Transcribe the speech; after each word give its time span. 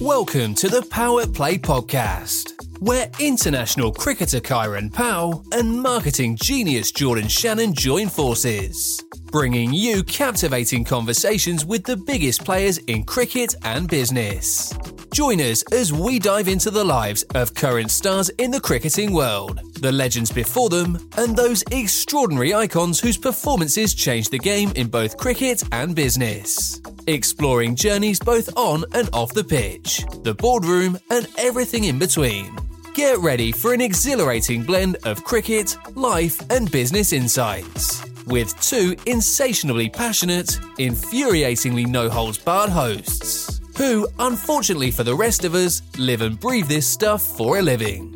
Welcome 0.00 0.54
to 0.56 0.68
the 0.68 0.82
Power 0.90 1.26
Play 1.26 1.56
Podcast, 1.56 2.52
where 2.80 3.10
international 3.18 3.90
cricketer 3.90 4.40
Kieran 4.40 4.90
Powell 4.90 5.42
and 5.52 5.80
marketing 5.80 6.36
genius 6.36 6.92
Jordan 6.92 7.28
Shannon 7.28 7.72
join 7.72 8.10
forces, 8.10 9.02
bringing 9.30 9.72
you 9.72 10.02
captivating 10.04 10.84
conversations 10.84 11.64
with 11.64 11.84
the 11.84 11.96
biggest 11.96 12.44
players 12.44 12.78
in 12.78 13.04
cricket 13.04 13.54
and 13.62 13.88
business. 13.88 14.72
Join 15.12 15.40
us 15.40 15.62
as 15.72 15.92
we 15.92 16.18
dive 16.18 16.48
into 16.48 16.70
the 16.70 16.84
lives 16.84 17.22
of 17.34 17.54
current 17.54 17.90
stars 17.90 18.28
in 18.38 18.50
the 18.50 18.60
cricketing 18.60 19.12
world, 19.12 19.60
the 19.80 19.92
legends 19.92 20.30
before 20.30 20.68
them, 20.68 20.98
and 21.16 21.34
those 21.34 21.64
extraordinary 21.70 22.54
icons 22.54 23.00
whose 23.00 23.16
performances 23.16 23.94
changed 23.94 24.30
the 24.30 24.38
game 24.38 24.72
in 24.76 24.88
both 24.88 25.16
cricket 25.16 25.62
and 25.72 25.94
business. 25.94 26.80
Exploring 27.06 27.76
journeys 27.76 28.18
both 28.18 28.54
on 28.56 28.84
and 28.92 29.08
off 29.12 29.32
the 29.32 29.44
pitch, 29.44 30.04
the 30.22 30.34
boardroom, 30.34 30.98
and 31.10 31.26
everything 31.38 31.84
in 31.84 31.98
between. 31.98 32.54
Get 32.94 33.18
ready 33.18 33.52
for 33.52 33.72
an 33.74 33.80
exhilarating 33.80 34.62
blend 34.62 34.96
of 35.04 35.22
cricket, 35.22 35.76
life, 35.94 36.40
and 36.50 36.70
business 36.70 37.12
insights. 37.12 38.15
With 38.26 38.60
two 38.60 38.96
insatiably 39.06 39.88
passionate, 39.88 40.58
infuriatingly 40.80 41.86
no 41.86 42.10
holds 42.10 42.38
barred 42.38 42.70
hosts 42.70 43.60
who, 43.76 44.08
unfortunately 44.18 44.90
for 44.90 45.04
the 45.04 45.14
rest 45.14 45.44
of 45.44 45.54
us, 45.54 45.80
live 45.96 46.22
and 46.22 46.40
breathe 46.40 46.66
this 46.66 46.88
stuff 46.88 47.22
for 47.22 47.58
a 47.58 47.62
living. 47.62 48.12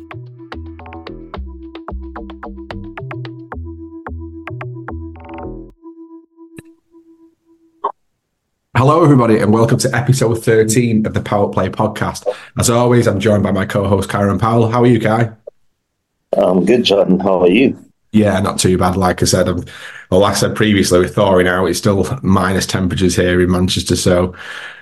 Hello, 8.75 9.03
everybody, 9.05 9.37
and 9.37 9.53
welcome 9.53 9.77
to 9.77 9.95
episode 9.95 10.43
13 10.43 11.05
of 11.05 11.13
the 11.13 11.21
Power 11.21 11.47
Play 11.47 11.69
podcast. 11.69 12.27
As 12.57 12.69
always, 12.69 13.07
I'm 13.07 13.21
joined 13.21 13.43
by 13.43 13.51
my 13.51 13.65
co 13.65 13.87
host, 13.87 14.09
Kieran 14.09 14.39
Powell. 14.39 14.69
How 14.69 14.83
are 14.83 14.87
you, 14.87 14.99
Kai? 14.99 15.31
I'm 16.33 16.65
good, 16.65 16.83
Jordan. 16.83 17.21
How 17.21 17.39
are 17.43 17.49
you? 17.49 17.90
Yeah, 18.11 18.39
not 18.41 18.59
too 18.59 18.77
bad. 18.77 18.97
Like 18.97 19.21
I 19.21 19.25
said, 19.25 19.47
I'm, 19.47 19.63
well, 20.09 20.19
like 20.19 20.33
I 20.33 20.37
said 20.37 20.55
previously, 20.55 20.99
with 20.99 21.15
thawing 21.15 21.47
out, 21.47 21.67
it's 21.67 21.79
still 21.79 22.05
minus 22.21 22.65
temperatures 22.65 23.15
here 23.15 23.41
in 23.41 23.49
Manchester. 23.49 23.95
So, 23.95 24.35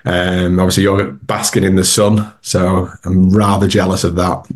um, 0.06 0.60
obviously, 0.60 0.84
you're 0.84 1.12
basking 1.12 1.64
in 1.64 1.76
the 1.76 1.86
sun. 1.86 2.34
So, 2.42 2.90
I'm 3.06 3.30
rather 3.30 3.68
jealous 3.68 4.04
of 4.04 4.16
that. 4.16 4.48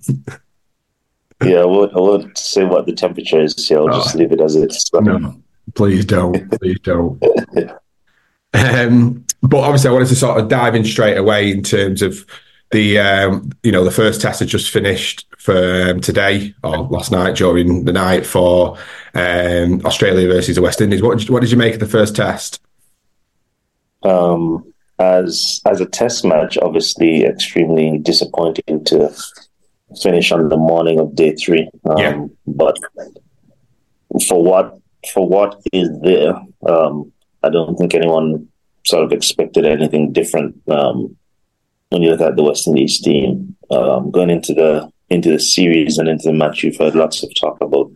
yeah, 1.44 1.60
I 1.60 1.66
won't, 1.66 1.94
I 1.94 2.00
won't 2.00 2.38
say 2.38 2.66
what 2.66 2.88
the 2.88 2.94
temperature 2.94 3.42
is. 3.42 3.54
So 3.64 3.88
I'll 3.88 3.94
oh, 3.94 4.02
just 4.02 4.16
leave 4.16 4.32
it 4.32 4.42
as 4.42 4.56
it 4.56 4.72
is. 4.72 4.90
No, 4.94 5.40
please 5.76 6.06
don't. 6.06 6.60
Please 6.60 6.80
don't. 6.80 7.24
um, 8.56 9.24
but 9.44 9.60
obviously, 9.60 9.90
I 9.90 9.94
wanted 9.94 10.08
to 10.08 10.16
sort 10.16 10.40
of 10.40 10.50
dive 10.50 10.74
in 10.74 10.84
straight 10.84 11.18
away 11.18 11.52
in 11.52 11.62
terms 11.62 12.02
of 12.02 12.26
the 12.74 13.00
um, 13.00 13.52
you 13.64 13.72
know 13.72 13.86
the 13.86 13.92
first 13.92 14.20
test 14.22 14.40
had 14.40 14.50
just 14.50 14.70
finished 14.70 15.26
for 15.38 15.92
um, 15.92 16.02
today 16.02 16.54
or 16.64 16.80
last 16.80 17.12
night 17.12 17.36
during 17.36 17.86
the 17.86 17.94
night 17.94 18.26
for 18.26 18.78
um, 19.14 19.86
Australia 19.86 20.28
versus 20.28 20.56
the 20.56 20.62
West 20.62 20.82
Indies. 20.82 21.02
What 21.02 21.18
did 21.18 21.28
you, 21.28 21.34
what 21.34 21.42
did 21.42 21.52
you 21.52 21.58
make 21.58 21.76
of 21.76 21.80
the 21.80 21.88
first 21.88 22.16
test? 22.16 22.60
Um, 24.04 24.74
as 25.00 25.62
as 25.66 25.80
a 25.80 25.86
test 25.86 26.26
match, 26.26 26.58
obviously 26.58 27.24
extremely 27.24 27.98
disappointing 28.00 28.84
to 28.86 29.16
finish 30.02 30.32
on 30.32 30.50
the 30.50 30.58
morning 30.58 31.00
of 31.00 31.16
day 31.16 31.36
three. 31.36 31.70
Um, 31.86 31.98
yeah. 31.98 32.26
But 32.48 32.78
for 34.28 34.44
what 34.44 34.78
for 35.14 35.28
what 35.28 35.62
is 35.72 35.90
there, 36.02 36.36
um, 36.68 37.12
I 37.44 37.50
don't 37.50 37.76
think 37.78 37.94
anyone 37.94 38.48
sort 38.86 39.04
of 39.04 39.14
expected 39.14 39.66
anything 39.66 40.12
different. 40.12 40.62
Um, 40.68 41.16
when 41.94 42.02
you 42.02 42.10
look 42.10 42.22
at 42.22 42.36
the 42.36 42.44
West 42.44 42.68
Indies 42.68 43.00
team 43.00 43.56
um, 43.70 44.10
going 44.10 44.32
into 44.32 44.52
the 44.52 44.92
into 45.12 45.30
the 45.30 45.40
series 45.40 46.00
and 46.00 46.10
into 46.10 46.24
the 46.24 46.34
match, 46.34 46.64
you've 46.64 46.78
heard 46.78 46.96
lots 46.96 47.22
of 47.22 47.30
talk 47.40 47.62
about 47.62 47.92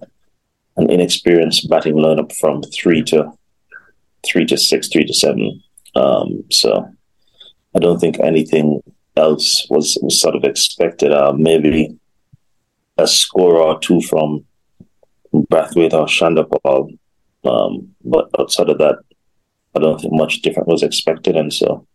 an 0.76 0.92
inexperienced 0.92 1.68
batting 1.68 1.96
lineup 1.96 2.32
from 2.38 2.62
three 2.62 3.02
to 3.06 3.32
three 4.24 4.46
to 4.46 4.56
six, 4.56 4.88
three 4.88 5.04
to 5.04 5.16
seven. 5.16 5.64
Um, 5.96 6.44
so 6.52 6.88
I 7.76 7.80
don't 7.80 7.98
think 7.98 8.20
anything 8.20 8.84
else 9.16 9.66
was, 9.72 9.98
was 10.04 10.22
sort 10.22 10.36
of 10.36 10.44
expected. 10.44 11.12
Uh, 11.12 11.34
maybe 11.34 11.98
a 13.00 13.08
score 13.08 13.56
or 13.56 13.80
two 13.80 14.02
from 14.02 14.46
Brathwaite 15.34 15.94
or 15.94 16.06
Chanderpaul. 16.06 16.96
Um, 17.44 17.96
but 18.06 18.30
outside 18.38 18.70
of 18.70 18.78
that, 18.78 19.00
I 19.76 19.80
don't 19.80 20.00
think 20.00 20.14
much 20.14 20.44
different 20.44 20.68
was 20.68 20.84
expected. 20.84 21.36
And 21.36 21.52
so 21.52 21.88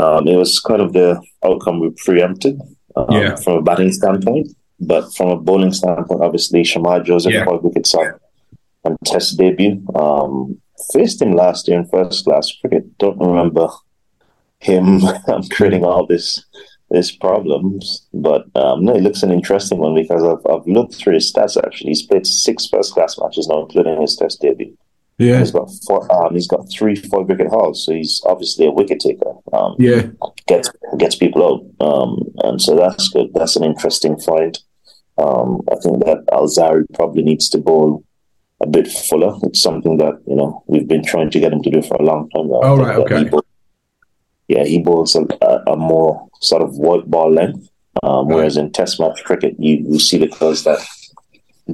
um, 0.00 0.26
it 0.26 0.36
was 0.36 0.58
kind 0.60 0.80
of 0.80 0.92
the 0.92 1.20
outcome 1.44 1.80
we 1.80 1.90
preempted 1.90 2.60
um, 2.96 3.06
yeah. 3.10 3.36
from 3.36 3.58
a 3.58 3.62
batting 3.62 3.92
standpoint. 3.92 4.48
But 4.80 5.12
from 5.14 5.28
a 5.28 5.36
bowling 5.36 5.74
standpoint, 5.74 6.22
obviously, 6.22 6.62
Shamar 6.62 7.04
Joseph, 7.04 7.34
yeah. 7.34 7.44
five 7.44 7.62
wicket 7.62 7.86
side 7.86 8.14
and 8.84 8.96
test 9.04 9.36
debut. 9.36 9.86
Um, 9.94 10.58
faced 10.92 11.20
him 11.20 11.32
last 11.32 11.68
year 11.68 11.78
in 11.78 11.86
first 11.88 12.24
class 12.24 12.50
cricket. 12.60 12.96
Don't 12.96 13.18
remember 13.18 13.68
him 14.58 15.00
creating 15.50 15.84
all 15.84 16.06
this 16.06 16.44
this 16.90 17.14
problems, 17.14 18.08
but 18.12 18.46
um, 18.56 18.84
no, 18.84 18.96
it 18.96 19.02
looks 19.02 19.22
an 19.22 19.30
interesting 19.30 19.78
one 19.78 19.94
because 19.94 20.24
I've, 20.24 20.44
I've 20.50 20.66
looked 20.66 20.96
through 20.96 21.14
his 21.14 21.32
stats. 21.32 21.56
Actually, 21.62 21.90
he's 21.90 22.02
played 22.02 22.26
six 22.26 22.66
first 22.66 22.94
class 22.94 23.16
matches 23.16 23.46
now, 23.46 23.62
including 23.62 24.00
his 24.00 24.16
test 24.16 24.40
debut. 24.40 24.76
Yeah, 25.20 25.40
he's 25.40 25.50
got 25.50 25.70
four. 25.86 26.10
Um, 26.10 26.32
he's 26.32 26.48
got 26.48 26.70
three 26.72 26.96
four 26.96 27.24
wicket 27.24 27.48
hauls, 27.48 27.84
so 27.84 27.92
he's 27.92 28.22
obviously 28.24 28.66
a 28.66 28.70
wicket 28.70 29.00
taker. 29.00 29.34
Um, 29.52 29.76
yeah, 29.78 30.06
gets 30.46 30.70
gets 30.96 31.14
people 31.14 31.44
out, 31.44 31.86
um, 31.86 32.24
and 32.42 32.60
so 32.60 32.74
that's 32.74 33.08
good. 33.08 33.28
That's 33.34 33.54
an 33.54 33.64
interesting 33.64 34.18
find. 34.18 34.58
Um, 35.18 35.60
I 35.70 35.74
think 35.82 36.02
that 36.06 36.24
Alzarri 36.32 36.86
probably 36.94 37.22
needs 37.22 37.50
to 37.50 37.58
bowl 37.58 38.02
a 38.62 38.66
bit 38.66 38.88
fuller. 38.88 39.36
It's 39.42 39.60
something 39.60 39.98
that 39.98 40.22
you 40.26 40.36
know 40.36 40.64
we've 40.66 40.88
been 40.88 41.04
trying 41.04 41.30
to 41.32 41.38
get 41.38 41.52
him 41.52 41.62
to 41.64 41.70
do 41.70 41.82
for 41.82 41.96
a 41.96 42.02
long 42.02 42.30
time 42.30 42.48
now. 42.48 42.60
Oh 42.62 42.78
right, 42.78 42.96
okay. 42.96 43.18
He 43.18 43.24
bowls, 43.24 43.44
yeah, 44.48 44.64
he 44.64 44.78
bowls 44.80 45.14
a, 45.16 45.26
a, 45.66 45.76
more 45.76 46.30
sort 46.40 46.62
of 46.62 46.78
white 46.78 47.04
ball 47.10 47.30
length, 47.30 47.68
um, 48.02 48.26
right. 48.26 48.36
whereas 48.36 48.56
in 48.56 48.72
Test 48.72 48.98
match 48.98 49.22
cricket, 49.24 49.54
you 49.58 49.84
you 49.86 49.98
see 49.98 50.16
the 50.16 50.28
guys 50.28 50.64
that 50.64 50.80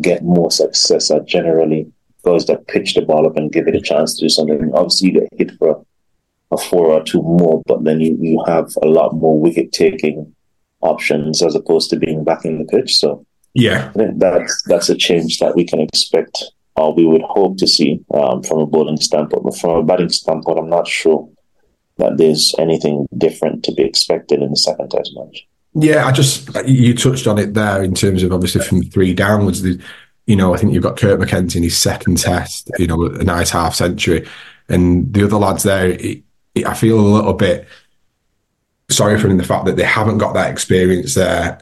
get 0.01 0.25
more 0.25 0.51
success 0.51 1.13
are 1.13 1.21
generally 1.21 1.93
those 2.27 2.45
that 2.47 2.67
pitch 2.69 2.95
the 2.95 3.01
ball 3.01 3.27
up 3.27 3.37
and 3.37 3.53
give 3.53 3.67
it 3.67 3.75
a 3.75 3.81
chance 3.81 4.15
to 4.15 4.27
do 4.27 4.29
something. 4.29 4.71
Obviously, 4.75 5.09
you 5.09 5.21
get 5.21 5.29
hit 5.39 5.53
for 5.59 5.83
a 6.51 6.59
four 6.59 6.87
or 6.87 7.03
two 7.03 7.23
more, 7.23 7.63
but 7.67 7.85
then 7.85 8.01
you, 8.01 8.17
you 8.21 8.45
have 8.47 8.71
a 8.83 8.87
lot 8.87 9.15
more 9.15 9.41
wicket 9.41 9.73
taking 9.73 10.35
options 10.83 11.43
as 11.43 11.55
opposed 11.55 11.89
to 11.91 11.97
being 11.97 12.23
back 12.25 12.45
in 12.45 12.59
the 12.59 12.65
pitch. 12.65 12.95
So, 12.95 13.25
yeah, 13.55 13.91
that's 13.95 14.63
that's 14.65 14.91
a 14.91 14.97
change 14.97 15.39
that 15.39 15.57
we 15.57 15.65
can 15.65 15.81
expect 15.81 16.45
or 16.77 16.93
we 16.95 17.07
would 17.07 17.23
hope 17.23 17.57
to 17.59 17.67
see 17.67 18.05
um, 18.13 18.43
from 18.43 18.59
a 18.59 18.67
bowling 18.67 18.99
standpoint. 18.99 19.45
But 19.45 19.57
from 19.57 19.71
a 19.71 19.83
batting 19.83 20.11
standpoint, 20.11 20.59
I'm 20.59 20.69
not 20.69 20.87
sure 20.87 21.29
that 21.97 22.19
there's 22.19 22.55
anything 22.59 23.09
different 23.17 23.65
to 23.65 23.73
be 23.73 23.83
expected 23.83 24.43
in 24.43 24.51
the 24.51 24.57
second 24.57 24.91
test 24.91 25.13
match. 25.17 25.47
Yeah, 25.79 26.07
I 26.07 26.13
just 26.13 26.49
you 26.67 26.95
touched 26.95 27.27
on 27.27 27.39
it 27.39 27.55
there 27.55 27.83
in 27.83 27.95
terms 27.95 28.23
of 28.23 28.33
obviously 28.33 28.63
from 28.63 28.83
three 28.83 29.15
downwards. 29.15 29.63
The, 29.63 29.81
you 30.27 30.37
know, 30.37 30.53
I 30.53 30.59
think 30.59 30.73
you've 30.73 30.83
got 30.83 30.97
Kurt 30.97 31.21
McKenzie 31.21 31.57
in 31.57 31.63
his 31.63 31.79
second 31.79 32.19
test, 32.19 32.71
you 32.79 32.87
know, 32.87 33.07
a 33.07 33.25
nice 33.25 33.51
half 33.51 33.75
century. 33.75 34.27
And 34.69 35.13
the 35.13 35.25
other 35.25 35.37
lads 35.37 35.63
there, 35.63 35.91
it, 35.91 36.23
it, 36.55 36.67
I 36.67 36.75
feel 36.75 36.99
a 36.99 37.01
little 37.01 37.35
bit 37.35 37.69
sorry 38.89 39.17
for 39.17 39.23
them 39.23 39.33
in 39.33 39.37
the 39.37 39.45
fact 39.45 39.67
that 39.67 39.77
they 39.77 39.85
haven't 39.85 40.19
got 40.19 40.35
that 40.35 40.51
experience 40.51 41.15
there 41.15 41.61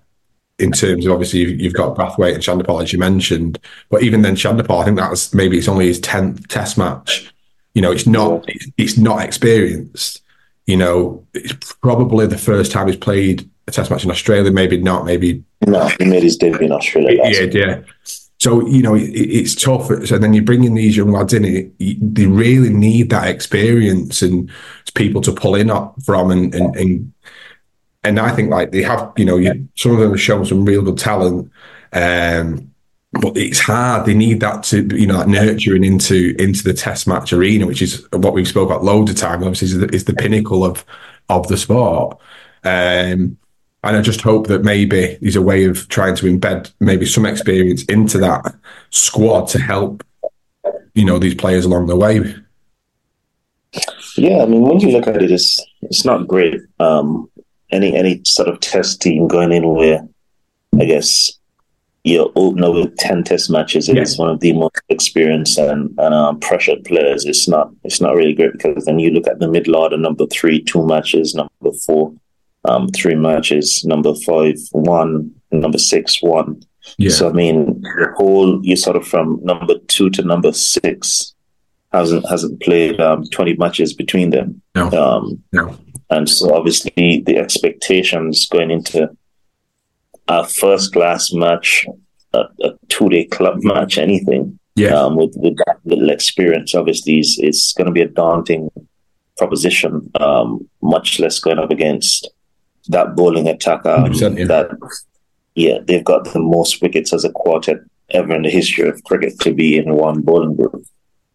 in 0.59 0.73
terms 0.73 1.05
of 1.05 1.13
obviously 1.13 1.41
you've, 1.41 1.61
you've 1.61 1.75
got 1.75 1.97
Brathwaite 1.97 2.35
and 2.35 2.43
Chanderpaul, 2.43 2.83
as 2.83 2.93
you 2.93 2.99
mentioned. 2.99 3.59
But 3.91 4.03
even 4.03 4.23
then, 4.23 4.37
Chanderpaul, 4.37 4.81
I 4.81 4.85
think 4.85 4.99
that's 4.99 5.35
maybe 5.35 5.59
it's 5.59 5.69
only 5.69 5.87
his 5.87 6.01
10th 6.01 6.47
test 6.47 6.79
match. 6.79 7.33
You 7.75 7.83
know, 7.83 7.93
it's 7.93 8.07
not, 8.07 8.49
it's 8.79 8.97
not 8.97 9.23
experienced. 9.23 10.22
You 10.67 10.77
know, 10.78 11.27
it's 11.34 11.75
probably 11.75 12.27
the 12.27 12.39
first 12.39 12.72
time 12.72 12.87
he's 12.87 12.97
played 12.97 13.51
a 13.67 13.72
test 13.72 13.91
match 13.91 14.05
in 14.05 14.10
Australia, 14.10 14.51
maybe 14.53 14.78
not, 14.78 15.05
maybe. 15.05 15.43
No, 15.67 15.89
he 15.99 16.05
made 16.05 16.22
his 16.22 16.37
debut 16.37 16.67
in 16.67 16.72
Australia. 16.72 17.21
Yeah, 17.25 17.41
yeah. 17.43 17.81
So 18.45 18.67
you 18.67 18.83
know 18.83 18.95
it, 18.95 19.09
it's 19.09 19.55
tough. 19.55 19.87
So 20.05 20.19
then 20.19 20.35
you 20.35 20.43
bring 20.43 20.65
in 20.65 20.75
these 20.75 20.99
young 20.99 21.13
lads 21.13 21.33
in, 21.33 21.47
it, 21.47 22.15
they 22.15 22.27
really 22.27 22.69
need 22.69 23.09
that 23.09 23.27
experience 23.27 24.21
and 24.21 24.51
people 24.95 25.23
to 25.23 25.33
pull 25.33 25.55
in 25.55 25.71
from, 26.05 26.31
and 26.31 26.55
and 26.55 26.77
and, 26.77 27.13
and 28.05 28.21
I 28.21 28.33
think 28.33 28.51
like 28.51 28.71
they 28.71 28.83
have, 28.83 29.15
you 29.17 29.25
know, 29.25 29.39
you, 29.39 29.67
some 29.77 29.93
of 29.93 29.99
them 29.99 30.11
have 30.11 30.21
shown 30.21 30.45
some 30.45 30.67
real 30.67 30.83
good 30.83 30.99
talent, 30.99 31.51
um, 31.95 32.71
but 33.13 33.35
it's 33.35 33.61
hard. 33.61 34.05
They 34.05 34.13
need 34.13 34.41
that 34.41 34.63
to 34.65 34.95
you 34.95 35.07
know 35.07 35.17
that 35.21 35.29
nurturing 35.29 35.83
into 35.83 36.37
into 36.39 36.65
the 36.65 36.75
test 36.75 37.09
match 37.09 37.33
arena, 37.33 37.67
which 37.67 37.81
is 37.81 38.07
what 38.13 38.35
we've 38.35 38.47
spoke 38.47 38.69
about 38.69 38.85
loads 38.85 39.11
of 39.11 39.17
times. 39.17 39.43
Obviously, 39.43 39.69
is 39.69 39.79
the, 39.79 39.87
is 39.95 40.05
the 40.05 40.13
pinnacle 40.13 40.67
of 40.67 40.85
of 41.31 41.49
the 41.49 41.57
sport. 41.57 42.19
Um, 42.63 43.39
and 43.84 43.97
I 43.97 44.01
just 44.01 44.22
hope 44.22 44.47
that 44.47 44.65
maybe 44.65 45.19
there's 45.21 45.36
a 45.36 45.42
way 45.42 45.65
of 45.65 45.89
trying 45.89 46.16
to 46.16 46.27
embed 46.27 46.72
maybe 46.81 47.07
some 47.07 47.27
experience 47.27 47.84
into 47.84 48.19
that 48.19 48.54
squad 48.91 49.48
to 49.48 49.60
help, 49.60 50.03
you 50.95 51.04
know, 51.04 51.19
these 51.19 51.34
players 51.34 51.65
along 51.65 51.86
the 51.86 51.97
way. 51.97 52.34
Yeah, 54.16 54.42
I 54.42 54.47
mean, 54.47 54.63
when 54.63 54.81
you 54.81 54.91
look 54.91 55.07
at 55.07 55.21
it, 55.21 55.31
it's 55.31 55.60
it's 55.83 56.04
not 56.04 56.28
great. 56.28 56.60
Um, 56.78 57.28
any 57.71 57.95
any 57.97 58.22
sort 58.25 58.48
of 58.48 58.60
test 58.60 59.03
team 59.03 59.28
going 59.28 59.53
in 59.53 59.69
where 59.69 60.07
I 60.81 60.84
guess 60.84 61.33
your 62.04 62.31
opener 62.36 62.71
with 62.71 62.97
ten 62.97 63.25
test 63.25 63.51
matches 63.51 63.89
yeah. 63.89 64.01
is 64.01 64.19
one 64.19 64.31
of 64.31 64.41
the 64.41 64.53
most 64.53 64.81
experienced 64.89 65.59
and, 65.59 65.92
and 65.98 66.15
um, 66.15 66.39
pressured 66.41 66.84
players. 66.84 67.25
It's 67.25 67.48
not 67.48 67.71
it's 67.83 68.01
not 68.01 68.15
really 68.15 68.34
great 68.34 68.53
because 68.53 68.84
then 68.84 68.98
you 68.98 69.10
look 69.10 69.27
at 69.27 69.41
the 69.41 69.48
middle 69.48 69.77
order, 69.77 69.97
number 69.97 70.27
three, 70.27 70.63
two 70.63 70.86
matches, 70.86 71.34
number 71.34 71.77
four, 71.84 72.15
um, 72.65 72.89
three 72.89 73.15
matches, 73.15 73.84
number 73.84 74.15
five, 74.27 74.57
one, 74.72 75.33
number 75.53 75.78
six, 75.78 76.22
one. 76.22 76.63
Yeah. 76.99 77.11
So 77.11 77.28
I 77.28 77.33
mean, 77.33 77.81
the 77.83 78.13
whole 78.16 78.65
you 78.65 78.77
sort 78.77 78.97
of 78.97 79.07
from 79.07 79.41
number 79.43 79.78
two 79.89 80.11
to 80.11 80.22
number 80.22 80.53
six 80.53 81.34
hasn't 81.93 82.28
hasn't 82.28 82.61
played 82.61 83.01
um, 83.01 83.25
twenty 83.27 83.55
matches 83.57 83.93
between 83.95 84.31
them. 84.31 84.61
No. 84.75 84.91
Um, 84.91 85.43
no. 85.53 85.78
And 86.11 86.28
so 86.28 86.55
obviously 86.55 87.22
the 87.27 87.39
expectations 87.39 88.47
going 88.47 88.71
into 88.71 89.09
a 90.28 90.47
first 90.47 90.93
class 90.93 91.33
match, 91.33 91.87
a, 92.33 92.45
a 92.63 92.71
two 92.89 93.09
day 93.09 93.25
club 93.25 93.59
match, 93.63 93.99
anything. 93.99 94.59
Yeah. 94.77 94.95
Um, 94.95 95.17
with, 95.17 95.34
with 95.37 95.57
that 95.59 95.78
little 95.84 96.10
experience, 96.10 96.75
obviously, 96.75 97.21
is, 97.21 97.39
is 97.41 97.72
going 97.77 97.87
to 97.87 97.93
be 97.93 98.01
a 98.01 98.09
daunting 98.09 98.71
proposition, 99.37 100.10
um, 100.19 100.69
much 100.83 101.21
less 101.21 101.39
going 101.39 101.60
up 101.60 101.71
against 101.71 102.28
that 102.89 103.16
bowling 103.16 103.48
attack. 103.48 103.84
Um, 103.86 104.13
yeah. 104.13 104.45
That, 104.45 104.71
yeah, 105.54 105.78
they've 105.86 106.04
got 106.04 106.33
the 106.33 106.41
most 106.41 106.83
wickets 106.83 107.13
as 107.13 107.25
a 107.25 107.31
quartet 107.31 107.78
ever 108.10 108.34
in 108.34 108.42
the 108.42 108.51
history 108.51 108.89
of 108.89 109.03
cricket 109.04 109.39
to 109.41 109.54
be 109.54 109.77
in 109.77 109.95
one 109.95 110.21
bowling 110.21 110.57
group. 110.57 110.84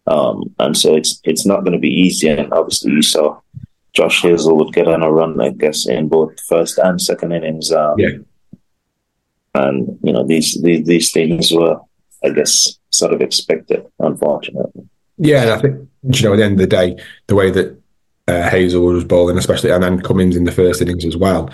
Um, 0.06 0.54
and 0.58 0.76
so 0.76 0.96
it's 0.96 1.20
it's 1.24 1.46
not 1.46 1.60
going 1.60 1.72
to 1.72 1.78
be 1.78 1.88
easy. 1.88 2.28
And 2.28 2.52
obviously, 2.52 2.92
you 2.92 3.02
saw 3.02 3.40
Josh 3.92 4.22
Hazlewood 4.22 4.72
get 4.72 4.88
on 4.88 5.02
a 5.02 5.10
run, 5.10 5.40
I 5.40 5.50
guess, 5.50 5.86
in 5.86 6.08
both 6.08 6.38
first 6.48 6.78
and 6.78 7.00
second 7.00 7.32
innings. 7.32 7.72
Um, 7.72 7.98
yeah. 7.98 8.10
And 9.54 9.98
you 10.02 10.12
know 10.12 10.24
these, 10.26 10.60
these 10.62 10.86
these 10.86 11.12
things 11.12 11.52
were, 11.52 11.80
I 12.24 12.30
guess, 12.30 12.78
sort 12.90 13.12
of 13.12 13.20
expected. 13.20 13.86
Unfortunately. 13.98 14.88
Yeah, 15.18 15.54
I 15.54 15.60
think 15.60 15.88
you 16.02 16.22
know 16.22 16.32
at 16.34 16.36
the 16.36 16.44
end 16.44 16.54
of 16.54 16.58
the 16.58 16.66
day, 16.66 16.96
the 17.26 17.34
way 17.34 17.50
that 17.50 17.79
uh, 18.30 18.48
Hazlewood 18.48 18.94
was 18.94 19.04
bowling, 19.04 19.38
especially, 19.38 19.70
and 19.70 19.82
then 19.82 20.00
Cummins 20.00 20.36
in 20.36 20.44
the 20.44 20.52
first 20.52 20.80
innings 20.80 21.04
as 21.04 21.16
well. 21.16 21.50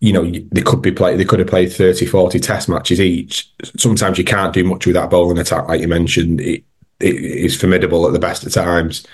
You 0.00 0.12
know, 0.12 0.30
they 0.52 0.62
could 0.62 0.82
be 0.82 0.92
play. 0.92 1.16
They 1.16 1.24
could 1.24 1.38
have 1.38 1.48
played 1.48 1.72
30, 1.72 2.06
40 2.06 2.38
test 2.38 2.68
matches 2.68 3.00
each. 3.00 3.50
Sometimes 3.76 4.18
you 4.18 4.24
can't 4.24 4.52
do 4.52 4.64
much 4.64 4.86
with 4.86 4.94
that 4.94 5.10
bowling 5.10 5.38
attack, 5.38 5.68
like 5.68 5.80
you 5.80 5.88
mentioned. 5.88 6.40
It, 6.40 6.64
it 7.00 7.14
is 7.14 7.58
formidable 7.58 8.06
at 8.06 8.12
the 8.12 8.18
best 8.18 8.46
of 8.46 8.52
times. 8.52 9.06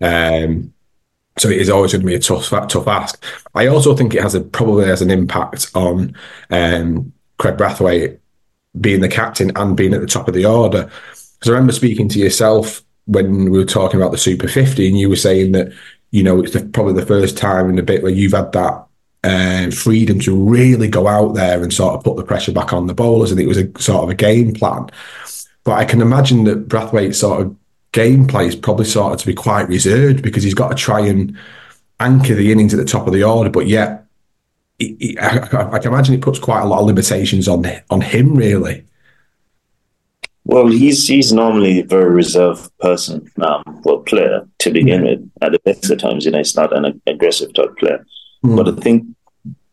Um, 0.00 0.72
so 1.38 1.48
it 1.48 1.58
is 1.58 1.70
always 1.70 1.92
going 1.92 2.02
to 2.02 2.06
be 2.06 2.14
a 2.14 2.18
tough, 2.18 2.48
tough 2.48 2.88
ask. 2.88 3.22
I 3.54 3.68
also 3.68 3.94
think 3.94 4.14
it 4.14 4.22
has 4.22 4.34
a 4.34 4.40
probably 4.40 4.86
has 4.86 5.02
an 5.02 5.10
impact 5.10 5.70
on 5.74 6.16
um, 6.50 7.12
Kraigg 7.38 7.56
Brathwaite 7.56 8.18
being 8.80 9.00
the 9.00 9.08
captain 9.08 9.52
and 9.56 9.76
being 9.76 9.94
at 9.94 10.00
the 10.00 10.06
top 10.06 10.28
of 10.28 10.34
the 10.34 10.44
order. 10.44 10.90
Because 11.12 11.48
I 11.48 11.52
remember 11.52 11.72
speaking 11.72 12.08
to 12.10 12.18
yourself 12.18 12.82
when 13.06 13.50
we 13.50 13.58
were 13.58 13.64
talking 13.64 14.00
about 14.00 14.12
the 14.12 14.18
Super 14.18 14.48
50, 14.48 14.86
and 14.86 14.98
you 14.98 15.08
were 15.08 15.16
saying 15.16 15.52
that 15.52 15.72
you 16.10 16.22
know 16.22 16.40
it's 16.40 16.52
the, 16.52 16.64
probably 16.64 16.94
the 16.94 17.06
first 17.06 17.36
time 17.36 17.68
in 17.68 17.78
a 17.78 17.82
bit 17.82 18.02
where 18.02 18.12
you've 18.12 18.32
had 18.32 18.52
that 18.52 18.86
uh, 19.24 19.70
freedom 19.70 20.20
to 20.20 20.36
really 20.36 20.88
go 20.88 21.06
out 21.06 21.34
there 21.34 21.62
and 21.62 21.72
sort 21.72 21.94
of 21.94 22.04
put 22.04 22.16
the 22.16 22.24
pressure 22.24 22.52
back 22.52 22.72
on 22.72 22.86
the 22.86 22.94
bowlers, 22.94 23.30
and 23.30 23.40
it 23.40 23.46
was 23.46 23.58
a 23.58 23.70
sort 23.80 24.04
of 24.04 24.10
a 24.10 24.14
game 24.14 24.52
plan. 24.52 24.88
But 25.64 25.72
I 25.72 25.84
can 25.84 26.00
imagine 26.00 26.44
that 26.44 26.68
Brathwaite's 26.68 27.18
sort 27.18 27.42
of 27.42 27.56
gameplay 27.92 28.46
is 28.46 28.56
probably 28.56 28.84
sort 28.84 29.12
of 29.12 29.18
to 29.20 29.26
be 29.26 29.34
quite 29.34 29.68
reserved 29.68 30.22
because 30.22 30.42
he's 30.42 30.54
got 30.54 30.68
to 30.68 30.74
try 30.74 31.00
and 31.00 31.36
anchor 32.00 32.34
the 32.34 32.52
innings 32.52 32.72
at 32.72 32.78
the 32.78 32.84
top 32.84 33.06
of 33.06 33.12
the 33.12 33.24
order, 33.24 33.50
but 33.50 33.66
yet 33.66 34.06
it, 34.78 34.96
it, 35.00 35.18
I, 35.18 35.72
I, 35.72 35.78
can 35.78 35.92
imagine 35.92 36.14
it 36.14 36.22
puts 36.22 36.38
quite 36.38 36.62
a 36.62 36.66
lot 36.66 36.80
of 36.80 36.86
limitations 36.86 37.48
on 37.48 37.64
on 37.90 38.00
him, 38.00 38.34
really. 38.36 38.84
Well, 40.48 40.68
he's 40.68 41.06
he's 41.06 41.30
normally 41.30 41.80
a 41.80 41.84
very 41.84 42.10
reserved 42.10 42.70
person, 42.78 43.30
um, 43.42 43.62
well, 43.84 43.98
player 43.98 44.48
to 44.60 44.70
begin 44.70 45.04
yeah. 45.04 45.10
with. 45.10 45.30
At 45.42 45.52
the 45.52 45.58
best 45.58 45.90
of 45.90 45.98
times, 45.98 46.24
you 46.24 46.30
know, 46.30 46.38
he's 46.38 46.56
not 46.56 46.74
an 46.74 47.02
aggressive 47.06 47.52
type 47.52 47.76
player. 47.76 48.06
Mm. 48.42 48.56
But 48.56 48.68
I 48.68 48.80
think 48.80 49.04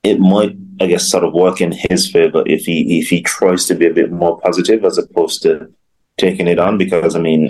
it 0.04 0.19
might, 0.19 0.54
I 0.81 0.88
guess, 0.88 1.10
sort 1.10 1.24
of 1.24 1.31
work 1.31 1.62
in 1.62 1.72
his 1.72 2.12
favor 2.12 2.44
if 2.45 2.66
he 2.66 3.00
if 3.00 3.07
he 3.07 3.22
tries 3.22 3.66
to 3.68 3.75
be 3.75 3.88
a 3.88 3.94
bit 3.94 4.12
more 4.12 4.38
positive 4.42 4.83
as 4.83 4.98
opposed 4.98 5.44
to 5.44 5.74
taking 6.18 6.48
it 6.48 6.60
on. 6.60 6.78
Because 6.78 7.16
I 7.16 7.19
mean, 7.19 7.50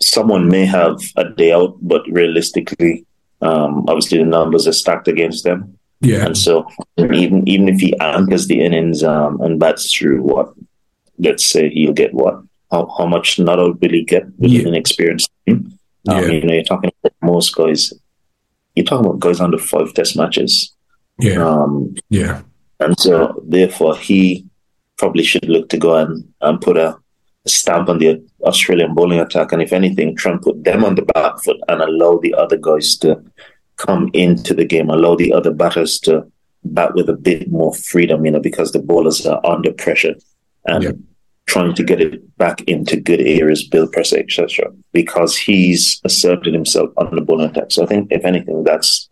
someone 0.00 0.48
may 0.48 0.66
have 0.66 1.00
a 1.16 1.24
day 1.24 1.50
out, 1.50 1.76
but 1.82 2.02
realistically, 2.08 3.04
um, 3.42 3.86
obviously 3.88 4.18
the 4.18 4.24
numbers 4.24 4.68
are 4.68 4.72
stacked 4.72 5.08
against 5.08 5.42
them. 5.42 5.76
Yeah. 6.00 6.26
And 6.26 6.38
so 6.38 6.68
even 6.96 7.48
even 7.48 7.68
if 7.68 7.80
he 7.80 7.98
anchors 7.98 8.46
the 8.46 8.60
innings 8.60 9.02
um, 9.02 9.40
and 9.40 9.58
bats 9.58 9.92
through 9.92 10.22
what, 10.22 10.54
let's 11.18 11.44
say 11.44 11.68
he'll 11.70 11.92
get 11.92 12.14
what, 12.14 12.42
how, 12.70 12.92
how 12.96 13.06
much 13.06 13.38
not 13.38 13.58
will 13.58 13.76
he 13.80 14.04
get 14.04 14.26
with 14.38 14.50
yeah. 14.50 14.68
an 14.68 14.74
experienced 14.74 15.30
team? 15.46 15.78
Um, 16.08 16.22
yeah. 16.22 16.28
You 16.28 16.44
know, 16.44 16.54
you're 16.54 16.64
talking 16.64 16.90
about 17.02 17.14
most 17.22 17.54
guys, 17.54 17.92
you're 18.74 18.86
talking 18.86 19.06
about 19.06 19.20
guys 19.20 19.40
under 19.40 19.58
five 19.58 19.92
test 19.94 20.16
matches. 20.16 20.74
Yeah. 21.18 21.46
Um, 21.46 21.94
yeah. 22.08 22.42
And 22.80 22.98
so 22.98 23.42
therefore 23.46 23.96
he 23.96 24.46
probably 24.96 25.24
should 25.24 25.48
look 25.48 25.68
to 25.70 25.78
go 25.78 25.96
and, 25.96 26.32
and 26.40 26.60
put 26.60 26.76
a 26.76 26.96
stamp 27.46 27.88
on 27.88 27.98
the 27.98 28.22
Australian 28.42 28.94
bowling 28.94 29.20
attack, 29.20 29.52
and 29.52 29.62
if 29.62 29.72
anything, 29.72 30.14
try 30.14 30.32
and 30.32 30.42
put 30.42 30.62
them 30.64 30.84
on 30.84 30.94
the 30.94 31.02
back 31.02 31.42
foot 31.42 31.56
and 31.68 31.80
allow 31.80 32.18
the 32.18 32.34
other 32.34 32.56
guys 32.56 32.96
to 32.98 33.22
come 33.76 34.10
into 34.12 34.54
the 34.54 34.64
game, 34.64 34.90
allow 34.90 35.14
the 35.14 35.32
other 35.32 35.52
batters 35.52 35.98
to 36.00 36.30
bat 36.64 36.94
with 36.94 37.08
a 37.08 37.14
bit 37.14 37.50
more 37.50 37.74
freedom, 37.74 38.24
you 38.24 38.32
know, 38.32 38.40
because 38.40 38.72
the 38.72 38.78
bowlers 38.78 39.24
are 39.24 39.40
under 39.46 39.72
pressure 39.72 40.14
and 40.68 40.84
yeah. 40.84 40.90
trying 41.46 41.74
to 41.74 41.82
get 41.82 42.00
it 42.00 42.36
back 42.38 42.60
into 42.62 43.00
good 43.00 43.20
areas, 43.20 43.66
build 43.66 43.92
pressure, 43.92 44.18
etc. 44.18 44.66
Because 44.92 45.36
he's 45.36 46.00
asserted 46.04 46.54
himself 46.54 46.90
on 46.96 47.14
the 47.14 47.22
bowling 47.22 47.50
attack. 47.50 47.72
So 47.72 47.82
I 47.82 47.86
think, 47.86 48.08
if 48.10 48.24
anything, 48.24 48.64
that's 48.64 49.08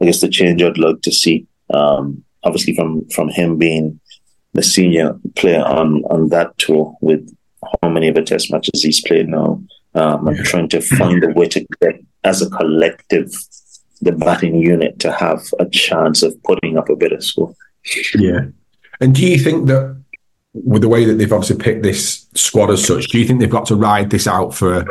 I 0.00 0.06
guess 0.06 0.20
the 0.20 0.28
change 0.28 0.62
I'd 0.62 0.78
like 0.78 1.02
to 1.02 1.12
see. 1.12 1.46
Um, 1.72 2.24
obviously, 2.42 2.74
from 2.74 3.08
from 3.08 3.28
him 3.28 3.58
being 3.58 4.00
the 4.54 4.62
senior 4.62 5.18
player 5.36 5.62
on 5.62 6.04
on 6.04 6.28
that 6.28 6.56
tour 6.58 6.96
with 7.00 7.34
how 7.82 7.88
many 7.88 8.08
of 8.08 8.14
the 8.14 8.22
test 8.22 8.50
matches 8.50 8.82
he's 8.82 9.00
played 9.00 9.28
now. 9.28 9.62
Um, 9.94 10.28
I'm 10.28 10.36
trying 10.36 10.68
to 10.70 10.80
find 10.80 11.22
a 11.22 11.28
way 11.28 11.48
to 11.48 11.66
get, 11.80 12.00
as 12.24 12.40
a 12.40 12.48
collective, 12.48 13.30
the 14.00 14.12
batting 14.12 14.56
unit 14.56 14.98
to 15.00 15.12
have 15.12 15.42
a 15.58 15.66
chance 15.66 16.22
of 16.22 16.42
putting 16.44 16.78
up 16.78 16.88
a 16.88 16.96
better 16.96 17.20
score. 17.20 17.54
Yeah. 18.14 18.46
And 19.00 19.14
do 19.14 19.26
you 19.26 19.38
think 19.38 19.66
that 19.66 20.01
with 20.54 20.82
the 20.82 20.88
way 20.88 21.04
that 21.04 21.14
they've 21.14 21.32
obviously 21.32 21.56
picked 21.56 21.82
this 21.82 22.26
squad 22.34 22.70
as 22.70 22.84
such, 22.84 23.08
do 23.08 23.18
you 23.18 23.26
think 23.26 23.40
they've 23.40 23.50
got 23.50 23.66
to 23.66 23.76
ride 23.76 24.10
this 24.10 24.26
out 24.26 24.54
for 24.54 24.84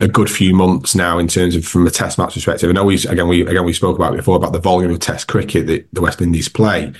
a, 0.00 0.08
good 0.08 0.28
few 0.28 0.52
months 0.52 0.96
now 0.96 1.16
in 1.16 1.28
terms 1.28 1.54
of 1.54 1.64
from 1.64 1.86
a 1.86 1.90
test 1.90 2.18
match 2.18 2.34
perspective? 2.34 2.68
I 2.68 2.72
know 2.72 2.84
we 2.84 2.96
again 3.06 3.28
we 3.28 3.42
again 3.42 3.64
we 3.64 3.72
spoke 3.72 3.96
about 3.96 4.16
before 4.16 4.36
about 4.36 4.52
the 4.52 4.58
volume 4.58 4.90
of 4.90 4.98
test 4.98 5.28
cricket 5.28 5.68
that 5.68 5.86
the 5.92 6.00
West 6.00 6.20
Indies 6.20 6.48
play. 6.48 6.92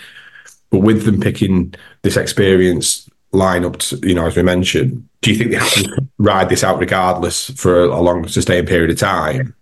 But 0.70 0.80
with 0.80 1.04
them 1.04 1.20
picking 1.20 1.74
this 2.02 2.16
experienced 2.16 3.10
lineup, 3.32 3.78
to, 3.78 4.06
you 4.06 4.14
know, 4.14 4.26
as 4.26 4.36
we 4.36 4.42
mentioned, 4.42 5.08
do 5.20 5.30
you 5.30 5.36
think 5.36 5.50
they 5.50 5.56
have 5.56 5.72
to 5.72 6.06
ride 6.18 6.48
this 6.48 6.62
out 6.62 6.78
regardless 6.78 7.50
for 7.50 7.84
a, 7.84 8.00
long, 8.00 8.26
sustained 8.28 8.68
period 8.68 8.90
of 8.90 8.98
time? 8.98 9.54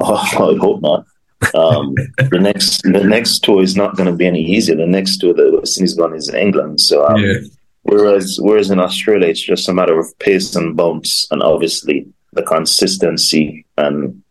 Oh, 0.00 0.14
I 0.14 0.56
hope 0.56 0.80
not. 0.82 1.06
Um, 1.54 1.94
the 2.30 2.38
next 2.40 2.82
the 2.82 3.04
next 3.04 3.40
tour 3.44 3.62
is 3.62 3.76
not 3.76 3.96
going 3.96 4.10
to 4.10 4.16
be 4.16 4.26
any 4.26 4.42
easier. 4.42 4.76
The 4.76 4.86
next 4.86 5.18
tour 5.18 5.34
that 5.34 5.52
West 5.52 5.78
Indies 5.78 5.94
gone 5.94 6.14
is 6.14 6.32
England. 6.32 6.80
So 6.80 7.06
um, 7.06 7.22
yeah. 7.22 7.38
whereas 7.82 8.38
whereas 8.40 8.70
in 8.70 8.80
Australia 8.80 9.28
it's 9.28 9.40
just 9.40 9.68
a 9.68 9.74
matter 9.74 9.98
of 9.98 10.18
pace 10.18 10.54
and 10.56 10.76
bounce, 10.76 11.26
and 11.30 11.42
obviously 11.42 12.06
the 12.32 12.42
consistency 12.42 13.64
and 13.78 14.22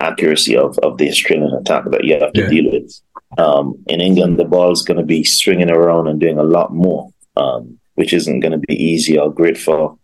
accuracy 0.00 0.56
of, 0.56 0.78
of 0.80 0.98
the 0.98 1.08
Australian 1.08 1.52
attack 1.54 1.84
that 1.90 2.04
you 2.04 2.18
have 2.18 2.32
to 2.32 2.42
yeah. 2.42 2.48
deal 2.48 2.72
with. 2.72 3.00
Um, 3.36 3.74
in 3.88 4.00
England, 4.00 4.38
the 4.38 4.44
ball's 4.44 4.82
going 4.82 4.98
to 4.98 5.04
be 5.04 5.24
swinging 5.24 5.70
around 5.70 6.06
and 6.06 6.20
doing 6.20 6.38
a 6.38 6.44
lot 6.44 6.72
more 6.72 7.12
um, 7.38 7.78
which 7.94 8.12
isn't 8.12 8.40
going 8.40 8.52
to 8.52 8.58
be 8.58 8.74
easy 8.74 9.18
or 9.18 9.32
great 9.32 9.56
for 9.56 9.96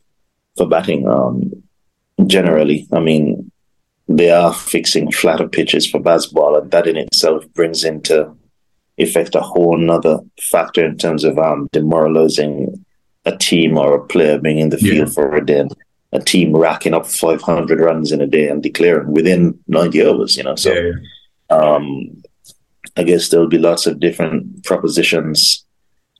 for 0.56 0.68
batting. 0.68 1.06
Um, 1.08 1.62
generally, 2.26 2.86
I 2.92 3.00
mean, 3.00 3.43
they 4.08 4.30
are 4.30 4.52
fixing 4.52 5.10
flatter 5.10 5.48
pitches 5.48 5.86
for 5.86 6.00
Bazball, 6.00 6.60
and 6.60 6.70
that 6.70 6.86
in 6.86 6.96
itself 6.96 7.44
brings 7.54 7.84
into 7.84 8.34
effect 8.98 9.34
a 9.34 9.40
whole 9.40 9.80
another 9.80 10.18
factor 10.40 10.84
in 10.84 10.96
terms 10.96 11.24
of 11.24 11.38
um, 11.38 11.68
demoralizing 11.72 12.84
a 13.24 13.36
team 13.36 13.78
or 13.78 13.94
a 13.94 14.06
player 14.06 14.38
being 14.38 14.58
in 14.58 14.68
the 14.68 14.78
field 14.78 15.08
yeah. 15.08 15.14
for 15.14 15.34
a 15.34 15.44
day. 15.44 15.66
A 16.12 16.20
team 16.20 16.54
racking 16.54 16.94
up 16.94 17.06
500 17.06 17.80
runs 17.80 18.12
in 18.12 18.20
a 18.20 18.26
day 18.26 18.48
and 18.48 18.62
declaring 18.62 19.12
within 19.12 19.58
90 19.66 20.02
overs, 20.02 20.36
you 20.36 20.44
know. 20.44 20.54
So, 20.54 20.72
yeah. 20.72 20.92
um, 21.50 22.22
I 22.96 23.02
guess 23.02 23.28
there'll 23.28 23.48
be 23.48 23.58
lots 23.58 23.86
of 23.86 23.98
different 23.98 24.62
propositions 24.64 25.64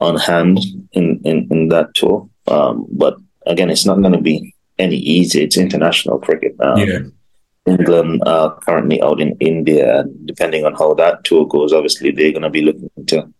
on 0.01 0.17
hand 0.17 0.59
in, 0.93 1.21
in, 1.25 1.47
in 1.51 1.69
that 1.69 1.95
tour. 1.95 2.29
Um, 2.49 2.87
but 2.91 3.19
again, 3.47 3.71
it's 3.71 3.87
not 3.87 4.01
going 4.01 4.15
to 4.15 4.21
be 4.21 4.53
any 4.81 4.97
easy. 4.97 5.45
It's 5.45 5.57
international 5.57 6.19
cricket. 6.19 6.57
Yeah. 6.61 6.99
England 7.67 8.23
are 8.27 8.59
currently 8.61 9.01
out 9.03 9.21
in 9.21 9.37
India, 9.41 10.01
and 10.01 10.27
depending 10.27 10.65
on 10.65 10.75
how 10.75 10.95
that 10.95 11.25
tour 11.25 11.47
goes, 11.47 11.73
obviously 11.73 12.11
they're 12.11 12.33
going 12.33 12.43
to 12.43 12.51
be 12.51 12.63
looking 12.63 12.91
to, 13.07 13.33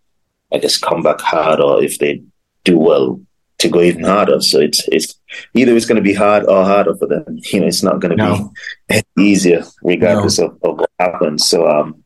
I 0.53 0.59
guess, 0.59 0.79
come 0.79 1.03
back 1.03 1.21
hard, 1.21 1.61
or 1.61 1.83
if 1.83 1.99
they 1.99 2.23
do 2.65 2.79
well, 2.79 3.21
to 3.59 3.69
go 3.69 3.81
even 3.81 4.05
harder. 4.05 4.41
So 4.41 4.61
it's 4.61 4.87
it's 4.89 5.15
either 5.55 5.77
it's 5.77 5.87
going 5.87 5.97
to 5.97 6.03
be 6.03 6.15
hard 6.15 6.45
or 6.45 6.65
harder 6.65 6.95
for 6.97 7.07
them. 7.07 7.39
You 7.53 7.61
know, 7.61 7.67
it's 7.67 7.83
not 7.83 8.01
going 8.01 8.17
to 8.17 8.25
no. 8.25 8.53
be 8.89 9.03
easier 9.19 9.65
regardless 9.83 10.39
no. 10.39 10.47
of, 10.47 10.53
of, 10.63 10.79
what 10.81 10.91
happens. 10.99 11.49
So 11.49 11.69
um, 11.69 12.03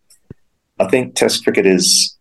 I 0.81 0.87
think 0.87 1.15
Test 1.15 1.45
cricket 1.45 1.67
is 1.67 2.17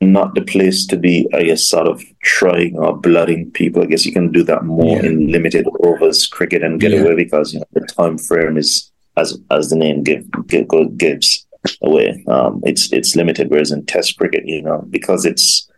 not 0.00 0.34
the 0.34 0.42
place 0.42 0.86
to 0.86 0.96
be. 0.96 1.28
I 1.34 1.44
guess 1.44 1.68
sort 1.68 1.88
of 1.88 2.02
trying 2.22 2.76
or 2.78 2.96
blooding 2.96 3.50
people. 3.50 3.82
I 3.82 3.86
guess 3.86 4.06
you 4.06 4.12
can 4.12 4.30
do 4.30 4.42
that 4.44 4.64
more 4.64 4.96
yeah. 4.96 5.06
in 5.06 5.32
limited 5.32 5.66
overs 5.80 6.26
cricket 6.26 6.62
and 6.62 6.80
get 6.80 6.92
yeah. 6.92 7.00
away 7.00 7.14
because 7.14 7.52
you 7.52 7.60
know 7.60 7.66
the 7.72 7.80
time 7.80 8.18
frame 8.18 8.56
is 8.56 8.90
as 9.16 9.38
as 9.50 9.70
the 9.70 9.76
name 9.76 10.02
give, 10.02 10.24
give 10.46 10.66
gives 10.96 11.46
away. 11.82 12.24
Um, 12.28 12.60
it's 12.64 12.92
it's 12.92 13.16
limited, 13.16 13.50
whereas 13.50 13.72
in 13.72 13.84
Test 13.86 14.18
cricket, 14.18 14.44
you 14.46 14.62
know, 14.62 14.84
because 14.90 15.24
it's 15.24 15.68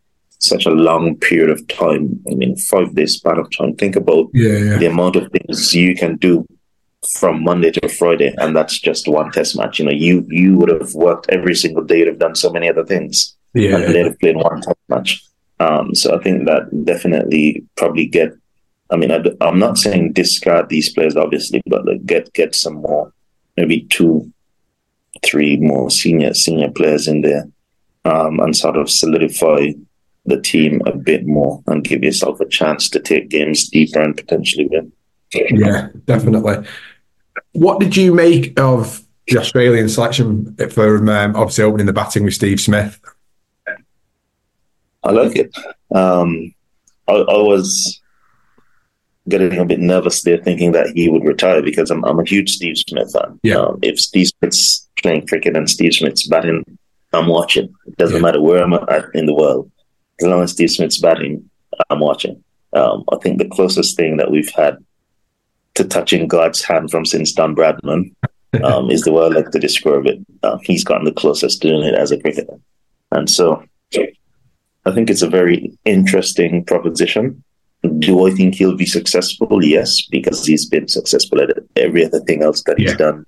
such 0.40 0.66
a 0.66 0.70
long 0.70 1.16
period 1.16 1.50
of 1.50 1.66
time. 1.68 2.20
I 2.30 2.34
mean, 2.34 2.56
five 2.56 2.94
days 2.94 3.14
span 3.14 3.38
of 3.38 3.50
time. 3.56 3.74
Think 3.74 3.96
about 3.96 4.28
yeah, 4.32 4.56
yeah. 4.56 4.78
the 4.78 4.86
amount 4.86 5.16
of 5.16 5.30
things 5.32 5.74
you 5.74 5.94
can 5.94 6.16
do 6.16 6.46
from 7.18 7.42
Monday 7.42 7.70
to 7.70 7.88
Friday, 7.88 8.34
and 8.38 8.56
that's 8.56 8.78
just 8.78 9.08
one 9.08 9.30
test 9.30 9.56
match. 9.56 9.78
You 9.78 9.86
know, 9.86 9.92
you 9.92 10.26
you 10.28 10.56
would 10.56 10.70
have 10.70 10.94
worked 10.94 11.26
every 11.30 11.54
single 11.54 11.84
day. 11.84 11.98
You'd 11.98 12.08
have 12.08 12.18
done 12.18 12.34
so 12.34 12.50
many 12.50 12.68
other 12.68 12.84
things, 12.84 13.36
yeah, 13.54 13.76
and 13.76 13.94
they'd 13.94 14.06
have 14.06 14.18
played 14.18 14.36
one 14.36 14.60
test 14.60 14.78
match. 14.88 15.24
Um, 15.60 15.94
so 15.94 16.16
I 16.16 16.22
think 16.22 16.46
that 16.46 16.84
definitely 16.84 17.64
probably 17.76 18.06
get. 18.06 18.32
I 18.90 18.96
mean, 18.96 19.12
I, 19.12 19.22
am 19.46 19.58
not 19.58 19.76
saying 19.76 20.14
discard 20.14 20.70
these 20.70 20.92
players, 20.92 21.14
obviously, 21.14 21.60
but 21.66 21.84
like 21.84 22.06
get 22.06 22.32
get 22.32 22.54
some 22.54 22.74
more, 22.74 23.12
maybe 23.58 23.80
two, 23.90 24.32
three 25.24 25.56
more 25.56 25.90
senior 25.90 26.32
senior 26.32 26.70
players 26.70 27.08
in 27.08 27.22
there, 27.22 27.48
um, 28.04 28.38
and 28.40 28.56
sort 28.56 28.76
of 28.76 28.88
solidify 28.88 29.72
the 30.26 30.40
team 30.40 30.80
a 30.86 30.94
bit 30.96 31.26
more 31.26 31.62
and 31.66 31.84
give 31.84 32.04
yourself 32.04 32.40
a 32.40 32.48
chance 32.48 32.88
to 32.90 33.00
take 33.00 33.30
games 33.30 33.68
deeper 33.68 34.00
and 34.00 34.16
potentially 34.16 34.68
win. 34.70 34.92
Yeah, 35.32 35.88
definitely. 36.04 36.66
What 37.52 37.80
did 37.80 37.96
you 37.96 38.14
make 38.14 38.58
of 38.60 39.02
the 39.26 39.38
Australian 39.38 39.88
selection 39.88 40.54
for 40.70 40.96
um, 40.96 41.36
obviously 41.36 41.64
opening 41.64 41.86
the 41.86 41.92
batting 41.92 42.24
with 42.24 42.34
Steve 42.34 42.60
Smith? 42.60 43.00
I 45.02 45.10
like 45.10 45.36
it. 45.36 45.56
Um, 45.94 46.54
I, 47.06 47.14
I, 47.14 47.36
was 47.36 48.00
getting 49.28 49.58
a 49.58 49.64
bit 49.64 49.80
nervous 49.80 50.22
there, 50.22 50.38
thinking 50.38 50.72
that 50.72 50.88
he 50.94 51.08
would 51.08 51.24
retire 51.24 51.62
because 51.62 51.90
I'm, 51.90 52.04
I'm 52.04 52.18
a 52.18 52.24
huge 52.24 52.50
Steve 52.50 52.78
Smith 52.78 53.12
fan. 53.12 53.38
Yeah. 53.42 53.56
Um, 53.56 53.78
if 53.82 54.00
Steve 54.00 54.28
Smith's 54.38 54.88
playing 55.00 55.26
cricket 55.26 55.56
and 55.56 55.68
Steve 55.68 55.94
Smith's 55.94 56.26
batting, 56.26 56.64
I'm 57.12 57.28
watching. 57.28 57.72
It 57.86 57.96
doesn't 57.96 58.16
yeah. 58.16 58.22
matter 58.22 58.40
where 58.40 58.62
I'm 58.62 58.72
at 58.74 59.06
in 59.14 59.26
the 59.26 59.34
world 59.34 59.70
as 60.20 60.26
long 60.26 60.42
as 60.42 60.52
Steve 60.52 60.70
Smith's 60.70 60.98
batting, 60.98 61.48
I'm 61.90 62.00
watching. 62.00 62.42
Um, 62.72 63.04
I 63.12 63.16
think 63.22 63.38
the 63.38 63.48
closest 63.48 63.96
thing 63.96 64.16
that 64.16 64.30
we've 64.30 64.50
had 64.50 64.78
to 65.74 65.84
touching 65.84 66.26
God's 66.26 66.62
hand 66.62 66.90
from 66.90 67.04
since 67.04 67.32
Don 67.32 67.54
Bradman 67.54 68.14
um, 68.62 68.90
is 68.90 69.02
the 69.02 69.12
way 69.12 69.24
I 69.24 69.28
like 69.28 69.50
to 69.52 69.58
describe 69.58 70.06
it. 70.06 70.18
Uh, 70.42 70.58
he's 70.62 70.84
gotten 70.84 71.04
the 71.04 71.12
closest 71.12 71.62
doing 71.62 71.82
it 71.82 71.94
as 71.94 72.10
a 72.10 72.20
cricketer. 72.20 72.58
And 73.12 73.30
so 73.30 73.64
I 73.94 74.92
think 74.92 75.08
it's 75.08 75.22
a 75.22 75.30
very 75.30 75.78
interesting 75.84 76.64
proposition. 76.64 77.42
Do 77.98 78.26
I 78.26 78.32
think 78.32 78.56
he'll 78.56 78.76
be 78.76 78.86
successful? 78.86 79.64
Yes, 79.64 80.02
because 80.02 80.44
he's 80.44 80.66
been 80.66 80.88
successful 80.88 81.40
at 81.40 81.50
every 81.76 82.04
other 82.04 82.20
thing 82.20 82.42
else 82.42 82.62
that 82.64 82.78
he's 82.78 82.96
done 82.96 83.24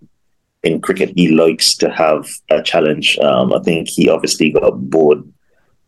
in 0.62 0.80
cricket. 0.80 1.12
He 1.14 1.28
likes 1.28 1.76
to 1.76 1.90
have 1.90 2.28
a 2.50 2.62
challenge. 2.62 3.18
Um, 3.18 3.52
I 3.52 3.60
think 3.60 3.88
he 3.88 4.08
obviously 4.08 4.50
got 4.50 4.72
bored 4.90 5.22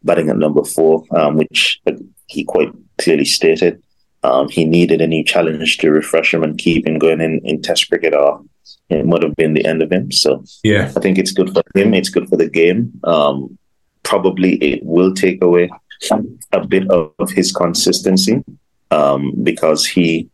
batting 0.04 0.30
at 0.30 0.38
number 0.38 0.64
four, 0.64 1.04
um, 1.10 1.36
which 1.36 1.80
he 2.26 2.44
quite 2.44 2.72
clearly 2.98 3.24
stated. 3.24 3.82
Um, 4.22 4.48
he 4.48 4.64
needed 4.64 5.00
a 5.00 5.06
new 5.06 5.24
challenge 5.24 5.78
to 5.78 5.90
refresh 5.90 6.32
him 6.32 6.44
and 6.44 6.56
keep 6.56 6.86
him 6.86 6.98
going 6.98 7.20
in, 7.20 7.40
in 7.44 7.60
Test 7.60 7.88
cricket, 7.88 8.14
or 8.14 8.42
it 8.88 9.04
might 9.04 9.22
have 9.22 9.34
been 9.34 9.54
the 9.54 9.66
end 9.66 9.82
of 9.82 9.90
him. 9.90 10.12
So, 10.12 10.44
yeah, 10.62 10.92
I 10.96 11.00
think 11.00 11.18
it's 11.18 11.32
good 11.32 11.52
for 11.52 11.62
him. 11.74 11.94
It's 11.94 12.10
good 12.10 12.28
for 12.28 12.36
the 12.36 12.48
game. 12.48 12.92
Um, 13.02 13.58
probably 14.04 14.54
it 14.56 14.84
will 14.84 15.14
take 15.14 15.42
away 15.42 15.70
a 16.52 16.66
bit 16.66 16.90
of, 16.90 17.12
of 17.18 17.30
his 17.30 17.52
consistency 17.52 18.42
um, 18.90 19.32
because 19.42 19.86
he 19.86 20.28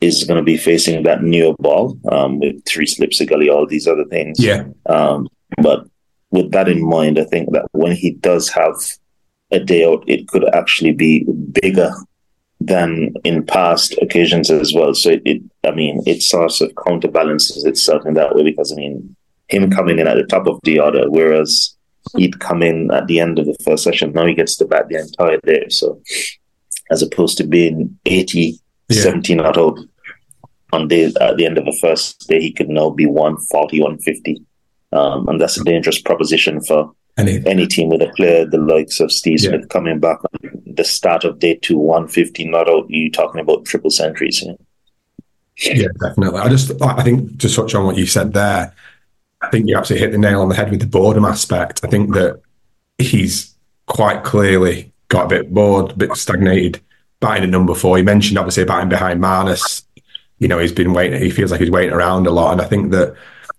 is 0.00 0.24
going 0.24 0.38
to 0.38 0.44
be 0.44 0.56
facing 0.56 1.02
that 1.02 1.22
newer 1.22 1.54
ball 1.58 1.98
um, 2.10 2.38
with 2.38 2.64
three 2.64 2.86
slips 2.86 3.20
a 3.20 3.26
gully, 3.26 3.50
all 3.50 3.66
these 3.66 3.86
other 3.86 4.04
things. 4.06 4.42
Yeah. 4.42 4.64
Um, 4.86 5.28
but 5.62 5.86
with 6.30 6.50
that 6.52 6.68
in 6.68 6.86
mind, 6.86 7.18
I 7.18 7.24
think 7.24 7.52
that 7.52 7.66
when 7.72 7.92
he 7.92 8.12
does 8.12 8.48
have 8.50 8.74
a 9.50 9.60
day 9.60 9.84
out, 9.84 10.04
it 10.06 10.28
could 10.28 10.48
actually 10.54 10.92
be 10.92 11.24
bigger 11.24 11.92
than 12.60 13.14
in 13.24 13.44
past 13.44 13.94
occasions 14.00 14.50
as 14.50 14.72
well. 14.72 14.94
So 14.94 15.10
it, 15.10 15.22
it 15.24 15.42
I 15.66 15.72
mean, 15.72 16.02
it 16.06 16.22
sort 16.22 16.60
of 16.60 16.72
counterbalances 16.86 17.64
itself 17.64 18.06
in 18.06 18.14
that 18.14 18.34
way 18.34 18.42
because 18.42 18.72
I 18.72 18.76
mean, 18.76 19.16
him 19.48 19.70
coming 19.70 19.98
in 19.98 20.06
at 20.06 20.16
the 20.16 20.24
top 20.24 20.46
of 20.46 20.60
the 20.62 20.78
order, 20.78 21.10
whereas 21.10 21.76
he'd 22.16 22.40
come 22.40 22.62
in 22.62 22.90
at 22.90 23.06
the 23.06 23.20
end 23.20 23.38
of 23.38 23.46
the 23.46 23.56
first 23.64 23.84
session, 23.84 24.12
now 24.12 24.26
he 24.26 24.34
gets 24.34 24.56
to 24.56 24.64
bat 24.64 24.88
the 24.88 24.98
entire 24.98 25.38
day. 25.38 25.66
So 25.68 26.00
as 26.90 27.02
opposed 27.02 27.38
to 27.38 27.44
being 27.44 27.98
80, 28.06 28.58
yeah. 28.88 29.02
70 29.02 29.34
not 29.36 29.56
out 29.56 29.78
on 30.72 30.88
the 30.88 31.16
at 31.20 31.36
the 31.36 31.46
end 31.46 31.58
of 31.58 31.64
the 31.64 31.78
first 31.80 32.28
day, 32.28 32.40
he 32.40 32.52
could 32.52 32.68
now 32.68 32.90
be 32.90 33.06
140, 33.06 33.80
150 33.80 34.44
um, 34.92 35.28
and 35.28 35.40
that's 35.40 35.56
a 35.56 35.64
dangerous 35.64 36.00
proposition 36.00 36.60
for 36.62 36.92
any, 37.16 37.44
any 37.46 37.66
team 37.66 37.88
with 37.88 38.02
a 38.02 38.12
player 38.16 38.44
the 38.44 38.58
likes 38.58 39.00
of 39.00 39.12
Steve 39.12 39.40
Smith 39.40 39.68
coming 39.68 40.00
back 40.00 40.18
on 40.24 40.62
the 40.66 40.84
start 40.84 41.24
of 41.24 41.38
day 41.38 41.54
two, 41.56 41.78
150, 41.78 42.46
not 42.46 42.68
out 42.68 42.88
you 42.88 43.10
talking 43.10 43.40
about 43.40 43.64
triple 43.64 43.90
centuries. 43.90 44.42
Yeah? 44.42 44.54
yeah, 45.74 45.88
definitely. 46.00 46.40
I 46.40 46.48
just, 46.48 46.80
I 46.82 47.02
think 47.02 47.38
to 47.40 47.48
touch 47.48 47.74
on 47.74 47.84
what 47.84 47.96
you 47.96 48.06
said 48.06 48.32
there, 48.32 48.74
I 49.42 49.48
think 49.48 49.68
you 49.68 49.76
absolutely 49.76 50.06
hit 50.06 50.12
the 50.12 50.18
nail 50.18 50.42
on 50.42 50.48
the 50.48 50.54
head 50.54 50.70
with 50.70 50.80
the 50.80 50.86
boredom 50.86 51.24
aspect. 51.24 51.80
I 51.82 51.88
think 51.88 52.14
that 52.14 52.40
he's 52.98 53.54
quite 53.86 54.22
clearly 54.24 54.92
got 55.08 55.26
a 55.26 55.28
bit 55.28 55.52
bored, 55.52 55.92
a 55.92 55.96
bit 55.96 56.14
stagnated 56.16 56.80
batting 57.20 57.44
at 57.44 57.50
number 57.50 57.74
four. 57.74 57.96
He 57.96 58.02
mentioned 58.02 58.38
obviously 58.38 58.64
batting 58.64 58.88
behind 58.88 59.20
Marnus. 59.22 59.84
You 60.38 60.48
know, 60.48 60.58
he's 60.58 60.72
been 60.72 60.92
waiting, 60.92 61.20
he 61.20 61.30
feels 61.30 61.50
like 61.50 61.60
he's 61.60 61.70
waiting 61.70 61.92
around 61.92 62.26
a 62.26 62.30
lot. 62.30 62.52
And 62.52 62.60
I 62.60 62.64
think 62.64 62.92
that 62.92 63.14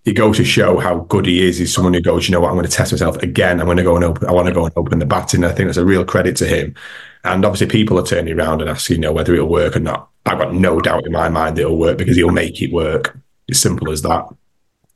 it 0.05 0.13
goes 0.13 0.37
to 0.37 0.43
show 0.43 0.79
how 0.79 0.99
good 1.01 1.27
he 1.27 1.47
is. 1.47 1.57
He's 1.57 1.73
someone 1.73 1.93
who 1.93 2.01
goes, 2.01 2.27
you 2.27 2.31
know 2.31 2.41
what, 2.41 2.49
I'm 2.49 2.55
going 2.55 2.65
to 2.65 2.71
test 2.71 2.91
myself 2.91 3.17
again. 3.17 3.59
I'm 3.59 3.67
going 3.67 3.77
to 3.77 3.83
go 3.83 3.95
and 3.95 4.05
open. 4.05 4.27
I 4.27 4.31
want 4.31 4.47
to 4.47 4.53
go 4.53 4.65
and 4.65 4.73
open 4.75 4.99
the 4.99 5.05
batting. 5.05 5.43
I 5.43 5.51
think 5.51 5.67
that's 5.67 5.77
a 5.77 5.85
real 5.85 6.03
credit 6.03 6.35
to 6.37 6.47
him. 6.47 6.75
And 7.23 7.45
obviously, 7.45 7.67
people 7.67 7.99
are 7.99 8.05
turning 8.05 8.39
around 8.39 8.61
and 8.61 8.69
asking, 8.69 8.95
you 8.95 9.01
know, 9.01 9.13
whether 9.13 9.33
it'll 9.33 9.47
work 9.47 9.75
or 9.75 9.79
not. 9.79 10.09
I've 10.25 10.39
got 10.39 10.55
no 10.55 10.79
doubt 10.79 11.05
in 11.05 11.11
my 11.11 11.29
mind 11.29 11.57
that 11.57 11.61
it'll 11.61 11.77
work 11.77 11.99
because 11.99 12.15
he'll 12.15 12.31
make 12.31 12.61
it 12.63 12.73
work. 12.73 13.15
It's 13.47 13.59
simple 13.59 13.91
as 13.91 14.01
that. 14.01 14.25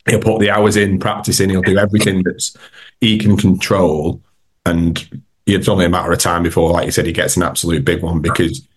He'll 0.07 0.19
put 0.19 0.39
the 0.39 0.51
hours 0.51 0.77
in, 0.77 0.99
practicing. 0.99 1.49
He'll 1.49 1.61
do 1.61 1.77
everything 1.77 2.23
that 2.23 2.51
he 3.01 3.17
can 3.17 3.37
control, 3.37 4.21
and 4.65 5.23
it's 5.45 5.67
only 5.67 5.85
a 5.85 5.89
matter 5.89 6.11
of 6.11 6.19
time 6.19 6.43
before, 6.43 6.71
like 6.71 6.85
you 6.85 6.91
said, 6.91 7.05
he 7.05 7.11
gets 7.11 7.37
an 7.37 7.43
absolute 7.43 7.85
big 7.85 8.01
one 8.01 8.21
because 8.21 8.67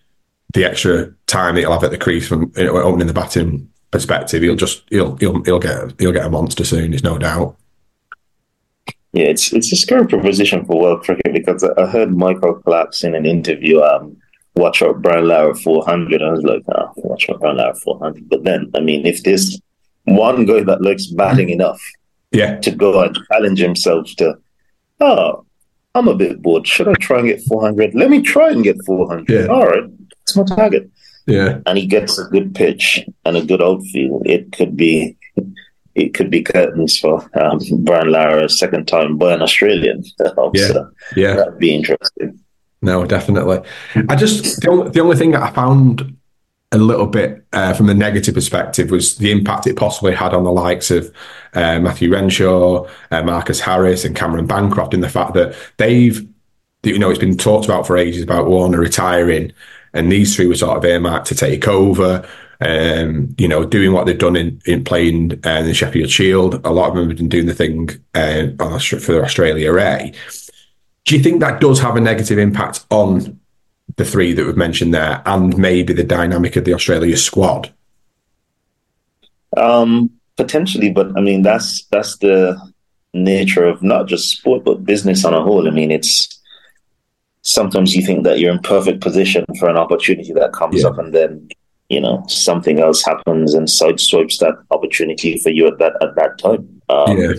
the 0.53 0.65
extra 0.65 1.11
time 1.27 1.55
that 1.55 1.61
he'll 1.61 1.71
have 1.71 1.83
at 1.83 1.91
the 1.91 1.97
crease 1.97 2.27
from 2.27 2.51
opening 2.57 3.07
the 3.07 3.13
batting 3.13 3.69
perspective, 3.91 4.41
he'll 4.41 4.55
just 4.55 4.83
he'll 4.89 5.15
he'll 5.17 5.43
he'll 5.43 5.59
get 5.59 5.99
he'll 5.99 6.11
get 6.11 6.25
a 6.25 6.29
monster 6.29 6.63
soon. 6.63 6.91
There's 6.91 7.03
no 7.03 7.17
doubt. 7.17 7.55
Yeah, 9.13 9.25
it's 9.25 9.51
it's 9.53 9.71
a 9.71 9.75
scary 9.75 10.07
proposition 10.07 10.65
for 10.65 10.79
world 10.79 11.03
cricket 11.03 11.33
because 11.33 11.63
I 11.63 11.87
heard 11.87 12.15
Michael 12.15 12.55
Clarke 12.55 13.03
in 13.03 13.15
an 13.15 13.25
interview. 13.25 13.81
Um, 13.81 14.17
watch 14.55 14.81
out 14.81 15.01
Brian 15.01 15.27
Lara 15.27 15.55
400. 15.55 16.21
I 16.21 16.31
was 16.31 16.43
like, 16.43 16.63
oh, 16.75 16.91
watch 16.97 17.29
out 17.29 17.39
Brian 17.39 17.57
Lara 17.57 17.75
400. 17.75 18.29
But 18.29 18.43
then, 18.43 18.69
I 18.75 18.81
mean, 18.81 19.05
if 19.05 19.23
there's 19.23 19.59
one 20.15 20.45
guy 20.45 20.63
that 20.63 20.81
likes 20.81 21.07
batting 21.07 21.49
enough, 21.49 21.81
yeah, 22.31 22.59
to 22.59 22.71
go 22.71 23.01
and 23.01 23.17
challenge 23.31 23.59
himself 23.59 24.09
to, 24.17 24.37
oh, 24.99 25.45
I'm 25.95 26.07
a 26.07 26.15
bit 26.15 26.41
bored. 26.41 26.67
Should 26.67 26.87
I 26.87 26.93
try 26.93 27.19
and 27.19 27.27
get 27.27 27.41
400? 27.43 27.95
Let 27.95 28.09
me 28.09 28.21
try 28.21 28.49
and 28.49 28.63
get 28.63 28.77
400. 28.85 29.29
Yeah. 29.29 29.47
All 29.47 29.65
right, 29.65 29.83
that's 30.09 30.35
my 30.35 30.43
target. 30.43 30.89
Yeah. 31.25 31.59
And 31.65 31.77
he 31.77 31.85
gets 31.85 32.17
a 32.17 32.25
good 32.25 32.55
pitch 32.55 33.05
and 33.25 33.37
a 33.37 33.45
good 33.45 33.61
outfield. 33.61 34.25
It 34.25 34.51
could 34.51 34.75
be 34.75 35.15
it 35.95 36.13
could 36.13 36.29
be 36.29 36.41
curtains 36.41 36.97
for 36.97 37.29
um, 37.39 37.59
Brian 37.83 38.11
Lara 38.11 38.49
second 38.49 38.87
time 38.87 39.17
by 39.17 39.33
an 39.33 39.41
Australian. 39.41 40.03
yeah. 40.53 40.67
So 40.67 40.91
yeah. 41.15 41.35
That'd 41.35 41.59
be 41.59 41.75
interesting. 41.75 42.39
No, 42.81 43.05
definitely. 43.05 43.59
I 44.07 44.15
just 44.15 44.61
the 44.61 44.69
only, 44.69 44.89
the 44.91 45.01
only 45.01 45.17
thing 45.17 45.31
that 45.31 45.43
I 45.43 45.51
found 45.51 46.17
a 46.71 46.77
little 46.77 47.07
bit 47.07 47.45
uh, 47.51 47.73
from 47.73 47.87
the 47.87 47.93
negative 47.95 48.35
perspective 48.35 48.91
was 48.91 49.17
the 49.17 49.31
impact 49.31 49.65
it 49.65 49.75
possibly 49.75 50.13
had 50.13 50.33
on 50.33 50.43
the 50.43 50.51
likes 50.51 50.91
of 50.91 51.11
uh, 51.53 51.79
Matthew 51.79 52.11
Renshaw, 52.11 52.87
uh, 53.09 53.23
Marcus 53.23 53.59
Harris, 53.59 54.05
and 54.05 54.15
Cameron 54.15 54.45
Bancroft 54.45 54.93
in 54.93 55.01
the 55.01 55.09
fact 55.09 55.33
that 55.33 55.55
they've, 55.77 56.27
you 56.83 56.99
know, 56.99 57.09
it's 57.09 57.19
been 57.19 57.37
talked 57.37 57.65
about 57.65 57.87
for 57.87 57.97
ages 57.97 58.21
about 58.21 58.47
Warner 58.47 58.79
retiring, 58.79 59.51
and 59.93 60.11
these 60.11 60.35
three 60.35 60.45
were 60.45 60.55
sort 60.55 60.77
of 60.77 60.85
earmarked 60.85 61.27
to 61.27 61.35
take 61.35 61.67
over. 61.67 62.27
um, 62.61 63.33
you 63.37 63.47
know, 63.47 63.65
doing 63.65 63.93
what 63.93 64.05
they've 64.05 64.17
done 64.17 64.35
in, 64.35 64.61
in 64.65 64.83
playing 64.83 65.39
uh, 65.45 65.61
the 65.61 65.73
Sheffield 65.73 66.09
Shield. 66.09 66.65
A 66.65 66.71
lot 66.71 66.89
of 66.89 66.95
them 66.95 67.07
have 67.07 67.17
been 67.17 67.29
doing 67.29 67.45
the 67.45 67.53
thing 67.53 67.89
uh, 68.15 68.47
for 68.79 69.13
the 69.13 69.23
Australia 69.23 69.73
A. 69.77 70.13
Do 71.05 71.15
you 71.15 71.23
think 71.23 71.39
that 71.39 71.61
does 71.61 71.79
have 71.79 71.95
a 71.95 72.01
negative 72.01 72.37
impact 72.37 72.85
on 72.89 73.38
the 73.99 74.05
three 74.05 74.33
that 74.33 74.45
we've 74.45 74.57
mentioned 74.57 74.93
there 74.93 75.21
and 75.25 75.55
maybe 75.57 75.93
the 75.93 76.03
dynamic 76.03 76.55
of 76.55 76.65
the 76.65 76.73
Australia 76.73 77.17
squad? 77.17 77.71
Um, 79.55 80.09
potentially, 80.37 80.89
but 80.89 81.15
I 81.15 81.21
mean, 81.21 81.43
that's 81.43 81.83
that's 81.91 82.17
the 82.17 82.57
nature 83.13 83.65
of 83.65 83.83
not 83.83 84.07
just 84.07 84.29
sport, 84.29 84.63
but 84.63 84.85
business 84.85 85.25
on 85.25 85.33
a 85.33 85.43
whole. 85.43 85.67
I 85.67 85.71
mean, 85.71 85.91
it's 85.91 86.39
sometimes 87.41 87.95
you 87.95 88.03
think 88.03 88.23
that 88.23 88.39
you're 88.39 88.51
in 88.51 88.59
perfect 88.59 89.01
position 89.01 89.45
for 89.59 89.69
an 89.69 89.77
opportunity 89.77 90.33
that 90.33 90.53
comes 90.53 90.81
yeah. 90.81 90.89
up 90.89 90.97
and 90.97 91.13
then 91.13 91.47
you 91.89 91.99
know 91.99 92.23
something 92.27 92.79
else 92.79 93.03
happens 93.03 93.53
and 93.53 93.67
sideswipes 93.67 94.39
that 94.39 94.55
opportunity 94.71 95.37
for 95.39 95.49
you 95.49 95.67
at 95.67 95.77
that 95.79 95.93
at 96.01 96.15
that 96.15 96.37
time. 96.37 96.81
Um, 96.89 97.17
yeah. 97.17 97.33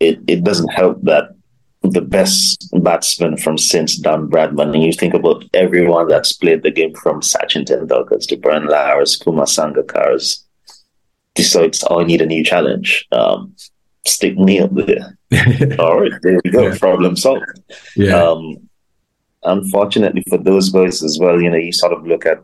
It 0.00 0.18
it 0.26 0.44
doesn't 0.44 0.72
help 0.72 1.02
that 1.02 1.30
the 1.82 2.00
best 2.00 2.68
batsman 2.82 3.36
from 3.36 3.58
since 3.58 3.96
Don 3.96 4.28
Bradman, 4.28 4.74
and 4.74 4.82
you 4.82 4.92
think 4.92 5.14
about 5.14 5.44
everyone 5.54 6.08
that's 6.08 6.32
played 6.32 6.62
the 6.62 6.70
game 6.70 6.94
from 6.94 7.20
Sachin 7.20 7.64
Tendulkar 7.64 8.26
to 8.26 8.36
Brian 8.36 8.66
Lara, 8.66 9.04
Kumar 9.22 9.46
Sangakkaras, 9.46 10.44
decides, 11.34 11.84
oh, 11.88 12.00
I 12.00 12.04
need 12.04 12.20
a 12.20 12.26
new 12.26 12.44
challenge. 12.44 13.06
Um, 13.12 13.54
stick 14.04 14.38
me 14.38 14.60
up 14.60 14.70
there. 14.74 15.18
All 15.78 16.00
right, 16.00 16.12
there 16.22 16.40
we 16.44 16.50
go. 16.50 16.68
Yeah. 16.68 16.78
Problem 16.78 17.16
solved. 17.16 17.44
Yeah. 17.96 18.22
Um, 18.22 18.68
unfortunately 19.44 20.24
for 20.28 20.38
those 20.38 20.70
guys 20.70 21.02
as 21.02 21.18
well, 21.20 21.40
you 21.40 21.50
know, 21.50 21.56
you 21.56 21.72
sort 21.72 21.92
of 21.92 22.06
look 22.06 22.26
at 22.26 22.42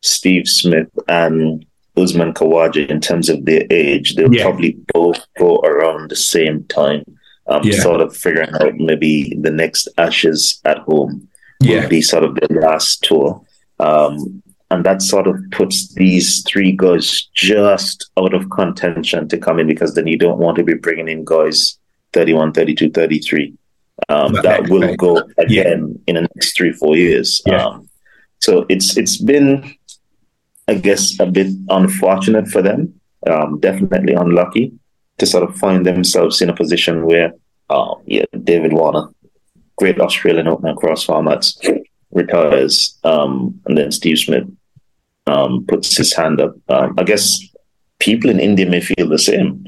Steve 0.00 0.48
Smith 0.48 0.88
and 1.08 1.64
Usman 1.96 2.32
Khawaja 2.32 2.88
in 2.88 3.00
terms 3.00 3.28
of 3.28 3.44
their 3.44 3.64
age, 3.70 4.14
they'll 4.14 4.32
yeah. 4.32 4.44
probably 4.44 4.78
both 4.94 5.24
go 5.36 5.58
around 5.58 6.10
the 6.10 6.16
same 6.16 6.64
time. 6.64 7.04
Um, 7.48 7.62
yeah. 7.64 7.80
sort 7.80 8.02
of 8.02 8.14
figuring 8.14 8.50
out 8.60 8.74
maybe 8.76 9.34
the 9.40 9.50
next 9.50 9.88
Ashes 9.96 10.60
at 10.66 10.78
home 10.78 11.26
yeah. 11.60 11.80
will 11.80 11.88
be 11.88 12.02
sort 12.02 12.24
of 12.24 12.34
the 12.34 12.48
last 12.50 13.02
tour. 13.02 13.42
Um, 13.80 14.42
and 14.70 14.84
that 14.84 15.00
sort 15.00 15.26
of 15.26 15.36
puts 15.50 15.94
these 15.94 16.42
three 16.42 16.72
guys 16.72 17.26
just 17.34 18.10
out 18.18 18.34
of 18.34 18.50
contention 18.50 19.28
to 19.28 19.38
come 19.38 19.58
in 19.58 19.66
because 19.66 19.94
then 19.94 20.06
you 20.06 20.18
don't 20.18 20.38
want 20.38 20.58
to 20.58 20.62
be 20.62 20.74
bringing 20.74 21.08
in 21.08 21.24
guys 21.24 21.78
31, 22.12 22.52
32, 22.52 22.90
33 22.90 23.54
um, 24.08 24.32
that 24.42 24.68
will 24.68 24.94
go 24.96 25.16
again 25.38 25.48
yeah. 25.48 26.02
in 26.06 26.14
the 26.14 26.28
next 26.34 26.56
three, 26.56 26.72
four 26.72 26.96
years. 26.96 27.42
Yeah. 27.46 27.66
Um, 27.66 27.88
so 28.40 28.64
it's 28.68 28.96
it's 28.96 29.16
been, 29.18 29.74
I 30.68 30.74
guess, 30.74 31.18
a 31.18 31.26
bit 31.26 31.48
unfortunate 31.68 32.48
for 32.48 32.62
them. 32.62 33.00
Um, 33.26 33.58
definitely 33.58 34.14
unlucky 34.14 34.72
to 35.18 35.26
sort 35.26 35.48
of 35.48 35.56
find 35.56 35.84
themselves 35.84 36.40
in 36.40 36.48
a 36.48 36.56
position 36.56 37.04
where, 37.04 37.32
uh, 37.70 37.94
yeah, 38.06 38.24
David 38.44 38.72
Warner, 38.72 39.08
great 39.76 40.00
Australian 40.00 40.48
opener 40.48 40.72
across 40.72 41.06
formats, 41.06 41.56
retires, 42.12 42.98
um, 43.04 43.60
and 43.66 43.76
then 43.76 43.92
Steve 43.92 44.18
Smith 44.18 44.44
um, 45.26 45.64
puts 45.66 45.96
his 45.96 46.12
hand 46.14 46.40
up. 46.40 46.54
Um, 46.68 46.94
I 46.98 47.04
guess 47.04 47.40
people 47.98 48.30
in 48.30 48.40
India 48.40 48.68
may 48.68 48.80
feel 48.80 49.08
the 49.08 49.18
same 49.18 49.66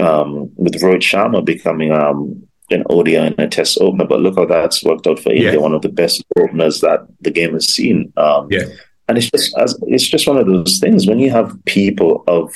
um, 0.00 0.50
with 0.56 0.80
Rohit 0.80 1.02
Sharma 1.02 1.44
becoming 1.44 1.92
um, 1.92 2.46
an 2.70 2.84
ODI 2.90 3.16
and 3.16 3.38
a 3.38 3.48
Test 3.48 3.78
opener. 3.80 4.06
But 4.06 4.20
look 4.20 4.36
how 4.36 4.46
that's 4.46 4.84
worked 4.84 5.06
out 5.06 5.18
for 5.18 5.30
India, 5.30 5.52
yeah. 5.52 5.58
one 5.58 5.74
of 5.74 5.82
the 5.82 5.88
best 5.88 6.24
openers 6.38 6.80
that 6.80 7.06
the 7.20 7.30
game 7.30 7.54
has 7.54 7.68
seen. 7.68 8.12
Um, 8.16 8.48
yeah. 8.50 8.64
And 9.08 9.16
it's 9.16 9.30
just 9.30 9.54
it's 9.86 10.06
just 10.06 10.28
one 10.28 10.36
of 10.36 10.46
those 10.46 10.78
things 10.78 11.06
when 11.06 11.18
you 11.18 11.30
have 11.30 11.56
people 11.64 12.24
of 12.26 12.52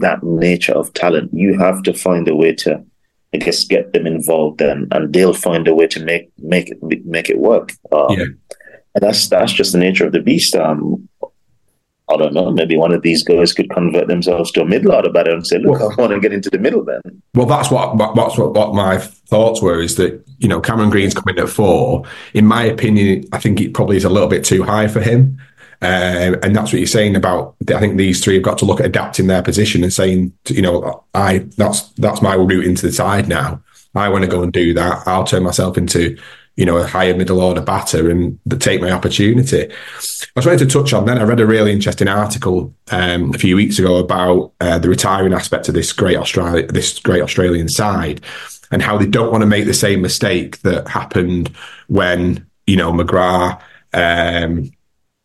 that 0.00 0.22
nature 0.22 0.74
of 0.74 0.92
talent, 0.94 1.30
you 1.32 1.58
have 1.58 1.82
to 1.84 1.92
find 1.92 2.28
a 2.28 2.34
way 2.34 2.54
to, 2.54 2.84
I 3.32 3.38
guess, 3.38 3.64
get 3.64 3.92
them 3.92 4.06
involved, 4.06 4.60
and 4.60 4.92
and 4.92 5.12
they'll 5.12 5.34
find 5.34 5.66
a 5.68 5.74
way 5.74 5.86
to 5.88 6.04
make 6.04 6.30
make 6.38 6.70
it 6.70 6.78
make 7.06 7.30
it 7.30 7.38
work. 7.38 7.72
Um, 7.92 8.10
yeah. 8.10 8.24
And 8.94 9.02
that's 9.02 9.28
that's 9.28 9.52
just 9.52 9.72
the 9.72 9.78
nature 9.78 10.06
of 10.06 10.12
the 10.12 10.20
beast. 10.20 10.54
Um, 10.54 11.08
I 12.06 12.18
don't 12.18 12.34
know, 12.34 12.50
maybe 12.50 12.76
one 12.76 12.92
of 12.92 13.00
these 13.00 13.24
guys 13.24 13.54
could 13.54 13.70
convert 13.70 14.08
themselves 14.08 14.52
to 14.52 14.60
a 14.60 14.66
middle 14.66 14.92
order 14.92 15.10
batter 15.10 15.30
and 15.30 15.46
say, 15.46 15.58
look, 15.58 15.80
well, 15.80 15.90
I 15.90 15.94
want 16.02 16.12
to 16.12 16.20
get 16.20 16.34
into 16.34 16.50
the 16.50 16.58
middle 16.58 16.84
then. 16.84 17.00
Well, 17.34 17.46
that's 17.46 17.70
what 17.70 17.96
that's 18.14 18.36
what, 18.36 18.52
what 18.52 18.74
my 18.74 18.98
thoughts 18.98 19.62
were 19.62 19.80
is 19.80 19.96
that, 19.96 20.22
you 20.38 20.46
know, 20.46 20.60
Cameron 20.60 20.90
Green's 20.90 21.14
coming 21.14 21.38
at 21.38 21.48
four. 21.48 22.04
In 22.34 22.44
my 22.44 22.62
opinion, 22.62 23.24
I 23.32 23.38
think 23.38 23.58
it 23.58 23.72
probably 23.72 23.96
is 23.96 24.04
a 24.04 24.10
little 24.10 24.28
bit 24.28 24.44
too 24.44 24.62
high 24.62 24.86
for 24.86 25.00
him. 25.00 25.40
Uh, 25.84 26.38
and 26.42 26.56
that's 26.56 26.72
what 26.72 26.78
you're 26.78 26.86
saying 26.86 27.14
about. 27.14 27.54
I 27.68 27.78
think 27.78 27.96
these 27.96 28.24
three 28.24 28.34
have 28.34 28.42
got 28.42 28.58
to 28.58 28.64
look 28.64 28.80
at 28.80 28.86
adapting 28.86 29.26
their 29.26 29.42
position 29.42 29.82
and 29.82 29.92
saying, 29.92 30.32
you 30.48 30.62
know, 30.62 31.04
I 31.14 31.38
that's 31.58 31.82
that's 31.94 32.22
my 32.22 32.34
route 32.34 32.64
into 32.64 32.86
the 32.86 32.92
side 32.92 33.28
now. 33.28 33.62
I 33.94 34.08
want 34.08 34.24
to 34.24 34.30
go 34.30 34.42
and 34.42 34.52
do 34.52 34.74
that. 34.74 35.06
I'll 35.06 35.24
turn 35.24 35.42
myself 35.42 35.76
into 35.76 36.16
you 36.56 36.64
know, 36.64 36.76
a 36.76 36.86
higher 36.86 37.16
middle 37.16 37.40
order 37.40 37.60
batter 37.60 38.10
and 38.10 38.38
take 38.60 38.80
my 38.80 38.90
opportunity. 38.90 39.70
I 39.70 40.30
was 40.36 40.46
wanting 40.46 40.66
to 40.68 40.72
touch 40.72 40.92
on 40.92 41.04
then. 41.04 41.18
I 41.18 41.24
read 41.24 41.40
a 41.40 41.46
really 41.46 41.72
interesting 41.72 42.08
article 42.08 42.72
um, 42.92 43.34
a 43.34 43.38
few 43.38 43.56
weeks 43.56 43.78
ago 43.78 43.96
about 43.96 44.52
uh, 44.60 44.78
the 44.78 44.88
retiring 44.88 45.32
aspect 45.32 45.68
of 45.68 45.74
this 45.74 45.92
great 45.92 46.16
Australia, 46.16 46.66
this 46.66 46.98
great 47.00 47.22
Australian 47.22 47.68
side, 47.68 48.20
and 48.70 48.82
how 48.82 48.96
they 48.96 49.06
don't 49.06 49.32
want 49.32 49.42
to 49.42 49.48
make 49.48 49.66
the 49.66 49.74
same 49.74 50.00
mistake 50.00 50.62
that 50.62 50.86
happened 50.86 51.50
when 51.88 52.46
you 52.66 52.76
know 52.76 52.92
McGrath 52.92 53.60
um, 53.92 54.70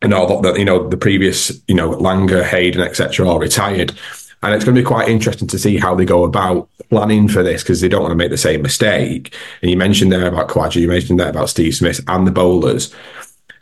and 0.01 0.13
all 0.13 0.41
that. 0.41 0.57
You 0.57 0.65
know, 0.65 0.87
the 0.87 0.97
previous 0.97 1.51
you 1.67 1.75
know 1.75 1.91
Langer, 1.91 2.43
Hayden, 2.43 2.81
etc. 2.81 3.27
are 3.27 3.39
retired. 3.39 3.93
And 4.41 4.53
it's 4.53 4.63
going 4.63 4.75
to 4.75 4.81
be 4.81 4.85
quite 4.85 5.09
interesting 5.09 5.49
to 5.49 5.59
see 5.59 5.77
how 5.77 5.95
they 5.95 6.05
go 6.05 6.23
about 6.23 6.69
planning 6.89 7.27
for 7.27 7.43
this 7.43 7.61
because 7.61 7.81
they 7.81 7.89
don't 7.89 8.01
want 8.01 8.13
to 8.13 8.17
make 8.17 8.31
the 8.31 8.37
same 8.37 8.61
mistake. 8.61 9.35
And 9.61 9.69
you 9.69 9.75
mentioned 9.75 10.11
there 10.11 10.27
about 10.27 10.47
Khawaja, 10.47 10.79
you 10.79 10.87
mentioned 10.87 11.19
there 11.19 11.29
about 11.29 11.49
Steve 11.49 11.75
Smith 11.75 11.99
and 12.07 12.25
the 12.25 12.31
bowlers. 12.31 12.93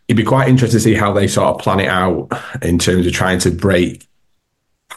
It'd 0.08 0.18
be 0.18 0.24
quite 0.24 0.48
interesting 0.48 0.78
to 0.78 0.84
see 0.84 0.94
how 0.94 1.12
they 1.12 1.28
sort 1.28 1.48
of 1.48 1.62
plan 1.62 1.80
it 1.80 1.90
out 1.90 2.30
in 2.62 2.78
terms 2.78 3.08
of 3.08 3.14
trying 3.14 3.40
to 3.40 3.52
break. 3.52 4.08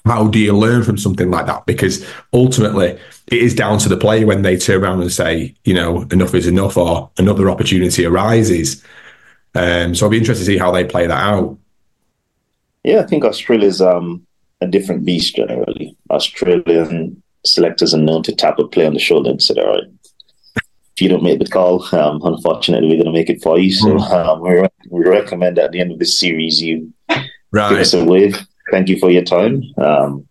How 0.05 0.29
do 0.29 0.39
you 0.39 0.57
learn 0.57 0.85
from 0.85 0.99
something 0.99 1.31
like 1.31 1.47
that? 1.47 1.67
Because 1.67 2.07
ultimately, 2.33 2.99
it 3.27 3.43
is 3.43 3.55
down 3.55 3.79
to 3.81 3.89
the 3.89 3.97
player 3.97 4.27
when 4.27 4.43
they 4.43 4.57
turn 4.57 4.83
around 4.83 5.01
and 5.01 5.13
say, 5.13 5.55
you 5.65 5.75
know, 5.75 6.03
enough 6.13 6.35
is 6.35 6.47
enough, 6.47 6.77
or 6.77 7.11
another 7.19 7.51
opportunity 7.51 8.05
arises. 8.05 8.85
Um, 9.55 9.95
so 9.95 10.07
I'll 10.07 10.11
be 10.11 10.19
interested 10.19 10.45
to 10.45 10.47
see 10.47 10.59
how 10.59 10.71
they 10.71 10.85
play 10.85 11.07
that 11.07 11.23
out. 11.23 11.59
Yeah, 12.85 13.01
I 13.01 13.07
think 13.07 13.25
Australia's 13.25 13.81
um, 13.81 14.27
a 14.61 14.67
different 14.67 15.05
beast 15.05 15.37
generally. 15.37 15.97
Australian 16.11 17.23
selectors 17.45 17.95
are 17.95 17.99
known 17.99 18.23
to 18.23 18.35
tap 18.35 18.59
a 18.59 18.67
play 18.67 18.87
on 18.87 18.95
the 18.95 19.01
shoulder 19.01 19.31
and 19.31 19.43
say, 19.43 19.55
all 19.55 19.75
right, 19.75 19.85
if 20.57 21.03
you 21.03 21.09
don't 21.09 21.23
make 21.23 21.39
the 21.39 21.47
call, 21.47 21.83
um, 21.95 22.21
unfortunately, 22.23 22.89
we're 22.89 23.03
going 23.03 23.07
to 23.07 23.13
make 23.13 23.31
it 23.31 23.43
for 23.43 23.59
you. 23.59 23.73
So 23.73 23.99
hmm. 23.99 24.13
um, 24.13 24.41
we, 24.41 24.63
we 24.91 25.09
recommend 25.09 25.59
at 25.59 25.73
the 25.73 25.81
end 25.81 25.93
of 25.93 25.99
this 25.99 26.19
series, 26.19 26.61
you 26.61 26.93
right. 27.51 27.71
give 27.71 27.79
us 27.79 27.95
a 27.95 28.05
wave. 28.05 28.39
Thank 28.71 28.89
you 28.89 28.99
for 28.99 29.11
your 29.11 29.25
time. 29.25 29.63
Um, 29.79 30.29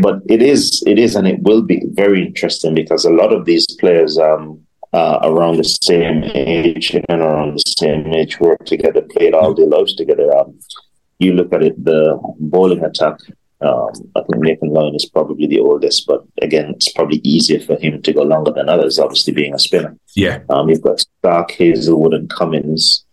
but 0.00 0.20
it 0.28 0.42
is, 0.42 0.82
it 0.86 0.98
is, 0.98 1.14
and 1.16 1.26
it 1.26 1.42
will 1.42 1.62
be 1.62 1.82
very 1.90 2.24
interesting 2.24 2.74
because 2.74 3.04
a 3.04 3.10
lot 3.10 3.32
of 3.32 3.44
these 3.44 3.66
players 3.78 4.18
um, 4.18 4.61
uh, 4.92 5.18
around 5.22 5.56
the 5.56 5.64
same 5.64 6.24
age 6.24 6.94
and 6.94 7.20
around 7.20 7.54
the 7.54 7.72
same 7.78 8.06
age 8.12 8.40
work 8.40 8.64
together, 8.66 9.02
played 9.02 9.34
all 9.34 9.54
their 9.54 9.66
lives 9.66 9.94
together. 9.94 10.36
Um, 10.36 10.58
you 11.18 11.32
look 11.34 11.52
at 11.52 11.62
it, 11.62 11.84
the 11.84 12.18
bowling 12.38 12.84
attack 12.84 13.18
um, 13.62 13.90
I 14.16 14.22
think 14.22 14.42
Nathan 14.42 14.70
Lyon 14.70 14.94
is 14.96 15.06
probably 15.06 15.46
the 15.46 15.60
oldest, 15.60 16.06
but 16.06 16.24
again, 16.40 16.70
it's 16.70 16.92
probably 16.92 17.18
easier 17.18 17.60
for 17.60 17.76
him 17.76 18.02
to 18.02 18.12
go 18.12 18.22
longer 18.22 18.50
than 18.50 18.68
others, 18.68 18.98
obviously 18.98 19.32
being 19.32 19.54
a 19.54 19.58
spinner. 19.58 19.96
Yeah. 20.16 20.40
Um, 20.50 20.68
you've 20.68 20.82
got 20.82 21.04
Starc, 21.22 21.52
Hazlewood, 21.52 22.12
and 22.12 22.28
Cummins, 22.28 23.04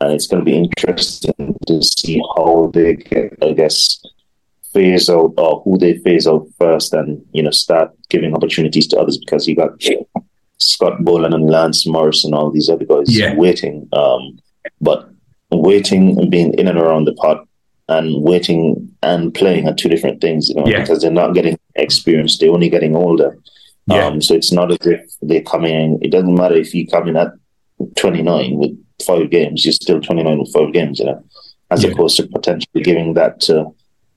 and 0.00 0.12
it's 0.12 0.28
going 0.28 0.44
to 0.44 0.50
be 0.50 0.56
interesting 0.56 1.56
to 1.66 1.82
see 1.82 2.22
how 2.36 2.70
they 2.72 2.94
get, 2.94 3.36
I 3.42 3.52
guess, 3.52 4.00
phase 4.72 5.10
out 5.10 5.34
or 5.38 5.62
who 5.64 5.76
they 5.76 5.98
phase 5.98 6.28
out 6.28 6.46
first 6.58 6.92
and, 6.92 7.24
you 7.32 7.42
know, 7.42 7.50
start 7.50 7.90
giving 8.08 8.34
opportunities 8.34 8.86
to 8.88 8.98
others 8.98 9.18
because 9.18 9.48
you 9.48 9.56
got 9.56 9.80
Scott 10.58 11.04
Boland 11.04 11.34
and 11.34 11.50
Lance 11.50 11.86
Morris 11.86 12.24
and 12.24 12.34
all 12.34 12.50
these 12.50 12.68
other 12.68 12.84
guys 12.84 13.16
yeah. 13.16 13.34
waiting. 13.34 13.88
Um, 13.92 14.38
but 14.80 15.08
waiting 15.50 16.18
and 16.18 16.30
being 16.30 16.54
in 16.54 16.68
and 16.68 16.78
around 16.78 17.04
the 17.04 17.14
pot 17.14 17.46
and 17.88 18.22
waiting 18.22 18.92
and 19.02 19.32
playing 19.32 19.68
are 19.68 19.74
two 19.74 19.88
different 19.88 20.20
things, 20.20 20.48
you 20.48 20.56
know, 20.56 20.66
yeah. 20.66 20.80
because 20.80 21.02
they're 21.02 21.10
not 21.10 21.34
getting 21.34 21.58
experience, 21.76 22.38
they're 22.38 22.50
only 22.50 22.68
getting 22.68 22.96
older. 22.96 23.38
Yeah. 23.86 24.06
Um, 24.06 24.20
so 24.20 24.34
it's 24.34 24.50
not 24.50 24.72
as 24.72 24.84
if 24.84 25.08
they're 25.22 25.42
coming 25.42 25.72
in, 25.72 25.98
it 26.02 26.10
doesn't 26.10 26.34
matter 26.34 26.56
if 26.56 26.74
you 26.74 26.88
come 26.88 27.08
in 27.08 27.16
at 27.16 27.32
29 27.96 28.56
with 28.56 28.84
five 29.06 29.30
games, 29.30 29.64
you're 29.64 29.72
still 29.72 30.00
29 30.00 30.38
with 30.38 30.52
five 30.52 30.72
games, 30.72 30.98
you 30.98 31.06
know, 31.06 31.24
as 31.70 31.84
yeah. 31.84 31.90
opposed 31.90 32.16
to 32.16 32.26
potentially 32.26 32.82
giving 32.82 33.14
that 33.14 33.40
to 33.42 33.66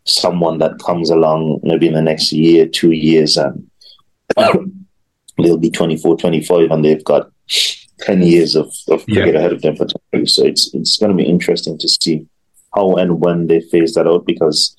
someone 0.05 0.57
that 0.57 0.79
comes 0.79 1.11
along 1.11 1.59
maybe 1.61 1.87
in 1.87 1.93
the 1.93 2.01
next 2.01 2.31
year, 2.31 2.65
two 2.65 2.91
years, 2.91 3.37
and 3.37 3.69
they'll 5.43 5.57
be 5.57 5.69
24, 5.69 6.17
25, 6.17 6.71
and 6.71 6.85
they've 6.85 7.03
got 7.03 7.31
10 8.01 8.21
years 8.21 8.55
of, 8.55 8.67
of 8.87 9.05
cricket 9.05 9.33
yeah. 9.33 9.39
ahead 9.39 9.53
of 9.53 9.61
them 9.61 9.75
potentially. 9.75 10.25
So 10.25 10.45
it's, 10.45 10.73
it's 10.73 10.97
going 10.97 11.11
to 11.11 11.17
be 11.17 11.27
interesting 11.27 11.77
to 11.77 11.87
see 11.87 12.27
how 12.75 12.95
and 12.95 13.19
when 13.19 13.47
they 13.47 13.61
phase 13.61 13.93
that 13.95 14.07
out 14.07 14.25
because 14.25 14.75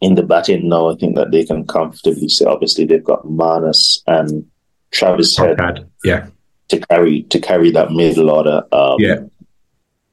in 0.00 0.14
the 0.14 0.22
batting 0.22 0.68
now, 0.68 0.90
I 0.90 0.94
think 0.96 1.14
that 1.16 1.30
they 1.30 1.44
can 1.44 1.66
comfortably 1.66 2.28
say 2.28 2.46
obviously 2.46 2.86
they've 2.86 3.04
got 3.04 3.24
Marnus 3.24 4.00
and 4.06 4.46
Travis 4.90 5.36
Head, 5.36 5.58
yeah, 6.04 6.28
to 6.68 6.80
carry 6.80 7.22
to 7.24 7.38
carry 7.38 7.70
that 7.72 7.92
middle 7.92 8.30
order. 8.30 8.62
Um, 8.72 8.96
yeah. 8.98 9.20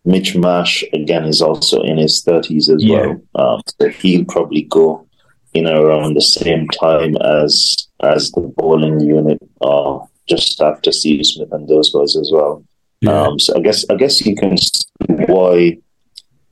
Mitch 0.03 0.35
Marsh 0.35 0.83
again 0.93 1.25
is 1.25 1.41
also 1.41 1.81
in 1.81 1.97
his 1.97 2.21
thirties 2.21 2.69
as 2.69 2.83
Yeah. 2.83 3.15
well, 3.33 3.55
um, 3.55 3.61
so 3.79 3.89
he'll 3.89 4.25
probably 4.25 4.63
go 4.63 5.05
in 5.53 5.67
around 5.67 6.15
the 6.15 6.21
same 6.21 6.67
time 6.69 7.15
as 7.17 7.75
as 8.01 8.31
the 8.31 8.41
bowling 8.57 8.99
unit, 8.99 9.39
uh, 9.61 9.99
just 10.27 10.61
after 10.61 10.91
Steve 10.91 11.25
Smith 11.25 11.51
and 11.51 11.67
those 11.67 11.91
guys 11.93 12.15
as 12.15 12.29
well. 12.33 12.63
Yeah. 13.01 13.21
Um, 13.21 13.39
so 13.39 13.55
I 13.55 13.61
guess 13.61 13.85
I 13.89 13.95
guess 13.95 14.25
you 14.25 14.35
can 14.35 14.57
see 14.57 14.85
why 15.07 15.77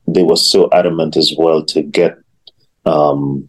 they 0.06 0.22
were 0.22 0.36
so 0.36 0.68
adamant 0.72 1.16
as 1.16 1.34
well 1.36 1.64
to 1.64 1.82
get 1.82 2.16
um, 2.84 3.48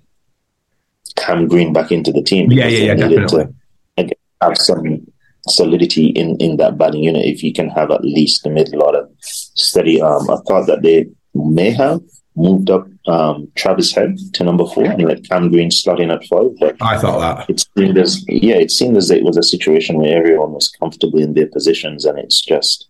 Cam 1.15 1.47
Green 1.47 1.73
back 1.73 1.91
into 1.91 2.11
the 2.11 2.23
team. 2.23 2.51
Yeah, 2.51 2.65
because 2.65 2.73
yeah, 2.73 2.79
they 2.79 2.85
yeah, 2.85 2.93
needed 2.93 3.21
definitely. 3.21 3.45
to 3.45 3.53
again, 3.97 4.17
have 4.41 4.57
some 4.57 5.07
solidity 5.47 6.07
in, 6.07 6.37
in 6.37 6.57
that 6.57 6.77
batting 6.77 7.03
unit. 7.03 7.25
If 7.25 7.43
you 7.43 7.53
can 7.53 7.69
have 7.69 7.91
at 7.91 8.03
least 8.03 8.43
the 8.43 8.49
middle 8.49 8.83
order 8.83 9.07
steady, 9.21 10.01
um, 10.01 10.29
I 10.29 10.37
thought 10.47 10.67
that 10.67 10.81
they 10.81 11.07
may 11.33 11.71
have 11.71 12.01
moved 12.37 12.69
up 12.69 12.87
um, 13.07 13.51
Travis 13.55 13.93
Head 13.93 14.17
to 14.33 14.43
number 14.43 14.65
four 14.65 14.85
and 14.85 15.03
let 15.03 15.27
Cam 15.27 15.49
Green 15.49 15.71
slot 15.71 15.99
in 15.99 16.11
at 16.11 16.23
five, 16.25 16.51
but 16.59 16.75
I 16.81 16.97
thought 16.97 17.19
that. 17.19 17.49
it 17.49 17.65
seemed 17.75 17.97
as 17.97 18.23
yeah, 18.27 18.55
it 18.55 18.71
seemed 18.71 18.95
as 18.95 19.09
it 19.09 19.23
was 19.23 19.37
a 19.37 19.43
situation 19.43 19.97
where 19.97 20.17
everyone 20.17 20.51
was 20.53 20.69
comfortable 20.69 21.19
in 21.19 21.33
their 21.33 21.47
positions, 21.47 22.05
and 22.05 22.17
it's 22.19 22.41
just 22.41 22.87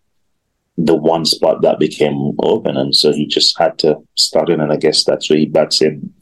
the 0.78 0.96
one 0.96 1.26
spot 1.26 1.62
that 1.62 1.80
became 1.80 2.34
open, 2.40 2.78
and 2.78 2.96
so 2.96 3.12
he 3.12 3.26
just 3.26 3.58
had 3.58 3.80
to 3.80 3.96
start 4.16 4.50
in, 4.50 4.60
and 4.60 4.72
I 4.72 4.78
guess 4.78 5.04
that's 5.04 5.30
where 5.30 5.40
he 5.40 5.46
bats 5.46 5.82
in 5.82 6.14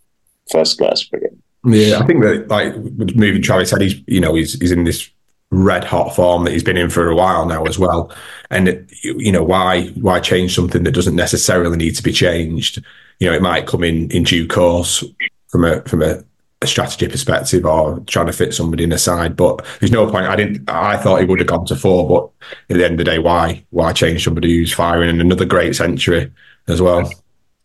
first 0.52 0.78
class 0.78 1.04
cricket. 1.04 1.36
Yeah, 1.66 2.00
I 2.00 2.06
think 2.06 2.22
that 2.22 2.48
like 2.48 2.76
moving 3.16 3.42
Travis 3.42 3.72
Head, 3.72 3.82
he's 3.82 3.96
you 4.08 4.20
know 4.20 4.36
he's 4.36 4.60
he's 4.60 4.72
in 4.72 4.84
this 4.84 5.10
red 5.52 5.84
hot 5.84 6.16
form 6.16 6.44
that 6.44 6.52
he's 6.52 6.64
been 6.64 6.78
in 6.78 6.90
for 6.90 7.10
a 7.10 7.16
while 7.16 7.46
now 7.46 7.64
as 7.64 7.80
well. 7.80 8.14
And 8.50 8.68
it, 8.68 8.92
you 9.04 9.32
know 9.32 9.44
why 9.44 9.88
why 9.96 10.20
change 10.20 10.54
something 10.54 10.84
that 10.84 10.92
doesn't 10.92 11.16
necessarily 11.16 11.78
need 11.78 11.96
to 11.96 12.04
be 12.04 12.12
changed? 12.12 12.84
You 13.20 13.30
know, 13.30 13.36
it 13.36 13.42
might 13.42 13.68
come 13.68 13.84
in 13.84 14.12
in 14.12 14.24
due 14.24 14.48
course 14.48 15.04
from 15.48 15.66
a 15.66 15.82
from 15.84 16.02
a, 16.02 16.24
a 16.62 16.68
strategy 16.68 17.08
perspective 17.08 17.66
or 17.66 18.00
trying 18.02 18.28
to 18.28 18.34
fit 18.34 18.54
somebody 18.54 18.84
in 18.84 18.90
the 18.90 18.98
side. 18.98 19.36
But 19.36 19.66
there's 19.80 19.92
no 19.92 20.10
point. 20.10 20.26
I 20.26 20.36
didn't. 20.36 20.70
I 20.70 20.98
thought 20.98 21.20
he 21.20 21.26
would 21.26 21.40
have 21.40 21.48
gone 21.48 21.66
to 21.68 21.76
four, 21.76 22.08
but 22.08 22.50
at 22.70 22.78
the 22.78 22.84
end 22.84 22.94
of 22.94 22.98
the 23.00 23.12
day, 23.12 23.20
why 23.20 23.64
why 23.70 23.94
change 23.94 24.24
somebody 24.24 24.58
who's 24.58 24.74
firing 24.74 25.10
and 25.10 25.22
another 25.22 25.46
great 25.46 25.76
century 25.76 26.32
as 26.68 26.82
well? 26.82 27.10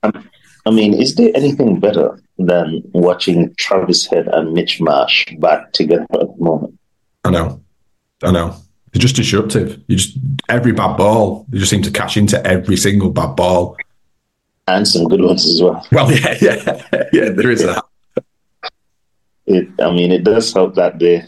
Um, 0.03 0.29
I 0.67 0.71
mean, 0.71 0.95
is 0.95 1.15
there 1.15 1.31
anything 1.35 1.81
better 1.81 2.21
than 2.39 2.83
watching 2.93 3.55
Travis 3.57 4.07
Head 4.07 4.29
and 4.29 4.53
Mitch 4.53 4.81
Marsh 4.81 5.27
back 5.39 5.73
together 5.73 6.07
at 6.15 6.21
the 6.21 6.35
moment? 6.39 6.79
I 7.25 7.31
know, 7.31 7.63
I 8.23 8.31
know. 8.31 8.57
It's 8.93 9.03
just 9.03 9.17
disruptive. 9.17 9.81
You 9.87 9.97
just 9.97 10.19
every 10.49 10.73
bad 10.73 10.97
ball. 10.97 11.47
You 11.51 11.61
just 11.61 11.71
seem 11.71 11.83
to 11.83 11.91
cash 11.91 12.17
into 12.17 12.45
every 12.47 12.77
single 12.77 13.11
bad 13.11 13.37
ball. 13.37 13.77
And 14.71 14.87
some 14.87 15.09
good 15.09 15.21
ones 15.21 15.47
as 15.47 15.61
well. 15.61 15.85
Well, 15.91 16.13
yeah, 16.13 16.37
yeah, 16.41 16.83
yeah. 17.13 17.29
There 17.31 17.51
is 17.51 17.63
that. 17.63 17.85
It, 19.47 19.69
I 19.81 19.91
mean, 19.91 20.13
it 20.13 20.23
does 20.23 20.53
help 20.53 20.77
that 20.77 21.01
they 21.01 21.25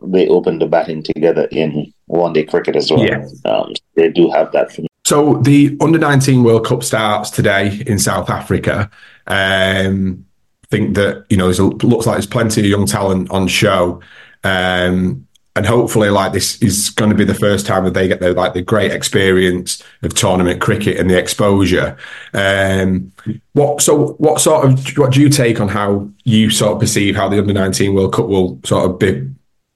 they 0.00 0.26
open 0.28 0.58
the 0.58 0.66
batting 0.66 1.02
together 1.02 1.48
in 1.50 1.92
one 2.06 2.32
day 2.32 2.44
cricket 2.44 2.76
as 2.76 2.90
well. 2.90 3.04
Yeah. 3.04 3.26
Um, 3.44 3.74
they 3.94 4.10
do 4.10 4.30
have 4.30 4.52
that 4.52 4.72
for 4.72 4.82
me. 4.82 4.88
So 5.04 5.34
the 5.42 5.76
under 5.82 5.98
nineteen 5.98 6.44
World 6.44 6.64
Cup 6.64 6.82
starts 6.82 7.28
today 7.28 7.82
in 7.86 7.98
South 7.98 8.30
Africa. 8.30 8.90
Um, 9.26 10.24
I 10.64 10.68
think 10.70 10.94
that 10.94 11.26
you 11.28 11.36
know 11.36 11.44
there's 11.44 11.58
a, 11.58 11.64
looks 11.64 12.06
like 12.06 12.14
there's 12.14 12.26
plenty 12.26 12.62
of 12.62 12.66
young 12.66 12.86
talent 12.86 13.30
on 13.30 13.48
show. 13.48 14.00
Um, 14.44 15.26
and 15.56 15.64
hopefully, 15.64 16.10
like 16.10 16.34
this 16.34 16.60
is 16.62 16.90
going 16.90 17.10
to 17.10 17.16
be 17.16 17.24
the 17.24 17.34
first 17.34 17.66
time 17.66 17.84
that 17.84 17.94
they 17.94 18.06
get 18.06 18.20
the 18.20 18.34
like 18.34 18.52
the 18.52 18.60
great 18.60 18.92
experience 18.92 19.82
of 20.02 20.14
tournament 20.14 20.60
cricket 20.60 20.98
and 20.98 21.08
the 21.08 21.18
exposure. 21.18 21.96
Um, 22.34 23.10
what 23.54 23.80
so 23.80 24.12
what 24.18 24.40
sort 24.40 24.66
of 24.66 24.98
what 24.98 25.12
do 25.12 25.20
you 25.22 25.30
take 25.30 25.58
on 25.58 25.68
how 25.68 26.10
you 26.24 26.50
sort 26.50 26.74
of 26.74 26.80
perceive 26.80 27.16
how 27.16 27.30
the 27.30 27.38
under 27.38 27.54
nineteen 27.54 27.94
World 27.94 28.12
Cup 28.12 28.26
will 28.26 28.60
sort 28.64 28.90
of 28.90 28.98
be 28.98 29.28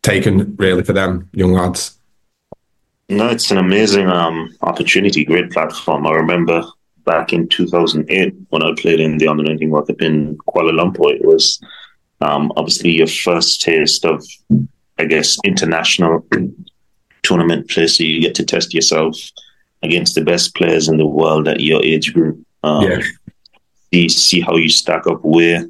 taken 0.02 0.54
really 0.56 0.84
for 0.84 0.92
them 0.92 1.30
young 1.32 1.52
lads? 1.52 1.98
No, 3.08 3.28
it's 3.28 3.50
an 3.50 3.56
amazing 3.56 4.06
um, 4.06 4.54
opportunity, 4.60 5.24
great 5.24 5.50
platform. 5.50 6.06
I 6.06 6.12
remember 6.12 6.62
back 7.06 7.32
in 7.32 7.48
2008 7.48 8.34
when 8.50 8.62
I 8.62 8.72
played 8.76 9.00
in 9.00 9.16
the 9.16 9.28
Under 9.28 9.42
19 9.42 9.70
World 9.70 9.86
Cup 9.86 10.02
in 10.02 10.36
Kuala 10.46 10.72
Lumpur. 10.72 11.14
It 11.14 11.24
was 11.24 11.58
um, 12.20 12.52
obviously 12.56 12.90
your 12.90 13.06
first 13.06 13.62
taste 13.62 14.04
of, 14.04 14.24
I 15.00 15.04
guess, 15.06 15.38
international 15.44 16.26
tournament 17.22 17.70
play. 17.70 17.86
So 17.86 18.04
you 18.04 18.20
get 18.20 18.34
to 18.36 18.44
test 18.44 18.74
yourself 18.74 19.16
against 19.82 20.14
the 20.14 20.20
best 20.20 20.54
players 20.54 20.88
in 20.88 20.98
the 20.98 21.06
world 21.06 21.48
at 21.48 21.60
your 21.60 21.82
age 21.82 22.12
group. 22.12 22.38
Um, 22.62 22.82
Yeah. 22.84 23.00
see, 23.92 24.08
see 24.08 24.40
how 24.40 24.56
you 24.56 24.68
stack 24.68 25.06
up, 25.06 25.20
where 25.24 25.66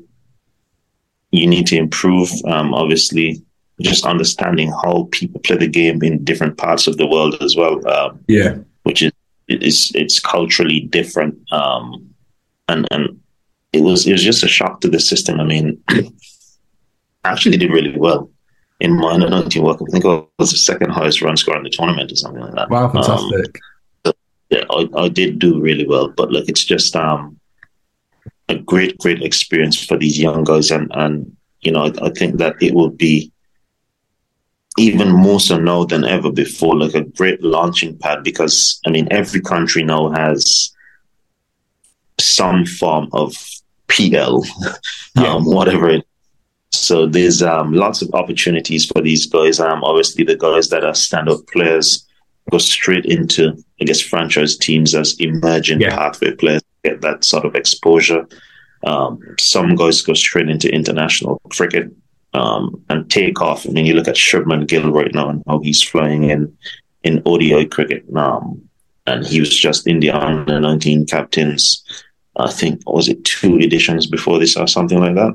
you 1.31 1.47
need 1.47 1.67
to 1.69 1.77
improve. 1.77 2.29
Um, 2.45 2.75
obviously, 2.75 3.41
just 3.81 4.05
understanding 4.05 4.73
how 4.83 5.09
people 5.13 5.41
play 5.41 5.57
the 5.57 5.69
game 5.69 6.03
in 6.03 6.25
different 6.25 6.59
parts 6.59 6.89
of 6.89 6.97
the 6.97 7.07
world 7.07 7.37
as 7.41 7.55
well, 7.57 7.75
um, 7.89 8.19
Yeah, 8.27 8.57
which 8.83 9.01
is 9.03 9.13
it's 9.47 9.95
it's 9.95 10.19
culturally 10.21 10.81
different, 10.81 11.35
um, 11.53 11.85
and 12.69 12.87
and 12.91 13.21
it 13.73 13.83
was 13.83 14.07
it 14.09 14.13
was 14.13 14.25
just 14.25 14.43
a 14.43 14.49
shock 14.49 14.81
to 14.81 14.89
the 14.89 15.01
system. 15.01 15.41
I 15.41 15.45
mean, 15.45 15.83
actually 17.25 17.57
did 17.59 17.71
really 17.71 17.97
well 17.97 18.29
in 18.81 18.97
my 18.97 19.13
under 19.13 19.29
19 19.29 19.63
World 19.63 19.79
Cup. 19.79 19.89
I 19.89 19.93
think 19.93 20.05
I 20.05 20.23
was 20.39 20.51
the 20.51 20.57
second 20.57 20.91
highest 20.91 21.21
run 21.23 21.37
scorer 21.37 21.59
in 21.59 21.65
the 21.65 21.71
tournament 21.71 22.11
or 22.13 22.17
something 22.17 22.43
like 22.43 22.55
that. 22.55 22.71
wow, 22.71 22.87
Um, 22.87 22.93
fantastic. 22.93 23.61
yeah, 24.51 24.65
I, 24.71 24.89
I 24.97 25.09
did 25.09 25.39
do 25.39 25.61
really 25.61 25.87
well, 25.87 26.09
but 26.09 26.31
look, 26.31 26.49
it's 26.49 26.65
just 26.65 26.97
um 26.97 27.39
a 28.49 28.57
great, 28.57 28.99
great 28.99 29.23
experience 29.23 29.83
for 29.85 29.97
these 29.97 30.19
young 30.19 30.45
guys, 30.45 30.71
and 30.71 30.91
and 30.95 31.37
you 31.61 31.71
know, 31.73 31.85
I, 31.85 32.07
I 32.07 32.11
think 32.11 32.39
that 32.39 32.57
it 32.61 32.75
will 32.75 32.91
be 32.91 33.31
even 34.79 35.11
more 35.13 35.41
so 35.41 35.59
now 35.59 35.85
than 35.85 36.05
ever 36.05 36.33
before, 36.33 36.75
like 36.77 36.95
a 36.95 37.03
great 37.05 37.43
launching 37.43 37.99
pad 37.99 38.25
because 38.25 38.81
I 38.87 38.91
mean, 38.91 39.09
every 39.11 39.41
country 39.41 39.83
now 39.83 40.09
has 40.11 40.71
some 42.19 42.65
form 42.65 43.09
of 43.13 43.35
PL, 43.89 44.45
Yeah. 45.17 45.35
um, 45.35 45.45
whatever 45.45 45.91
it. 45.91 46.07
So 46.73 47.07
there's 47.07 47.43
um, 47.43 47.73
lots 47.73 48.01
of 48.03 48.11
opportunities 48.15 48.87
for 48.87 49.03
these 49.03 49.27
guys. 49.27 49.59
Um, 49.61 49.83
obviously 49.85 50.25
the 50.25 50.37
guys 50.37 50.69
that 50.71 50.85
are 50.85 50.95
stand-up 50.95 51.47
players 51.53 52.07
go 52.51 52.59
straight 52.59 53.05
into, 53.07 53.57
I 53.81 53.85
guess, 53.85 54.01
franchise 54.01 54.57
teams 54.57 54.95
as 54.95 55.17
emerging 55.19 55.81
Yeah. 55.81 55.97
pathway 55.97 56.35
players, 56.35 56.63
get 56.85 57.01
that 57.03 57.25
sort 57.25 57.45
of 57.45 57.55
exposure. 57.55 58.27
Um, 58.85 59.19
some 59.39 59.75
guys 59.75 60.01
go 60.01 60.15
straight 60.15 60.49
into 60.49 60.73
international 60.73 61.41
cricket 61.51 61.91
um, 62.33 62.83
and 62.89 63.11
take 63.11 63.41
off. 63.43 63.67
I 63.69 63.73
mean, 63.73 63.85
you 63.87 63.95
look 63.95 64.09
at 64.09 64.15
Shubman 64.15 64.67
Gill 64.67 64.91
right 64.93 65.13
now 65.15 65.29
and 65.29 65.43
how 65.47 65.61
he's 65.61 65.83
flying 65.83 66.25
in 66.31 66.57
in 67.03 67.23
ODI 67.27 67.65
cricket. 67.67 68.05
Um, 68.15 68.63
and 69.07 69.27
he 69.27 69.41
was 69.41 69.55
just 69.59 69.87
in 69.87 70.01
the 70.01 70.11
under 70.11 70.61
19 70.61 71.07
captains, 71.07 71.83
I 72.37 72.51
think, 72.51 72.83
was 72.87 73.09
it 73.09 73.25
two 73.25 73.59
editions 73.59 74.07
before 74.07 74.39
this 74.39 74.57
or 74.57 74.67
something 74.67 75.01
like 75.01 75.15
that? 75.15 75.33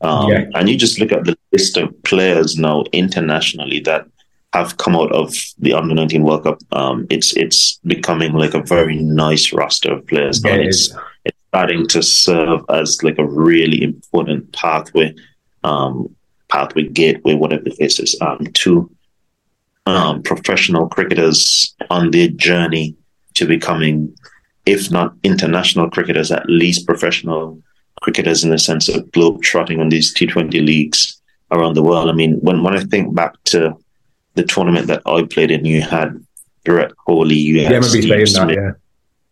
Um, 0.00 0.30
Yeah. 0.30 0.44
And 0.54 0.68
you 0.68 0.76
just 0.76 0.98
look 0.98 1.12
at 1.12 1.24
the 1.24 1.36
list 1.52 1.76
of 1.76 2.02
players 2.02 2.58
now 2.58 2.84
internationally 2.92 3.80
that 3.80 4.06
have 4.52 4.76
come 4.76 4.96
out 4.96 5.12
of 5.12 5.34
the 5.58 5.74
under 5.74 5.94
19 5.94 6.22
World 6.22 6.44
Cup. 6.44 6.58
Um, 6.72 7.06
it's 7.10 7.36
it's 7.36 7.78
becoming 7.84 8.32
like 8.32 8.54
a 8.54 8.62
very 8.62 8.96
nice 8.96 9.52
roster 9.52 9.92
of 9.92 10.06
players. 10.06 10.42
Yeah, 10.44 10.54
it 10.54 10.66
it's 10.66 10.94
it's 11.24 11.38
starting 11.48 11.86
to 11.88 12.02
serve 12.02 12.60
as 12.68 13.02
like 13.02 13.18
a 13.18 13.26
really 13.26 13.82
important 13.82 14.52
pathway, 14.52 15.14
um, 15.64 16.14
pathway 16.48 16.84
gateway, 16.88 17.34
whatever 17.34 17.64
the 17.64 17.76
case 17.76 17.98
is, 17.98 18.16
um, 18.20 18.46
to 18.54 18.90
um, 19.86 20.22
professional 20.22 20.88
cricketers 20.88 21.74
on 21.90 22.10
their 22.10 22.28
journey 22.28 22.94
to 23.34 23.46
becoming, 23.46 24.14
if 24.64 24.90
not 24.90 25.14
international 25.22 25.90
cricketers, 25.90 26.32
at 26.32 26.48
least 26.48 26.86
professional 26.86 27.60
cricketers 28.02 28.44
in 28.44 28.50
the 28.50 28.58
sense 28.58 28.88
of 28.88 29.10
globe 29.12 29.42
trotting 29.42 29.80
on 29.80 29.88
these 29.88 30.14
T20 30.14 30.52
leagues 30.64 31.20
around 31.50 31.74
the 31.74 31.82
world. 31.82 32.08
I 32.08 32.12
mean, 32.12 32.34
when, 32.40 32.62
when 32.62 32.76
I 32.76 32.84
think 32.84 33.14
back 33.14 33.32
to 33.44 33.76
the 34.34 34.44
tournament 34.44 34.86
that 34.88 35.02
I 35.06 35.22
played 35.24 35.50
in, 35.50 35.64
you 35.64 35.82
had 35.82 36.24
Virat 36.64 36.92
Kohli, 37.06 37.36
you 37.36 37.62
had 37.62 37.72
Yeah, 37.72 37.80
Steve 37.80 38.04
saying 38.04 38.20
that. 38.20 38.28
Smith, 38.28 38.56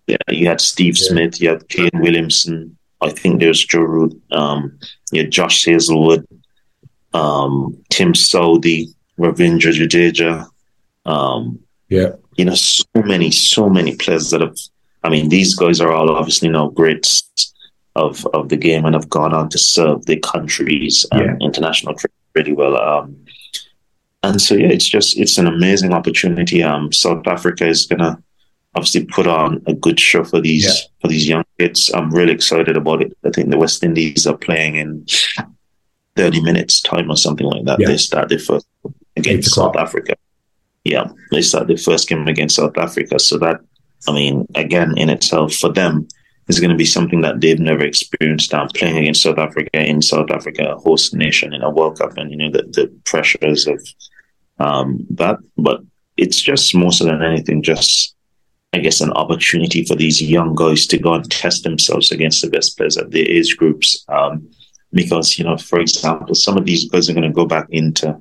Yeah, 0.06 0.16
yeah, 0.28 0.34
you 0.34 0.46
had 0.46 0.60
Steve 0.60 0.96
Yeah. 0.98 1.08
Smith, 1.08 1.40
you 1.40 1.48
had 1.50 1.68
Kane 1.68 1.90
Williamson. 1.94 2.76
I 3.00 3.10
think 3.10 3.40
there's 3.40 3.64
Joe 3.64 3.80
Root. 3.80 4.20
Um, 4.30 4.78
you 5.12 5.22
had 5.22 5.30
Josh 5.30 5.64
Hazlewood, 5.64 6.26
um, 7.12 7.76
Tim 7.90 8.12
Southee, 8.12 8.94
Ravindra 9.18 9.72
Jadeja. 9.72 10.46
Um, 11.04 11.58
yeah, 11.90 12.12
you 12.36 12.44
know, 12.46 12.54
so 12.54 12.84
many, 12.96 13.30
so 13.30 13.68
many 13.68 13.94
players 13.96 14.30
that 14.30 14.40
have 14.40 14.56
I 15.04 15.10
mean, 15.10 15.28
these 15.28 15.54
guys 15.54 15.80
are 15.80 15.92
all 15.92 16.10
obviously 16.16 16.48
now 16.48 16.68
greats 16.70 17.53
of 17.96 18.26
of 18.26 18.48
the 18.48 18.56
game 18.56 18.84
and 18.84 18.94
have 18.94 19.08
gone 19.08 19.32
on 19.32 19.48
to 19.50 19.58
serve 19.58 20.06
their 20.06 20.18
countries 20.18 21.06
and 21.12 21.40
yeah. 21.40 21.46
international 21.46 21.94
cricket 21.94 22.16
really 22.34 22.52
well. 22.52 22.76
Um, 22.76 23.16
and 24.22 24.40
so 24.40 24.54
yeah, 24.54 24.68
it's 24.68 24.88
just 24.88 25.18
it's 25.18 25.38
an 25.38 25.46
amazing 25.46 25.92
opportunity. 25.92 26.62
Um, 26.62 26.92
South 26.92 27.26
Africa 27.26 27.66
is 27.66 27.86
gonna 27.86 28.22
obviously 28.74 29.04
put 29.04 29.26
on 29.26 29.62
a 29.66 29.74
good 29.74 30.00
show 30.00 30.24
for 30.24 30.40
these 30.40 30.64
yeah. 30.64 30.88
for 31.00 31.08
these 31.08 31.28
young 31.28 31.44
kids. 31.58 31.90
I'm 31.94 32.10
really 32.10 32.32
excited 32.32 32.76
about 32.76 33.02
it. 33.02 33.16
I 33.24 33.30
think 33.30 33.50
the 33.50 33.58
West 33.58 33.84
Indies 33.84 34.26
are 34.26 34.36
playing 34.36 34.76
in 34.76 35.06
30 36.16 36.42
minutes 36.42 36.80
time 36.80 37.10
or 37.10 37.16
something 37.16 37.46
like 37.46 37.64
that. 37.64 37.80
Yeah. 37.80 37.88
They 37.88 37.96
start 37.96 38.28
their 38.28 38.38
first 38.38 38.66
against 39.16 39.54
South 39.54 39.76
Africa. 39.76 40.14
Yeah, 40.84 41.08
they 41.30 41.42
start 41.42 41.68
their 41.68 41.78
first 41.78 42.08
game 42.08 42.26
against 42.26 42.56
South 42.56 42.76
Africa. 42.76 43.18
So 43.18 43.38
that 43.38 43.60
I 44.08 44.12
mean, 44.12 44.46
again, 44.54 44.98
in 44.98 45.10
itself 45.10 45.54
for 45.54 45.72
them 45.72 46.08
is 46.48 46.60
going 46.60 46.70
to 46.70 46.76
be 46.76 46.84
something 46.84 47.20
that 47.22 47.40
they've 47.40 47.58
never 47.58 47.84
experienced. 47.84 48.52
Playing 48.74 48.98
against 48.98 49.22
South 49.22 49.38
Africa 49.38 49.70
in 49.74 50.02
South 50.02 50.30
Africa, 50.30 50.72
a 50.72 50.78
host 50.78 51.14
nation 51.14 51.54
in 51.54 51.62
a 51.62 51.70
World 51.70 51.98
Cup, 51.98 52.16
and 52.16 52.30
you 52.30 52.36
know 52.36 52.50
the, 52.50 52.62
the 52.62 52.92
pressures 53.04 53.66
of 53.66 53.86
um, 54.58 55.06
that. 55.10 55.38
But 55.56 55.80
it's 56.16 56.40
just 56.40 56.74
more 56.74 56.92
so 56.92 57.04
than 57.04 57.22
anything, 57.22 57.62
just 57.62 58.14
I 58.72 58.78
guess 58.78 59.00
an 59.00 59.12
opportunity 59.12 59.84
for 59.84 59.94
these 59.94 60.22
young 60.22 60.54
guys 60.54 60.86
to 60.88 60.98
go 60.98 61.14
and 61.14 61.30
test 61.30 61.64
themselves 61.64 62.12
against 62.12 62.42
the 62.42 62.50
best 62.50 62.76
players 62.76 62.96
at 62.96 63.10
their 63.10 63.28
age 63.28 63.56
groups. 63.56 64.04
Um, 64.08 64.50
because 64.92 65.38
you 65.38 65.44
know, 65.44 65.56
for 65.56 65.80
example, 65.80 66.34
some 66.34 66.56
of 66.56 66.64
these 66.64 66.88
guys 66.88 67.08
are 67.08 67.14
going 67.14 67.28
to 67.28 67.34
go 67.34 67.46
back 67.46 67.66
into 67.70 68.20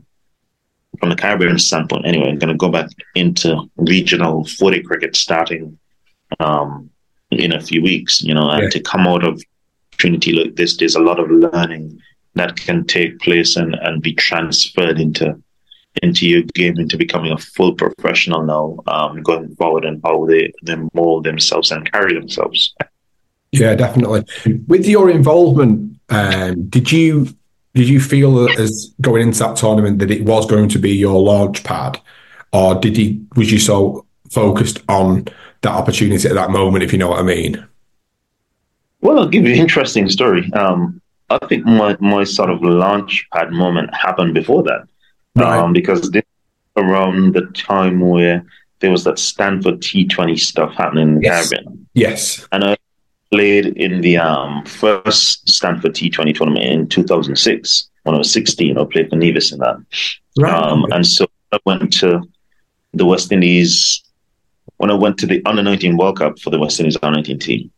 from 1.00 1.10
the 1.10 1.16
Caribbean 1.16 1.58
standpoint, 1.58 2.06
anyway, 2.06 2.36
going 2.36 2.54
to 2.54 2.56
go 2.56 2.70
back 2.70 2.90
into 3.16 3.70
regional 3.78 4.46
footy 4.46 4.82
cricket 4.82 5.16
starting 5.16 5.78
um, 6.40 6.90
in 7.40 7.54
a 7.54 7.62
few 7.62 7.82
weeks, 7.82 8.22
you 8.22 8.34
know, 8.34 8.50
and 8.50 8.64
yeah. 8.64 8.70
to 8.70 8.80
come 8.80 9.08
out 9.08 9.24
of 9.24 9.42
Trinity 9.98 10.34
like 10.34 10.56
this, 10.56 10.78
there's 10.78 10.96
a 10.96 11.02
lot 11.02 11.20
of 11.20 11.30
learning 11.30 12.00
that 12.36 12.56
can 12.56 12.86
take 12.86 13.20
place 13.20 13.56
and, 13.56 13.76
and 13.76 14.02
be 14.02 14.14
transferred 14.14 15.00
into 15.00 15.42
into 16.02 16.28
your 16.28 16.42
game 16.56 16.80
into 16.80 16.98
becoming 16.98 17.32
a 17.32 17.38
full 17.38 17.76
professional 17.76 18.44
now 18.44 18.80
um, 18.88 19.22
going 19.22 19.56
forward 19.56 19.86
and 19.86 20.02
how 20.04 20.26
they, 20.26 20.52
they 20.64 20.76
mold 20.94 21.24
themselves 21.24 21.72
and 21.72 21.92
carry 21.92 22.16
themselves. 22.16 22.74
Yeah, 23.52 23.76
definitely. 23.76 24.24
With 24.66 24.88
your 24.88 25.12
involvement, 25.12 26.00
um, 26.10 26.68
did 26.70 26.92
you 26.92 27.28
did 27.76 27.88
you 27.88 28.00
feel 28.00 28.50
as 28.60 28.94
going 29.02 29.28
into 29.28 29.40
that 29.40 29.58
tournament 29.58 30.00
that 30.00 30.12
it 30.12 30.26
was 30.26 30.48
going 30.48 30.70
to 30.70 30.80
be 30.80 30.92
your 30.92 31.22
launch 31.22 31.64
pad, 31.64 32.00
or 32.52 32.76
did 32.76 32.98
you 32.98 33.26
was 33.36 33.52
you 33.52 33.60
so 33.60 34.06
focused 34.32 34.82
on 34.90 35.28
that 35.64 35.74
opportunity 35.74 36.28
at 36.28 36.36
that 36.36 36.52
moment? 36.52 36.84
If 36.84 36.92
you 36.92 37.00
know 37.00 37.10
what 37.10 37.20
I 37.20 37.24
mean. 37.24 37.66
Well, 39.02 39.20
I'll 39.20 39.28
give 39.28 39.46
you 39.46 39.54
an 39.54 39.60
interesting 39.60 40.08
story. 40.10 40.52
Um, 40.54 41.02
I 41.30 41.40
think 41.48 41.66
my, 41.66 41.98
my 42.00 42.24
sort 42.24 42.50
of 42.50 42.64
launch 42.64 43.28
pad 43.34 43.52
moment 43.52 43.94
happened 43.94 44.34
before 44.34 44.64
that, 44.64 44.88
right. 45.36 45.58
um, 45.58 45.74
because 45.74 46.10
this 46.12 46.24
around 46.76 47.34
the 47.34 47.46
time 47.48 48.00
where 48.00 48.46
there 48.80 48.92
was 48.92 49.04
that 49.04 49.20
Stanford 49.20 49.82
T20 49.82 50.40
stuff 50.40 50.74
happening 50.74 51.10
in 51.10 51.16
the 51.16 51.22
yes. 51.22 51.50
Caribbean. 51.50 51.88
Yes, 51.94 52.48
and 52.52 52.64
I 52.64 52.78
played 53.32 53.66
in 53.78 54.02
the 54.02 54.18
um, 54.18 54.64
first 54.66 55.50
Stanford 55.50 55.94
T20 55.94 56.36
tournament 56.36 56.66
in 56.66 56.88
2006 56.88 57.90
when 58.04 58.16
I 58.16 58.18
was 58.18 58.32
16. 58.32 58.78
I 58.78 58.86
played 58.86 59.10
for 59.10 59.16
Nevis 59.16 59.52
in 59.52 59.60
that. 59.60 59.78
Right. 60.38 60.54
Um, 60.54 60.86
and 60.92 61.06
so 61.06 61.26
I 61.52 61.60
went 61.66 61.92
to 61.94 62.22
the 62.94 63.06
West 63.06 63.32
Indies 63.32 64.04
when 64.84 64.92
I 64.92 64.96
went 64.96 65.18
to 65.20 65.26
the 65.26 65.42
under 65.46 65.64
19 65.64 65.96
World 65.96 66.18
Cup 66.18 66.40
for 66.40 66.50
the 66.50 66.60
West 66.60 66.78
Indies 66.78 66.98
under 67.02 67.16
19 67.16 67.40
team. 67.40 67.72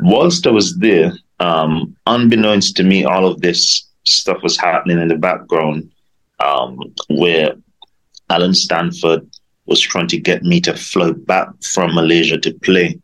Whilst 0.00 0.46
I 0.46 0.50
was 0.50 0.78
there, 0.78 1.12
um, 1.40 1.94
unbeknownst 2.06 2.74
to 2.78 2.84
me, 2.84 3.04
all 3.04 3.26
of 3.26 3.42
this 3.42 3.86
stuff 4.06 4.42
was 4.42 4.56
happening 4.56 4.98
in 4.98 5.08
the 5.08 5.18
background 5.18 5.90
um, 6.40 6.78
where 7.10 7.52
Allen 8.30 8.54
Stanford 8.54 9.28
was 9.66 9.78
trying 9.78 10.06
to 10.06 10.16
get 10.16 10.42
me 10.42 10.58
to 10.62 10.74
fly 10.74 11.12
back 11.12 11.48
from 11.62 11.94
Malaysia 11.94 12.38
to 12.38 12.54
play 12.60 12.98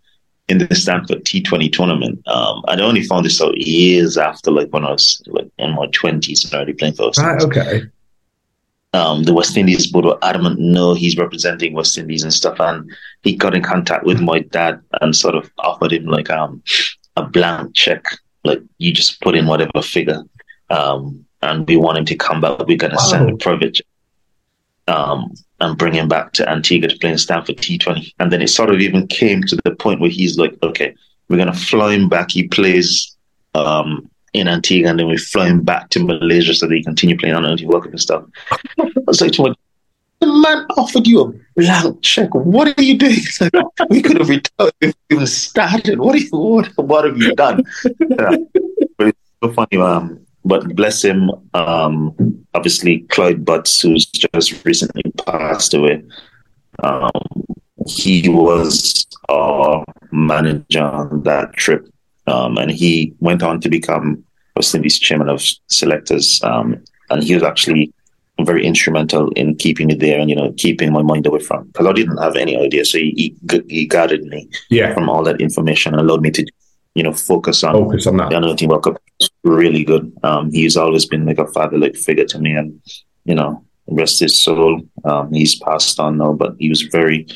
in 0.49 0.57
the 0.57 0.75
Stanford 0.75 1.27
T20 1.27 1.71
tournament. 1.71 2.27
Um, 2.27 2.65
I 2.67 2.81
only 2.81 3.03
found 3.03 3.27
this 3.27 3.43
out 3.43 3.59
years 3.59 4.17
after, 4.17 4.51
like 4.51 4.71
when 4.71 4.87
I 4.87 4.93
was 4.93 5.23
like 5.27 5.51
in 5.59 5.75
my 5.75 5.87
twenties 5.93 6.45
and 6.45 6.55
already 6.55 6.73
playing 6.73 6.95
for 6.95 7.11
Right, 7.19 7.43
okay. 7.43 7.83
Um, 8.95 9.25
the 9.25 9.35
West 9.35 9.57
Indies 9.57 9.89
board 9.89 10.05
were 10.05 10.19
adamant, 10.23 10.61
no, 10.61 10.95
he's 10.95 11.17
representing 11.17 11.75
West 11.75 11.99
Indies 11.99 12.23
and 12.23 12.33
stuff. 12.33 12.61
And 12.61 12.89
he 13.25 13.35
got 13.35 13.55
in 13.55 13.63
contact 13.63 14.05
with 14.05 14.21
my 14.21 14.39
dad 14.39 14.81
and 15.01 15.17
sort 15.17 15.35
of 15.35 15.51
offered 15.59 15.93
him 15.93 16.07
like 16.07 16.31
um, 16.31 16.63
a 17.17 17.25
blank 17.25 17.75
check, 17.75 18.05
like 18.45 18.63
you 18.79 18.93
just 18.93 19.21
put 19.21 19.35
in 19.35 19.49
whatever 19.49 19.83
figure. 19.83 20.23
Um, 20.71 21.27
and 21.43 21.67
we 21.67 21.77
want 21.77 21.99
him 21.99 22.05
to 22.05 22.15
come 22.15 22.41
back. 22.41 22.61
We're 22.61 22.79
going 22.79 22.93
to 22.93 22.97
wow. 22.97 23.11
send 23.11 23.31
a 23.31 23.37
private 23.37 23.81
um, 24.87 25.35
and 25.61 25.77
bring 25.77 25.95
him 25.95 26.07
back 26.07 26.33
to 26.35 26.49
Antigua 26.49 26.89
to 26.89 26.99
play 26.99 27.11
in 27.11 27.19
Stanford 27.19 27.57
T20. 27.57 28.15
And 28.21 28.33
then 28.33 28.43
it 28.43 28.49
sort 28.49 28.71
of 28.71 28.81
even 28.81 29.09
came 29.09 29.43
to 29.43 29.59
the 29.65 29.75
point 29.75 30.01
where 30.01 30.11
he's 30.11 30.39
like, 30.39 30.57
okay, 30.63 30.95
we're 31.29 31.37
going 31.37 31.53
to 31.53 31.59
fly 31.59 31.95
him 31.95 32.09
back. 32.09 32.31
He 32.31 32.47
plays 32.47 33.17
um, 33.57 34.09
in 34.35 34.49
Antigua 34.49 34.91
and 34.91 34.99
then 34.99 35.09
we 35.09 35.17
fly 35.17 35.47
him 35.47 35.63
back 35.63 35.91
to 35.91 36.05
Malaysia 36.05 36.53
so 36.55 36.67
that 36.67 36.75
he 36.75 36.83
continue 36.83 37.17
playing 37.17 37.35
on 37.35 37.47
Antigua 37.47 37.73
World 37.73 37.85
Cup 37.85 37.93
and 37.93 38.01
stuff. 38.01 38.25
I 38.79 38.91
was 39.07 39.21
like, 39.21 39.33
the 39.33 39.57
man 40.27 40.67
offered 40.77 41.07
you 41.07 41.21
a 41.21 41.33
blank 41.57 42.03
check. 42.03 42.35
What 42.35 42.77
are 42.77 42.83
you 42.83 42.99
doing? 42.99 43.17
Like, 43.41 43.91
we 43.91 44.03
could 44.03 44.19
have 44.19 44.29
retired 44.29 44.73
if 44.81 44.95
we 45.11 45.17
even 45.17 45.27
started. 45.27 45.99
What, 45.99 46.19
you, 46.19 46.29
what, 46.31 46.67
what 46.77 47.05
have 47.05 47.17
you 47.19 47.35
done? 47.35 47.63
Yeah. 47.85 48.37
But 48.97 49.09
it's 49.09 49.19
so 49.43 49.53
funny. 49.53 49.77
Um, 49.81 50.25
but 50.45 50.75
bless 50.77 51.03
him, 51.03 51.31
um, 51.55 52.45
obviously 52.55 53.01
Clyde 53.01 53.45
Butts, 53.45 53.81
who's 53.81 54.07
just 54.07 54.65
recently 54.65 55.03
passed 55.27 55.73
away, 55.75 56.03
um, 56.83 57.11
he 57.87 58.29
was 58.29 59.07
our 59.29 59.85
manager 60.13 60.83
on 60.83 61.23
that 61.23 61.55
trip, 61.55 61.89
um, 62.27 62.57
and 62.59 62.71
he 62.71 63.15
went 63.21 63.43
on 63.43 63.61
to 63.61 63.69
become 63.69 64.25
West 64.57 64.75
Indies 64.75 64.99
chairman 64.99 65.29
of 65.29 65.43
selectors, 65.69 66.43
um, 66.43 66.83
and 67.11 67.23
he 67.23 67.35
was 67.35 67.43
actually 67.43 67.93
very 68.41 68.67
instrumental 68.67 69.31
in 69.33 69.55
keeping 69.57 69.87
me 69.87 69.95
there 69.95 70.19
and 70.19 70.29
you 70.29 70.35
know 70.35 70.53
keeping 70.57 70.93
my 70.93 71.03
mind 71.03 71.25
away 71.25 71.39
from 71.39 71.65
because 71.69 71.87
I 71.87 71.93
didn't 71.93 72.19
have 72.19 72.37
any 72.37 72.57
idea, 72.57 72.85
so 72.85 72.99
he 72.99 73.37
he, 73.51 73.63
he 73.69 73.87
guarded 73.87 74.25
me 74.25 74.49
yeah. 74.71 74.93
from 74.95 75.09
all 75.09 75.23
that 75.25 75.41
information 75.41 75.95
and 75.95 76.01
allowed 76.01 76.23
me 76.23 76.31
to 76.33 76.45
you 76.95 77.03
know, 77.03 77.13
focus 77.13 77.65
on 77.65 77.75
focus 77.75 78.07
on 78.07 78.17
that. 78.19 78.31
The 78.31 78.37
under 78.37 78.55
team 78.55 78.69
World 78.69 78.85
Cup. 78.85 79.03
Really 79.43 79.85
good. 79.85 80.13
Um, 80.23 80.51
he's 80.53 80.77
always 80.77 81.07
been 81.07 81.27
like 81.27 81.39
a 81.39 81.47
father-like 81.47 81.97
figure 81.97 82.25
to 82.27 82.39
me, 82.39 82.53
and 82.55 82.81
you 83.25 83.35
know, 83.35 83.65
rest 83.89 84.21
his 84.21 84.41
soul. 84.41 84.81
Um, 85.05 85.33
he's 85.33 85.59
passed 85.59 85.99
on 85.99 86.19
now, 86.19 86.33
but 86.33 86.55
he 86.59 86.69
was 86.69 86.83
very 86.83 87.27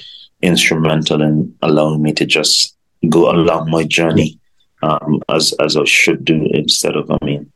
instrumental 0.43 1.21
in 1.21 1.55
allowing 1.63 2.03
me 2.03 2.13
to 2.15 2.25
just 2.25 2.77
go 3.09 3.31
along 3.31 3.71
my 3.71 3.85
journey 3.85 4.38
um, 4.83 5.23
as 5.29 5.53
as 5.61 5.77
I 5.77 5.85
should 5.85 6.25
do 6.25 6.49
instead 6.53 6.97
of. 6.97 7.11
I 7.11 7.19
mean, 7.25 7.51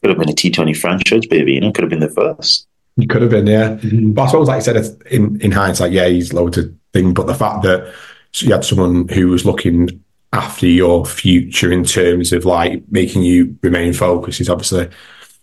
could 0.00 0.10
have 0.10 0.18
been 0.18 0.28
a 0.28 0.34
T 0.34 0.50
Twenty 0.50 0.74
franchise, 0.74 1.26
baby. 1.26 1.54
You 1.54 1.60
know, 1.60 1.72
could 1.72 1.82
have 1.82 1.90
been 1.90 2.00
the 2.00 2.08
first. 2.10 2.66
You 2.96 3.06
could 3.06 3.22
have 3.22 3.30
been, 3.30 3.46
yeah. 3.46 3.70
Mm-hmm. 3.76 4.12
But 4.12 4.22
I 4.22 4.26
suppose, 4.26 4.48
like 4.48 4.56
I 4.56 4.60
said, 4.60 4.98
in 5.10 5.40
in 5.40 5.52
hindsight, 5.52 5.92
yeah, 5.92 6.06
he's 6.08 6.32
loads 6.32 6.58
of 6.58 6.74
things. 6.92 7.12
But 7.12 7.26
the 7.26 7.34
fact 7.34 7.62
that 7.62 7.92
you 8.36 8.52
had 8.52 8.64
someone 8.64 9.08
who 9.08 9.28
was 9.28 9.44
looking 9.44 10.02
after 10.32 10.66
your 10.66 11.06
future 11.06 11.72
in 11.72 11.84
terms 11.84 12.32
of 12.32 12.44
like 12.44 12.82
making 12.90 13.22
you 13.22 13.56
remain 13.62 13.92
focused 13.92 14.40
is 14.40 14.50
obviously 14.50 14.88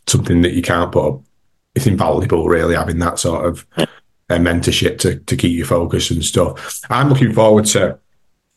something 0.08 0.42
that 0.42 0.54
you 0.54 0.62
can't 0.62 0.92
put 0.92 1.08
up. 1.08 1.22
It's 1.76 1.88
invaluable, 1.88 2.48
really, 2.48 2.76
having 2.76 3.00
that 3.00 3.18
sort 3.18 3.46
of 3.46 3.66
uh, 3.78 3.86
mentorship 4.30 5.00
to, 5.00 5.18
to 5.18 5.36
keep 5.36 5.52
you 5.52 5.66
focused 5.66 6.12
and 6.12 6.24
stuff. 6.24 6.82
I'm 6.90 7.10
looking 7.10 7.34
forward 7.34 7.66
to, 7.68 7.98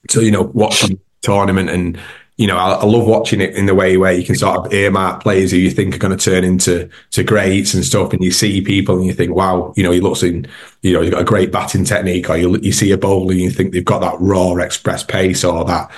to 0.09 0.23
you 0.23 0.31
know, 0.31 0.43
watching 0.43 1.01
tournament 1.23 1.71
and 1.71 1.99
you 2.37 2.47
know, 2.47 2.57
I, 2.57 2.73
I, 2.73 2.85
love 2.85 3.07
watching 3.07 3.41
it 3.41 3.55
in 3.55 3.65
the 3.65 3.75
way 3.75 3.97
where 3.97 4.13
you 4.13 4.25
can 4.25 4.35
sort 4.35 4.59
of 4.59 4.73
earmark 4.73 5.23
players 5.23 5.51
who 5.51 5.57
you 5.57 5.71
think 5.71 5.95
are 5.95 5.99
going 5.99 6.17
to 6.17 6.23
turn 6.23 6.45
into 6.45 6.89
to 7.13 7.25
greats 7.25 7.73
and 7.73 7.85
stuff, 7.85 8.13
and 8.13 8.23
you 8.23 8.31
see 8.31 8.61
people 8.61 8.97
and 8.97 9.07
you 9.07 9.15
think, 9.15 9.35
wow, 9.35 9.73
you 9.75 9.83
know, 9.83 9.91
he 9.91 10.01
looks 10.01 10.23
in, 10.23 10.47
you 10.83 10.93
know, 10.93 11.01
you've 11.01 11.13
got 11.13 11.23
a 11.23 11.25
great 11.25 11.51
batting 11.51 11.85
technique, 11.85 12.29
or 12.29 12.37
you, 12.37 12.59
you 12.59 12.73
see 12.73 12.91
a 12.93 12.99
bowler 12.99 13.33
and 13.33 13.41
you 13.41 13.51
think 13.51 13.73
they've 13.73 13.85
got 13.85 14.01
that 14.01 14.21
raw 14.21 14.55
express 14.57 15.03
pace 15.03 15.45
or 15.45 15.65
that, 15.65 15.91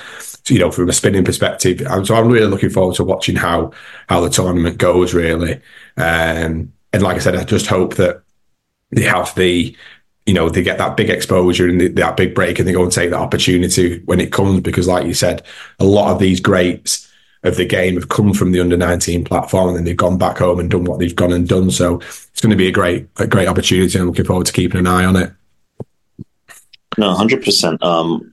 you 0.47 0.59
know, 0.59 0.71
from 0.71 0.87
a 0.87 0.93
spinning 0.93 1.25
perspective. 1.25 1.81
And 1.81 2.07
so 2.07 2.15
I'm 2.15 2.29
really 2.29 2.47
looking 2.47 2.69
forward 2.69 2.95
to 2.95 3.03
watching 3.03 3.35
how 3.35 3.71
how 4.07 4.21
the 4.21 4.29
tournament 4.29 4.77
goes, 4.77 5.13
really. 5.13 5.55
Um, 5.97 6.71
and 6.93 7.03
like 7.03 7.17
I 7.17 7.19
said, 7.19 7.35
I 7.35 7.43
just 7.43 7.67
hope 7.67 7.95
that 7.95 8.23
they 8.91 9.03
have 9.03 9.35
the 9.35 9.75
you 10.29 10.35
know, 10.35 10.47
they 10.47 10.61
get 10.61 10.77
that 10.77 10.95
big 10.95 11.09
exposure 11.09 11.67
and 11.67 11.81
that 11.97 12.15
big 12.15 12.35
break 12.35 12.59
and 12.59 12.67
they 12.67 12.71
go 12.71 12.83
and 12.83 12.91
take 12.91 13.09
that 13.09 13.19
opportunity 13.19 13.97
when 14.05 14.19
it 14.19 14.31
comes. 14.31 14.61
Because, 14.61 14.87
like 14.87 15.07
you 15.07 15.15
said, 15.15 15.43
a 15.79 15.85
lot 15.85 16.11
of 16.11 16.19
these 16.19 16.39
greats 16.39 17.11
of 17.41 17.55
the 17.55 17.65
game 17.65 17.95
have 17.95 18.09
come 18.09 18.35
from 18.35 18.51
the 18.51 18.59
under 18.59 18.77
19 18.77 19.23
platform 19.23 19.69
and 19.69 19.77
then 19.77 19.85
they've 19.85 19.97
gone 19.97 20.19
back 20.19 20.37
home 20.37 20.59
and 20.59 20.69
done 20.69 20.83
what 20.83 20.99
they've 20.99 21.15
gone 21.15 21.33
and 21.33 21.49
done. 21.49 21.71
So 21.71 21.97
it's 21.97 22.41
going 22.41 22.51
to 22.51 22.55
be 22.55 22.67
a 22.67 22.71
great, 22.71 23.09
a 23.17 23.25
great 23.25 23.47
opportunity. 23.47 23.97
And 23.97 24.03
I'm 24.03 24.07
looking 24.09 24.25
forward 24.25 24.45
to 24.45 24.53
keeping 24.53 24.77
an 24.77 24.85
eye 24.85 25.03
on 25.03 25.15
it. 25.15 25.31
No, 26.99 27.15
100%. 27.15 27.81
Um, 27.81 28.31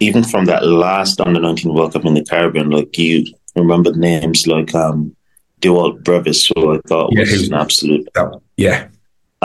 even 0.00 0.24
from 0.24 0.46
that 0.46 0.64
last 0.64 1.20
under 1.20 1.40
19 1.40 1.74
World 1.74 1.92
Cup 1.92 2.06
in 2.06 2.14
the 2.14 2.24
Caribbean, 2.24 2.70
like 2.70 2.96
you 2.96 3.26
remember 3.54 3.92
names 3.92 4.46
like 4.46 4.74
um, 4.74 5.14
Dewald 5.60 6.02
Brevis, 6.04 6.46
who 6.46 6.74
I 6.74 6.80
thought 6.86 7.12
yeah, 7.12 7.20
was, 7.20 7.32
was 7.32 7.48
an 7.48 7.54
absolute, 7.54 8.08
yeah, 8.56 8.88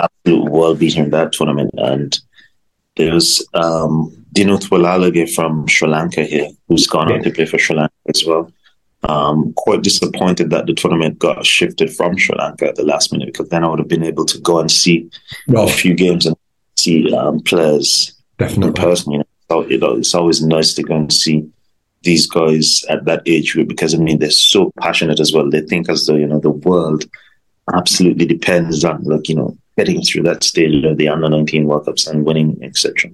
absolute 0.03 0.51
world 0.51 0.79
beater 0.79 1.03
in 1.03 1.09
that 1.11 1.33
tournament. 1.33 1.71
And 1.77 2.17
there 2.97 3.13
was 3.13 3.47
um, 3.53 4.15
Dino 4.33 4.57
Tuilagi 4.57 5.33
from 5.33 5.67
Sri 5.67 5.87
Lanka 5.87 6.23
here, 6.23 6.49
who's 6.67 6.87
gone 6.87 7.11
on 7.11 7.23
to 7.23 7.31
play 7.31 7.45
for 7.45 7.57
Sri 7.57 7.75
Lanka 7.75 7.93
as 8.13 8.23
well. 8.25 8.51
Um, 9.03 9.53
quite 9.53 9.81
disappointed 9.81 10.49
that 10.49 10.65
the 10.65 10.73
tournament 10.73 11.19
got 11.19 11.45
shifted 11.45 11.93
from 11.93 12.17
Sri 12.17 12.35
Lanka 12.37 12.67
at 12.67 12.75
the 12.75 12.83
last 12.83 13.13
minute 13.13 13.27
because 13.27 13.49
then 13.49 13.63
I 13.63 13.69
would 13.69 13.79
have 13.79 13.87
been 13.87 14.03
able 14.03 14.25
to 14.25 14.37
go 14.39 14.59
and 14.59 14.69
see 14.69 15.09
well, 15.47 15.69
a 15.69 15.71
few 15.71 15.93
games 15.93 16.25
and 16.25 16.35
see 16.75 17.13
um, 17.13 17.39
players 17.39 18.13
definitely 18.37 18.67
in 18.67 18.73
person. 18.73 19.11
You 19.13 19.23
know, 19.49 19.65
you 19.67 19.77
know, 19.77 19.95
it's 19.95 20.13
always 20.13 20.43
nice 20.43 20.73
to 20.73 20.83
go 20.83 20.95
and 20.95 21.13
see 21.13 21.49
these 22.03 22.27
guys 22.27 22.83
at 22.89 23.05
that 23.05 23.21
age 23.25 23.53
group 23.53 23.67
because 23.67 23.93
I 23.93 23.97
mean 23.97 24.19
they're 24.19 24.31
so 24.31 24.71
passionate 24.79 25.19
as 25.19 25.33
well. 25.33 25.49
They 25.49 25.61
think 25.61 25.89
as 25.89 26.05
though 26.05 26.15
you 26.15 26.27
know 26.27 26.39
the 26.39 26.51
world 26.51 27.05
absolutely 27.73 28.25
depends 28.25 28.83
on 28.83 29.03
like 29.03 29.29
you 29.29 29.35
know 29.35 29.57
getting 29.79 30.01
through 30.01 30.23
that 30.23 30.43
stage 30.43 30.83
of 30.83 30.97
the 30.97 31.07
under 31.07 31.29
nineteen 31.29 31.65
World 31.65 31.85
Cups 31.85 32.07
and 32.07 32.25
winning, 32.25 32.59
etc. 32.61 33.09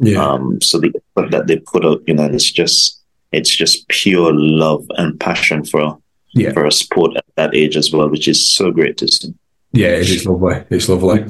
Yeah. 0.00 0.24
Um, 0.24 0.60
so 0.60 0.80
the 0.80 0.92
effort 0.96 1.30
that 1.30 1.46
they 1.46 1.58
put 1.58 1.84
out, 1.84 2.02
you 2.06 2.14
know, 2.14 2.24
it's 2.24 2.50
just 2.50 3.00
it's 3.32 3.54
just 3.54 3.86
pure 3.88 4.32
love 4.34 4.84
and 4.96 5.18
passion 5.20 5.64
for 5.64 5.98
yeah. 6.32 6.52
for 6.52 6.66
a 6.66 6.72
sport 6.72 7.16
at 7.16 7.24
that 7.36 7.54
age 7.54 7.76
as 7.76 7.92
well, 7.92 8.08
which 8.08 8.26
is 8.26 8.44
so 8.44 8.72
great 8.72 8.96
to 8.98 9.08
see. 9.08 9.32
Yeah, 9.72 9.88
it 9.88 10.10
is 10.10 10.26
lovely. 10.26 10.64
It's 10.70 10.88
lovely. 10.88 11.26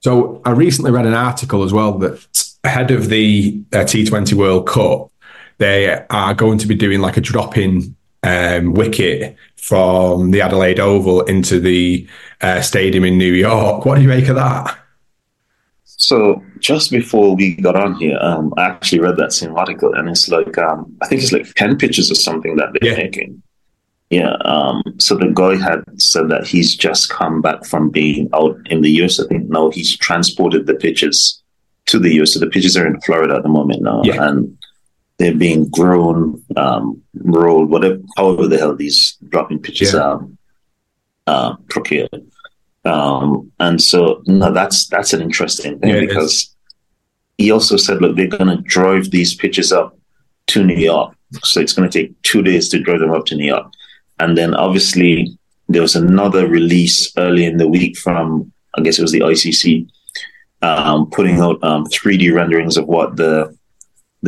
So 0.00 0.42
I 0.44 0.50
recently 0.50 0.90
read 0.90 1.06
an 1.06 1.14
article 1.14 1.64
as 1.64 1.72
well 1.72 1.98
that 1.98 2.24
ahead 2.64 2.90
of 2.90 3.08
the 3.08 3.62
uh, 3.72 3.78
T20 3.78 4.34
World 4.34 4.68
Cup, 4.68 5.10
they 5.58 6.04
are 6.10 6.34
going 6.34 6.58
to 6.58 6.66
be 6.66 6.74
doing 6.74 7.00
like 7.00 7.16
a 7.16 7.20
drop-in 7.20 7.96
um, 8.22 8.74
wicket 8.74 9.36
from 9.56 10.30
the 10.30 10.40
Adelaide 10.40 10.80
Oval 10.80 11.22
into 11.22 11.60
the 11.60 12.06
uh, 12.40 12.60
stadium 12.60 13.04
in 13.04 13.18
New 13.18 13.32
York. 13.32 13.84
What 13.84 13.96
do 13.96 14.02
you 14.02 14.08
make 14.08 14.28
of 14.28 14.36
that? 14.36 14.78
So 15.84 16.42
just 16.60 16.90
before 16.90 17.34
we 17.34 17.56
got 17.56 17.74
on 17.74 17.94
here, 17.96 18.18
um, 18.20 18.54
I 18.56 18.66
actually 18.66 19.00
read 19.00 19.16
that 19.16 19.32
same 19.32 19.56
article, 19.56 19.94
and 19.94 20.08
it's 20.08 20.28
like 20.28 20.56
um, 20.56 20.96
I 21.02 21.08
think 21.08 21.22
it's 21.22 21.32
like 21.32 21.52
ten 21.54 21.76
pitches 21.76 22.10
or 22.10 22.14
something 22.14 22.56
that 22.56 22.68
they're 22.72 22.92
yeah. 22.92 22.96
making. 22.96 23.42
Yeah. 24.10 24.36
Um, 24.44 24.82
so 24.98 25.16
the 25.16 25.26
guy 25.26 25.56
had 25.56 25.82
said 26.00 26.28
that 26.30 26.46
he's 26.46 26.74
just 26.74 27.10
come 27.10 27.42
back 27.42 27.66
from 27.66 27.90
being 27.90 28.28
out 28.32 28.56
in 28.70 28.80
the 28.80 28.90
US. 29.02 29.20
I 29.20 29.26
think 29.26 29.50
now 29.50 29.70
he's 29.70 29.96
transported 29.96 30.66
the 30.66 30.74
pitches 30.74 31.42
to 31.86 31.98
the 31.98 32.14
US. 32.22 32.34
So 32.34 32.40
the 32.40 32.46
pitches 32.46 32.76
are 32.76 32.86
in 32.86 33.00
Florida 33.00 33.34
at 33.34 33.42
the 33.42 33.48
moment 33.48 33.82
now, 33.82 34.02
yeah. 34.04 34.28
and 34.28 34.56
they're 35.18 35.34
being 35.34 35.68
grown, 35.68 36.42
um, 36.56 37.02
rolled, 37.14 37.70
whatever, 37.70 37.98
however 38.16 38.46
the 38.46 38.58
hell 38.58 38.74
these 38.74 39.16
dropping 39.28 39.60
pitches 39.60 39.92
yeah. 39.92 40.00
are 40.00 40.28
uh, 41.26 41.56
procured. 41.68 42.30
Um, 42.84 43.52
and 43.58 43.82
so 43.82 44.22
no, 44.26 44.52
that's 44.52 44.86
that's 44.86 45.12
an 45.12 45.20
interesting 45.20 45.78
thing 45.80 45.94
yeah, 45.94 46.00
because 46.00 46.54
he 47.36 47.50
also 47.50 47.76
said, 47.76 48.00
look, 48.00 48.16
they're 48.16 48.26
going 48.26 48.56
to 48.56 48.62
drive 48.62 49.10
these 49.10 49.34
pitches 49.34 49.72
up 49.72 49.98
to 50.48 50.64
New 50.64 50.76
York. 50.76 51.14
So 51.42 51.60
it's 51.60 51.72
going 51.72 51.88
to 51.88 52.02
take 52.02 52.20
two 52.22 52.42
days 52.42 52.68
to 52.70 52.80
drive 52.80 53.00
them 53.00 53.12
up 53.12 53.26
to 53.26 53.36
New 53.36 53.46
York. 53.46 53.70
And 54.18 54.36
then 54.36 54.54
obviously 54.54 55.38
there 55.68 55.82
was 55.82 55.94
another 55.94 56.48
release 56.48 57.12
early 57.16 57.44
in 57.44 57.58
the 57.58 57.68
week 57.68 57.98
from, 57.98 58.52
I 58.76 58.80
guess 58.80 58.98
it 58.98 59.02
was 59.02 59.12
the 59.12 59.20
ICC, 59.20 59.88
um, 60.62 61.10
putting 61.10 61.40
out 61.40 61.62
um, 61.62 61.84
3D 61.86 62.34
renderings 62.34 62.76
of 62.76 62.86
what 62.86 63.16
the 63.16 63.56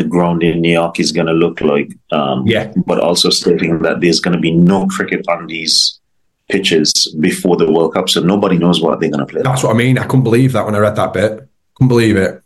the 0.00 0.08
ground 0.08 0.42
in 0.42 0.60
New 0.60 0.72
York 0.72 0.98
is 0.98 1.12
going 1.12 1.26
to 1.26 1.32
look 1.32 1.60
like. 1.60 1.92
Um, 2.10 2.46
yeah. 2.46 2.72
But 2.86 3.00
also 3.00 3.30
stating 3.30 3.80
that 3.82 4.00
there's 4.00 4.20
going 4.20 4.34
to 4.34 4.40
be 4.40 4.52
no 4.52 4.86
cricket 4.86 5.26
on 5.28 5.46
these 5.46 6.00
pitches 6.48 7.14
before 7.20 7.56
the 7.56 7.70
World 7.70 7.94
Cup, 7.94 8.08
so 8.08 8.20
nobody 8.20 8.56
knows 8.58 8.80
what 8.80 8.98
they're 8.98 9.10
going 9.10 9.26
to 9.26 9.32
play. 9.32 9.42
That's 9.42 9.62
what 9.62 9.74
I 9.74 9.78
mean. 9.78 9.98
I 9.98 10.06
couldn't 10.06 10.24
believe 10.24 10.52
that 10.52 10.64
when 10.64 10.74
I 10.74 10.78
read 10.78 10.96
that 10.96 11.12
bit. 11.12 11.48
Couldn't 11.74 11.88
believe 11.88 12.16
it. 12.16 12.42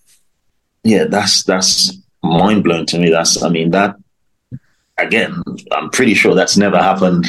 Yeah, 0.82 1.04
that's 1.04 1.44
that's 1.44 1.96
mind 2.22 2.64
blowing 2.64 2.86
to 2.86 2.98
me. 2.98 3.08
That's 3.10 3.42
I 3.42 3.48
mean 3.48 3.70
that 3.70 3.96
again, 4.98 5.42
I'm 5.72 5.90
pretty 5.90 6.14
sure 6.14 6.34
that's 6.34 6.56
never 6.56 6.78
happened. 6.78 7.26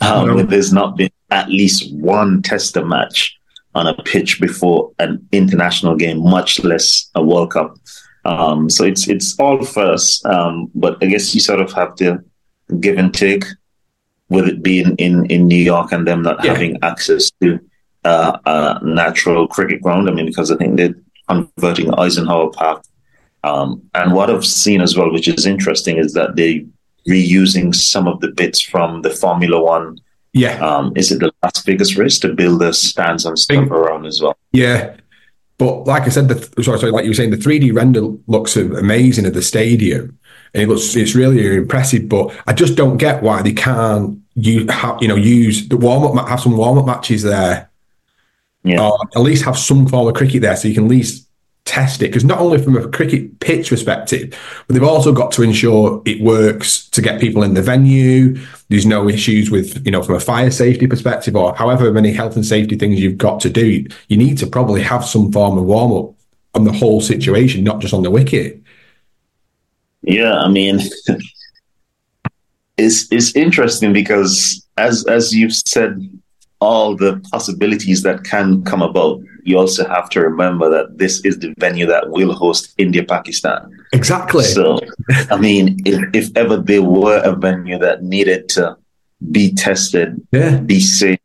Um, 0.00 0.26
no. 0.26 0.42
There's 0.42 0.72
not 0.72 0.96
been 0.96 1.10
at 1.30 1.48
least 1.48 1.92
one 1.94 2.42
tester 2.42 2.84
match 2.84 3.36
on 3.74 3.86
a 3.86 3.94
pitch 4.02 4.40
before 4.40 4.92
an 4.98 5.26
international 5.32 5.96
game, 5.96 6.22
much 6.22 6.62
less 6.62 7.08
a 7.14 7.22
World 7.22 7.52
Cup. 7.52 7.76
Um, 8.24 8.68
so 8.68 8.84
it's 8.84 9.08
it's 9.08 9.38
all 9.38 9.64
first, 9.64 10.24
um, 10.26 10.70
but 10.74 10.98
I 11.02 11.06
guess 11.06 11.34
you 11.34 11.40
sort 11.40 11.60
of 11.60 11.72
have 11.72 11.94
to 11.96 12.22
give 12.78 12.98
and 12.98 13.12
take 13.12 13.44
with 14.28 14.46
it 14.46 14.62
being 14.62 14.94
in, 14.96 15.26
in 15.26 15.46
New 15.46 15.62
York 15.62 15.92
and 15.92 16.06
them 16.06 16.22
not 16.22 16.42
yeah. 16.44 16.52
having 16.52 16.78
access 16.82 17.30
to 17.42 17.58
uh, 18.04 18.38
a 18.46 18.80
natural 18.82 19.48
cricket 19.48 19.82
ground. 19.82 20.08
I 20.08 20.12
mean, 20.12 20.26
because 20.26 20.50
I 20.50 20.56
think 20.56 20.76
they're 20.76 20.94
converting 21.28 21.92
Eisenhower 21.94 22.50
Park. 22.50 22.84
Um, 23.42 23.82
and 23.94 24.12
what 24.12 24.30
I've 24.30 24.44
seen 24.44 24.80
as 24.80 24.96
well, 24.96 25.12
which 25.12 25.26
is 25.26 25.46
interesting, 25.46 25.96
is 25.96 26.12
that 26.14 26.36
they 26.36 26.66
reusing 27.08 27.74
some 27.74 28.06
of 28.06 28.20
the 28.20 28.28
bits 28.28 28.60
from 28.60 29.02
the 29.02 29.10
Formula 29.10 29.60
One. 29.60 29.98
Yeah. 30.32 30.58
Um, 30.60 30.92
is 30.94 31.10
it 31.10 31.20
the 31.20 31.32
Las 31.42 31.64
Vegas 31.64 31.96
race 31.96 32.18
to 32.20 32.32
build 32.32 32.60
the 32.60 32.72
stands 32.72 33.24
and 33.24 33.38
stuff 33.38 33.70
around 33.70 34.06
as 34.06 34.20
well? 34.20 34.36
Yeah. 34.52 34.94
But 35.60 35.86
like 35.86 36.04
I 36.04 36.08
said, 36.08 36.28
the, 36.28 36.62
sorry, 36.62 36.78
sorry, 36.78 36.90
like 36.90 37.04
you 37.04 37.10
were 37.10 37.14
saying, 37.14 37.32
the 37.32 37.36
3D 37.36 37.74
render 37.74 38.00
looks 38.28 38.56
amazing 38.56 39.26
at 39.26 39.34
the 39.34 39.42
stadium, 39.42 40.18
and 40.54 40.62
it 40.62 40.68
looks 40.70 40.96
it's 40.96 41.14
really 41.14 41.54
impressive. 41.54 42.08
But 42.08 42.34
I 42.46 42.54
just 42.54 42.76
don't 42.76 42.96
get 42.96 43.22
why 43.22 43.42
they 43.42 43.52
can't 43.52 44.18
you 44.36 44.66
have 44.68 44.96
you 45.02 45.08
know 45.08 45.16
use 45.16 45.68
the 45.68 45.76
warm 45.76 46.18
up 46.18 46.28
have 46.30 46.40
some 46.40 46.56
warm 46.56 46.78
up 46.78 46.86
matches 46.86 47.24
there, 47.24 47.70
yeah, 48.64 48.82
or 48.82 48.98
at 49.14 49.20
least 49.20 49.44
have 49.44 49.58
some 49.58 49.86
form 49.86 50.08
of 50.08 50.14
cricket 50.14 50.40
there, 50.40 50.56
so 50.56 50.66
you 50.66 50.72
can 50.72 50.84
at 50.84 50.90
least 50.90 51.28
test 51.70 52.02
it 52.02 52.08
because 52.08 52.24
not 52.24 52.40
only 52.40 52.60
from 52.60 52.76
a 52.76 52.88
cricket 52.88 53.38
pitch 53.38 53.68
perspective, 53.68 54.36
but 54.66 54.74
they've 54.74 54.82
also 54.82 55.12
got 55.12 55.30
to 55.30 55.42
ensure 55.42 56.02
it 56.04 56.20
works 56.20 56.88
to 56.88 57.00
get 57.00 57.20
people 57.20 57.44
in 57.44 57.54
the 57.54 57.62
venue. 57.62 58.36
There's 58.70 58.86
no 58.86 59.08
issues 59.08 59.52
with, 59.52 59.86
you 59.86 59.92
know, 59.92 60.02
from 60.02 60.16
a 60.16 60.20
fire 60.20 60.50
safety 60.50 60.88
perspective 60.88 61.36
or 61.36 61.54
however 61.54 61.92
many 61.92 62.12
health 62.12 62.34
and 62.34 62.44
safety 62.44 62.76
things 62.76 63.00
you've 63.00 63.18
got 63.18 63.38
to 63.40 63.50
do. 63.50 63.86
You 64.08 64.16
need 64.16 64.36
to 64.38 64.48
probably 64.48 64.82
have 64.82 65.04
some 65.04 65.30
form 65.30 65.58
of 65.58 65.64
warm 65.64 65.92
up 65.92 66.14
on 66.54 66.64
the 66.64 66.72
whole 66.72 67.00
situation, 67.00 67.62
not 67.62 67.78
just 67.78 67.94
on 67.94 68.02
the 68.02 68.10
wicket. 68.10 68.60
Yeah, 70.02 70.40
I 70.40 70.48
mean, 70.48 70.80
it's 72.76 73.12
it's 73.12 73.36
interesting 73.36 73.92
because 73.92 74.66
as 74.76 75.06
as 75.06 75.32
you've 75.32 75.54
said 75.54 76.00
all 76.60 76.94
the 76.94 77.20
possibilities 77.32 78.02
that 78.02 78.22
can 78.24 78.62
come 78.64 78.82
about, 78.82 79.20
you 79.44 79.58
also 79.58 79.88
have 79.88 80.10
to 80.10 80.20
remember 80.20 80.68
that 80.68 80.98
this 80.98 81.24
is 81.24 81.38
the 81.38 81.54
venue 81.58 81.86
that 81.86 82.10
will 82.10 82.34
host 82.34 82.74
India 82.76 83.02
Pakistan. 83.02 83.74
Exactly. 83.92 84.44
So, 84.44 84.78
I 85.30 85.36
mean, 85.36 85.78
if, 85.86 85.98
if 86.12 86.36
ever 86.36 86.58
there 86.58 86.82
were 86.82 87.20
a 87.24 87.34
venue 87.34 87.78
that 87.78 88.02
needed 88.02 88.48
to 88.50 88.76
be 89.30 89.54
tested, 89.54 90.20
yeah. 90.32 90.60
be 90.60 90.80
safe, 90.80 91.18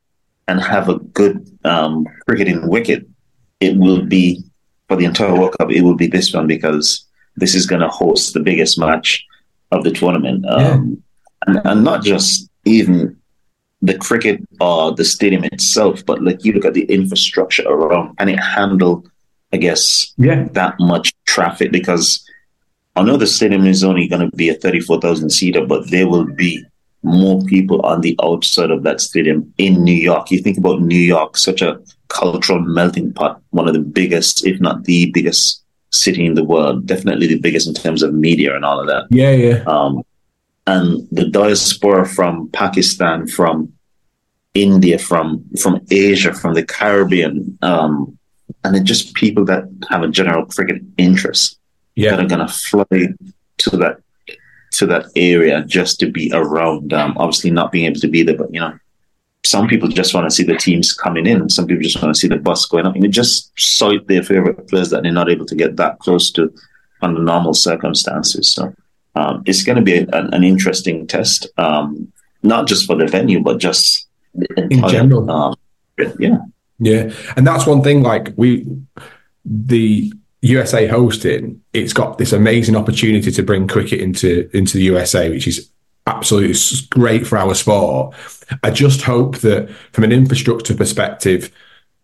and 0.47 0.61
have 0.61 0.89
a 0.89 0.99
good 0.99 1.49
um, 1.65 2.05
cricketing 2.27 2.67
wicket, 2.69 3.07
it 3.59 3.75
will 3.77 4.05
be 4.05 4.43
for 4.87 4.95
the 4.95 5.05
entire 5.05 5.33
World 5.33 5.57
Cup. 5.57 5.71
It 5.71 5.81
will 5.81 5.95
be 5.95 6.07
this 6.07 6.33
one 6.33 6.47
because 6.47 7.05
this 7.35 7.55
is 7.55 7.65
going 7.65 7.81
to 7.81 7.89
host 7.89 8.33
the 8.33 8.39
biggest 8.39 8.79
match 8.79 9.25
of 9.71 9.83
the 9.83 9.91
tournament, 9.91 10.45
um, 10.47 10.61
yeah. 10.61 11.47
and, 11.47 11.61
and 11.65 11.83
not 11.83 12.03
just 12.03 12.49
even 12.63 13.17
the 13.85 13.97
cricket 13.97 14.41
or 14.59 14.93
the 14.93 15.05
stadium 15.05 15.43
itself, 15.45 16.05
but 16.05 16.23
like 16.23 16.43
you 16.43 16.53
look 16.53 16.65
at 16.65 16.73
the 16.73 16.85
infrastructure 16.85 17.67
around, 17.67 18.15
and 18.19 18.29
it 18.29 18.39
handle, 18.39 19.05
I 19.53 19.57
guess, 19.57 20.13
yeah, 20.17 20.47
that 20.51 20.75
much 20.79 21.13
traffic? 21.25 21.71
Because 21.71 22.25
I 22.95 23.03
know 23.03 23.17
the 23.17 23.27
stadium 23.27 23.65
is 23.65 23.83
only 23.83 24.07
going 24.07 24.29
to 24.29 24.35
be 24.35 24.49
a 24.49 24.55
thirty-four 24.55 25.01
thousand 25.01 25.29
seater, 25.29 25.65
but 25.65 25.89
there 25.91 26.07
will 26.07 26.25
be 26.25 26.63
more 27.03 27.41
people 27.43 27.81
on 27.81 28.01
the 28.01 28.17
outside 28.23 28.71
of 28.71 28.81
that 28.83 28.99
stadium 28.99 29.53
in 29.57 29.83
New 29.83 29.93
York. 29.93 30.31
You 30.31 30.41
think 30.41 30.57
about 30.57 30.81
New 30.81 30.99
York, 30.99 31.37
such 31.37 31.61
a 31.61 31.79
cultural 32.07 32.59
melting 32.59 33.13
pot, 33.13 33.41
one 33.51 33.67
of 33.67 33.73
the 33.73 33.79
biggest, 33.79 34.45
if 34.45 34.59
not 34.59 34.85
the 34.85 35.11
biggest 35.11 35.63
city 35.91 36.25
in 36.25 36.33
the 36.33 36.43
world, 36.43 36.85
definitely 36.85 37.27
the 37.27 37.39
biggest 37.39 37.67
in 37.67 37.73
terms 37.73 38.01
of 38.01 38.13
media 38.13 38.55
and 38.55 38.65
all 38.65 38.79
of 38.79 38.87
that. 38.87 39.05
Yeah, 39.11 39.31
yeah. 39.31 39.63
Um, 39.67 40.03
and 40.65 41.07
the 41.11 41.29
diaspora 41.29 42.07
from 42.07 42.49
Pakistan, 42.49 43.27
from 43.27 43.71
India, 44.55 44.97
from 44.97 45.43
from 45.61 45.85
Asia, 45.91 46.33
from 46.33 46.53
the 46.53 46.65
Caribbean, 46.65 47.57
um, 47.61 48.17
and 48.63 48.75
it's 48.75 48.87
just 48.87 49.13
people 49.13 49.45
that 49.45 49.65
have 49.89 50.01
a 50.01 50.07
general 50.07 50.45
cricket 50.45 50.81
interest 50.97 51.59
yeah. 51.95 52.11
that 52.11 52.25
are 52.25 52.27
going 52.27 52.45
to 52.45 52.53
fly 52.53 52.85
to 53.57 53.69
that 53.77 53.97
to 54.71 54.85
that 54.87 55.05
area 55.15 55.63
just 55.65 55.99
to 55.99 56.09
be 56.09 56.31
around. 56.33 56.93
Um, 56.93 57.15
obviously, 57.17 57.51
not 57.51 57.71
being 57.71 57.85
able 57.85 57.99
to 57.99 58.07
be 58.07 58.23
there, 58.23 58.37
but 58.37 58.53
you 58.53 58.59
know, 58.59 58.77
some 59.45 59.67
people 59.67 59.87
just 59.87 60.13
want 60.13 60.29
to 60.29 60.35
see 60.35 60.43
the 60.43 60.57
teams 60.57 60.93
coming 60.93 61.27
in. 61.27 61.49
Some 61.49 61.67
people 61.67 61.83
just 61.83 62.01
want 62.01 62.13
to 62.15 62.19
see 62.19 62.27
the 62.27 62.37
bus 62.37 62.65
going 62.65 62.85
up. 62.85 62.95
And 62.95 63.13
just 63.13 63.51
cite 63.59 64.07
their 64.07 64.23
favorite 64.23 64.67
players 64.67 64.89
that 64.89 65.03
they're 65.03 65.11
not 65.11 65.29
able 65.29 65.45
to 65.45 65.55
get 65.55 65.75
that 65.77 65.99
close 65.99 66.31
to 66.31 66.53
under 67.01 67.21
normal 67.21 67.53
circumstances. 67.53 68.49
So 68.49 68.73
um, 69.15 69.43
it's 69.45 69.63
going 69.63 69.77
to 69.77 69.81
be 69.81 69.97
a, 69.97 70.01
an, 70.07 70.33
an, 70.33 70.43
interesting 70.43 71.07
test, 71.07 71.47
um, 71.57 72.11
not 72.43 72.67
just 72.67 72.85
for 72.85 72.95
the 72.95 73.07
venue, 73.07 73.41
but 73.41 73.59
just 73.59 74.04
in 74.69 74.87
general. 74.87 75.29
Um, 75.29 75.55
yeah, 76.19 76.37
yeah, 76.79 77.11
and 77.35 77.45
that's 77.45 77.65
one 77.65 77.81
thing. 77.81 78.03
Like 78.03 78.33
we, 78.35 78.67
the 79.45 80.11
USA 80.41 80.87
hosting, 80.87 81.61
it's 81.73 81.93
got 81.93 82.17
this 82.17 82.33
amazing 82.33 82.75
opportunity 82.75 83.31
to 83.31 83.43
bring 83.43 83.67
cricket 83.67 84.01
into 84.01 84.49
into 84.53 84.77
the 84.77 84.83
USA, 84.85 85.29
which 85.29 85.47
is 85.47 85.69
absolutely 86.07 86.55
great 86.89 87.25
for 87.25 87.37
our 87.37 87.55
sport. 87.55 88.15
I 88.63 88.71
just 88.71 89.01
hope 89.01 89.37
that 89.39 89.69
from 89.91 90.03
an 90.03 90.11
infrastructure 90.11 90.75
perspective, 90.75 91.51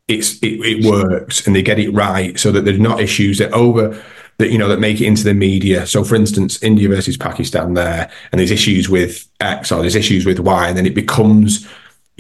it's 0.08 0.42
it, 0.42 0.60
it 0.66 0.86
works 0.86 1.46
and 1.46 1.56
they 1.56 1.62
get 1.62 1.80
it 1.80 1.92
right, 1.92 2.40
so 2.40 2.52
that 2.52 2.66
there's 2.66 2.80
not 2.80 3.00
issues 3.00 3.38
that 3.38 3.52
over 3.52 4.02
that 4.42 4.52
you 4.52 4.58
know 4.58 4.68
that 4.68 4.80
make 4.80 5.00
it 5.00 5.06
into 5.06 5.24
the 5.24 5.34
media. 5.34 5.86
So, 5.86 6.04
for 6.04 6.16
instance, 6.16 6.62
India 6.64 6.90
versus 6.90 7.16
Pakistan 7.16 7.76
there, 7.76 8.12
and 8.32 8.40
there's 8.40 8.52
issues 8.52 8.90
with 8.90 9.28
X 9.40 9.72
or 9.72 9.82
there's 9.82 9.96
issues 9.96 10.26
with 10.26 10.40
Y, 10.40 10.68
and 10.68 10.78
then 10.78 10.86
it 10.86 10.96
becomes 10.96 11.68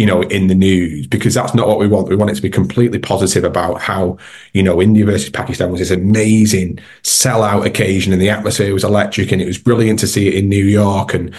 you 0.02 0.08
know, 0.08 0.24
in 0.24 0.48
the 0.48 0.56
news 0.56 1.06
because 1.06 1.36
that's 1.36 1.54
not 1.54 1.68
what 1.68 1.78
we 1.78 1.86
want. 1.86 2.10
We 2.10 2.16
want 2.16 2.32
it 2.32 2.36
to 2.36 2.42
be 2.42 2.50
completely 2.50 2.98
positive 2.98 3.44
about 3.44 3.80
how, 3.80 4.18
you 4.52 4.64
know, 4.64 4.82
India 4.82 5.06
versus 5.06 5.30
Pakistan 5.30 5.70
was 5.70 5.80
this 5.80 5.92
amazing 5.92 6.80
sellout 7.04 7.68
occasion 7.68 8.12
and 8.12 8.20
the 8.20 8.32
atmosphere 8.32 8.74
was 8.74 8.84
electric 8.84 9.32
and 9.32 9.40
it 9.40 9.46
was 9.46 9.60
brilliant 9.60 10.00
to 10.00 10.08
see 10.08 10.28
it 10.28 10.34
in 10.34 10.50
New 10.50 10.66
York. 10.66 11.14
And 11.14 11.36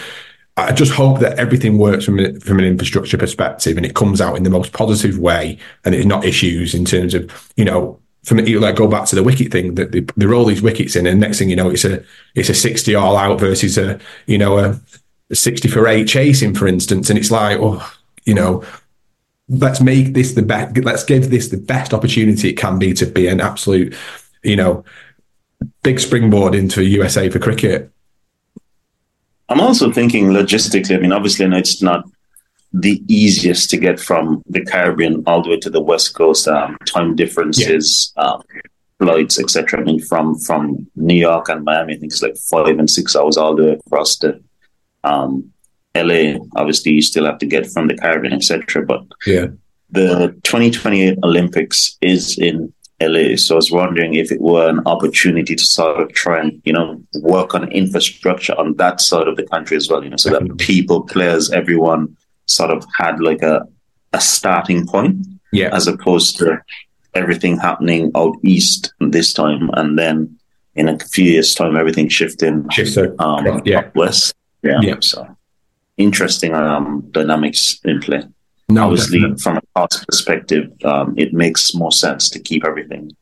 I 0.56 0.70
just 0.70 0.92
hope 0.92 1.18
that 1.18 1.40
everything 1.40 1.76
works 1.76 2.04
from, 2.04 2.38
from 2.38 2.60
an 2.60 2.64
infrastructure 2.64 3.18
perspective 3.18 3.76
and 3.76 3.84
it 3.84 3.96
comes 3.96 4.20
out 4.20 4.36
in 4.36 4.44
the 4.44 4.48
most 4.50 4.72
positive 4.72 5.18
way 5.18 5.58
and 5.84 5.92
it's 5.92 6.06
not 6.06 6.24
issues 6.24 6.72
in 6.72 6.84
terms 6.84 7.14
of, 7.14 7.52
you 7.56 7.64
know, 7.64 7.98
from 8.22 8.38
like 8.38 8.76
go 8.76 8.86
back 8.86 9.06
to 9.06 9.16
the 9.16 9.24
wicket 9.24 9.50
thing 9.50 9.74
that 9.74 9.90
they, 9.90 10.06
they 10.16 10.26
roll 10.26 10.44
these 10.44 10.62
wickets 10.62 10.94
in 10.94 11.08
and 11.08 11.18
next 11.18 11.40
thing 11.40 11.50
you 11.50 11.56
know 11.56 11.68
it's 11.68 11.84
a 11.84 12.00
it's 12.36 12.48
a 12.48 12.54
60 12.54 12.94
all 12.94 13.16
out 13.16 13.40
versus 13.40 13.76
a 13.76 13.98
you 14.26 14.38
know 14.38 14.58
a 14.58 15.34
60 15.34 15.66
for 15.66 15.88
eight 15.88 16.06
chasing 16.06 16.54
for 16.54 16.68
instance 16.68 17.10
and 17.10 17.18
it's 17.18 17.32
like 17.32 17.58
oh 17.60 17.84
you 18.24 18.34
know, 18.34 18.64
let's 19.48 19.80
make 19.80 20.14
this 20.14 20.32
the 20.32 20.42
best. 20.42 20.76
Let's 20.76 21.04
give 21.04 21.30
this 21.30 21.48
the 21.48 21.56
best 21.56 21.92
opportunity 21.92 22.50
it 22.50 22.56
can 22.56 22.78
be 22.78 22.92
to 22.94 23.06
be 23.06 23.26
an 23.26 23.40
absolute, 23.40 23.94
you 24.42 24.56
know, 24.56 24.84
big 25.82 26.00
springboard 26.00 26.54
into 26.54 26.84
USA 26.84 27.28
for 27.28 27.38
cricket. 27.38 27.90
I'm 29.48 29.60
also 29.60 29.92
thinking 29.92 30.28
logistically. 30.28 30.96
I 30.96 30.98
mean, 30.98 31.12
obviously, 31.12 31.44
I 31.44 31.48
know 31.48 31.58
it's 31.58 31.82
not 31.82 32.04
the 32.72 33.02
easiest 33.06 33.68
to 33.70 33.76
get 33.76 34.00
from 34.00 34.42
the 34.46 34.64
Caribbean 34.64 35.22
all 35.26 35.42
the 35.42 35.50
way 35.50 35.58
to 35.58 35.70
the 35.70 35.82
West 35.82 36.14
Coast. 36.14 36.48
Um, 36.48 36.78
time 36.86 37.14
differences, 37.14 38.12
yeah. 38.16 38.22
um, 38.22 38.42
flights, 38.98 39.38
etc. 39.38 39.80
I 39.80 39.84
mean, 39.84 40.00
from 40.00 40.38
from 40.38 40.86
New 40.96 41.14
York 41.20 41.48
and 41.50 41.64
Miami, 41.64 41.94
I 41.94 41.98
think 41.98 42.12
it's 42.12 42.22
like 42.22 42.36
five 42.36 42.78
and 42.78 42.88
six 42.88 43.14
hours 43.14 43.36
all 43.36 43.54
the 43.54 43.62
way 43.64 43.72
across 43.72 44.16
the 44.16 44.42
um, 45.04 45.52
LA, 45.94 46.38
obviously, 46.56 46.92
you 46.92 47.02
still 47.02 47.26
have 47.26 47.38
to 47.38 47.46
get 47.46 47.66
from 47.66 47.88
the 47.88 47.96
Caribbean, 47.96 48.32
etc. 48.32 48.84
But 48.84 49.04
yeah, 49.26 49.46
the 49.90 50.34
2028 50.44 51.18
Olympics 51.22 51.98
is 52.00 52.38
in 52.38 52.72
LA, 53.00 53.36
so 53.36 53.54
I 53.54 53.56
was 53.56 53.70
wondering 53.70 54.14
if 54.14 54.32
it 54.32 54.40
were 54.40 54.68
an 54.68 54.80
opportunity 54.86 55.54
to 55.54 55.64
sort 55.64 56.00
of 56.00 56.12
try 56.14 56.40
and 56.40 56.62
you 56.64 56.72
know 56.72 57.02
work 57.20 57.54
on 57.54 57.70
infrastructure 57.72 58.58
on 58.58 58.74
that 58.76 59.00
side 59.00 59.28
of 59.28 59.36
the 59.36 59.46
country 59.46 59.76
as 59.76 59.88
well. 59.88 60.02
You 60.02 60.10
know, 60.10 60.16
so 60.16 60.30
that 60.30 60.58
people, 60.58 61.02
players, 61.02 61.50
everyone 61.50 62.16
sort 62.46 62.70
of 62.70 62.86
had 62.96 63.20
like 63.20 63.42
a 63.42 63.66
a 64.14 64.20
starting 64.20 64.86
point, 64.86 65.26
yeah, 65.52 65.74
as 65.74 65.86
opposed 65.86 66.38
to 66.38 66.58
everything 67.14 67.58
happening 67.58 68.10
out 68.14 68.34
east 68.42 68.94
this 69.00 69.34
time 69.34 69.68
and 69.74 69.98
then 69.98 70.38
in 70.74 70.88
a 70.88 70.98
few 70.98 71.24
years' 71.24 71.54
time 71.54 71.76
everything 71.76 72.08
shifting, 72.08 72.66
shifting 72.70 73.14
um, 73.18 73.60
yeah. 73.66 73.90
west. 73.94 74.34
Yeah. 74.62 74.80
yeah. 74.80 74.96
So 75.00 75.36
interesting 76.02 76.54
um, 76.54 77.08
dynamics 77.10 77.80
in 77.84 78.00
play. 78.00 78.22
No, 78.68 78.84
Obviously, 78.84 79.20
definitely. 79.20 79.42
from 79.42 79.56
a 79.58 79.62
cost 79.74 80.06
perspective, 80.06 80.72
um, 80.84 81.14
it 81.16 81.32
makes 81.32 81.74
more 81.74 81.92
sense 81.92 82.30
to 82.30 82.38
keep 82.38 82.64
everything 82.64 83.14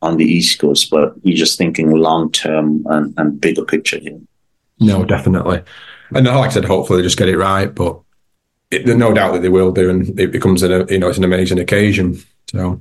on 0.00 0.16
the 0.16 0.24
East 0.24 0.58
Coast, 0.58 0.90
but 0.90 1.14
you're 1.22 1.36
just 1.36 1.58
thinking 1.58 1.90
long 1.90 2.30
term 2.30 2.84
and, 2.88 3.14
and 3.16 3.40
bigger 3.40 3.64
picture 3.64 3.98
here. 3.98 4.20
No, 4.80 5.04
definitely. 5.04 5.62
And 6.14 6.26
like 6.26 6.50
I 6.50 6.52
said, 6.52 6.64
hopefully 6.64 6.98
they 6.98 7.06
just 7.06 7.18
get 7.18 7.28
it 7.28 7.38
right, 7.38 7.74
but 7.74 8.00
it, 8.70 8.86
there's 8.86 8.98
no 8.98 9.12
doubt 9.12 9.32
that 9.32 9.42
they 9.42 9.48
will 9.48 9.72
do, 9.72 9.90
and 9.90 10.18
it 10.18 10.32
becomes 10.32 10.62
an 10.62 10.86
you 10.88 10.98
know 10.98 11.08
it's 11.08 11.18
an 11.18 11.24
amazing 11.24 11.58
occasion. 11.58 12.22
So, 12.50 12.78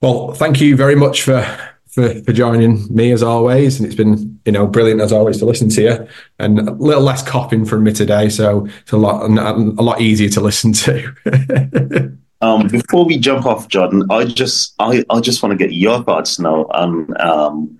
well, 0.00 0.32
thank 0.32 0.60
you 0.60 0.76
very 0.76 0.94
much 0.94 1.22
for 1.22 1.44
for, 1.90 2.14
for 2.22 2.32
joining 2.32 2.92
me 2.94 3.12
as 3.12 3.22
always. 3.22 3.78
And 3.78 3.86
it's 3.86 3.96
been, 3.96 4.40
you 4.44 4.52
know, 4.52 4.66
brilliant 4.66 5.00
as 5.00 5.12
always 5.12 5.38
to 5.38 5.44
listen 5.44 5.68
to 5.70 5.82
you 5.82 6.08
and 6.38 6.58
a 6.60 6.72
little 6.72 7.02
less 7.02 7.22
coughing 7.22 7.64
from 7.64 7.84
me 7.84 7.92
today. 7.92 8.28
So 8.28 8.66
it's 8.82 8.92
a 8.92 8.96
lot, 8.96 9.24
a 9.24 9.82
lot 9.82 10.00
easier 10.00 10.28
to 10.30 10.40
listen 10.40 10.72
to. 10.72 12.16
um, 12.40 12.68
before 12.68 13.04
we 13.04 13.18
jump 13.18 13.44
off, 13.44 13.68
Jordan, 13.68 14.04
I 14.10 14.24
just, 14.24 14.74
I, 14.78 15.04
I 15.10 15.20
just 15.20 15.42
want 15.42 15.58
to 15.58 15.64
get 15.64 15.74
your 15.74 16.02
thoughts 16.02 16.38
now 16.38 16.66
on, 16.66 17.20
um, 17.20 17.78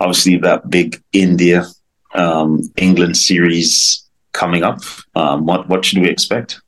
obviously 0.00 0.36
that 0.38 0.68
big 0.68 1.00
India, 1.12 1.64
um, 2.14 2.62
England 2.76 3.16
series 3.16 4.04
coming 4.32 4.64
up. 4.64 4.80
Um, 5.14 5.46
what, 5.46 5.68
what 5.68 5.84
should 5.84 5.98
we 5.98 6.08
expect? 6.08 6.60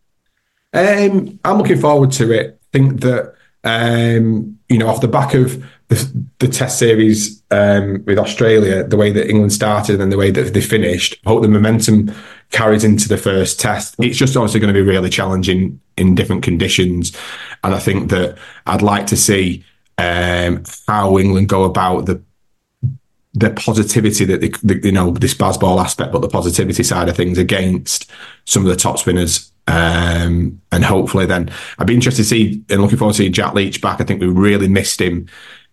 Um, 0.72 1.40
I'm 1.44 1.58
looking 1.58 1.80
forward 1.80 2.12
to 2.12 2.30
it. 2.32 2.60
I 2.60 2.78
think 2.78 3.00
that, 3.00 3.34
um, 3.64 4.58
you 4.68 4.78
know, 4.78 4.88
off 4.88 5.00
the 5.00 5.08
back 5.08 5.34
of 5.34 5.64
the, 5.88 6.26
the 6.38 6.48
test 6.48 6.78
series 6.78 7.42
um, 7.50 8.04
with 8.04 8.18
Australia, 8.18 8.84
the 8.84 8.96
way 8.96 9.12
that 9.12 9.28
England 9.28 9.52
started 9.52 10.00
and 10.00 10.10
the 10.10 10.16
way 10.16 10.30
that 10.30 10.54
they 10.54 10.60
finished, 10.60 11.18
I 11.26 11.30
hope 11.30 11.42
the 11.42 11.48
momentum 11.48 12.12
carries 12.50 12.84
into 12.84 13.08
the 13.08 13.18
first 13.18 13.60
test. 13.60 13.94
It's 13.98 14.18
just 14.18 14.36
obviously 14.36 14.60
going 14.60 14.72
to 14.72 14.80
be 14.80 14.86
really 14.86 15.10
challenging 15.10 15.80
in 15.96 16.14
different 16.14 16.42
conditions. 16.42 17.16
And 17.62 17.74
I 17.74 17.78
think 17.78 18.10
that 18.10 18.38
I'd 18.66 18.82
like 18.82 19.06
to 19.08 19.16
see 19.16 19.64
um, 19.98 20.64
how 20.88 21.18
England 21.18 21.48
go 21.48 21.64
about 21.64 22.06
the 22.06 22.22
the 23.36 23.50
positivity 23.50 24.24
that 24.24 24.40
they, 24.40 24.50
the, 24.62 24.78
you 24.84 24.92
know 24.92 25.10
this 25.10 25.34
Bazball 25.34 25.82
aspect, 25.82 26.12
but 26.12 26.20
the 26.20 26.28
positivity 26.28 26.84
side 26.84 27.08
of 27.08 27.16
things 27.16 27.36
against 27.36 28.08
some 28.44 28.62
of 28.62 28.68
the 28.68 28.76
top 28.76 28.96
spinners 28.96 29.50
um, 29.66 30.60
and 30.72 30.84
hopefully 30.84 31.26
then 31.26 31.50
I'd 31.78 31.86
be 31.86 31.94
interested 31.94 32.22
to 32.22 32.28
see 32.28 32.62
and 32.68 32.82
looking 32.82 32.98
forward 32.98 33.14
to 33.14 33.18
seeing 33.18 33.32
Jack 33.32 33.54
Leach 33.54 33.80
back. 33.80 34.00
I 34.00 34.04
think 34.04 34.20
we 34.20 34.26
really 34.26 34.68
missed 34.68 35.00
him 35.00 35.26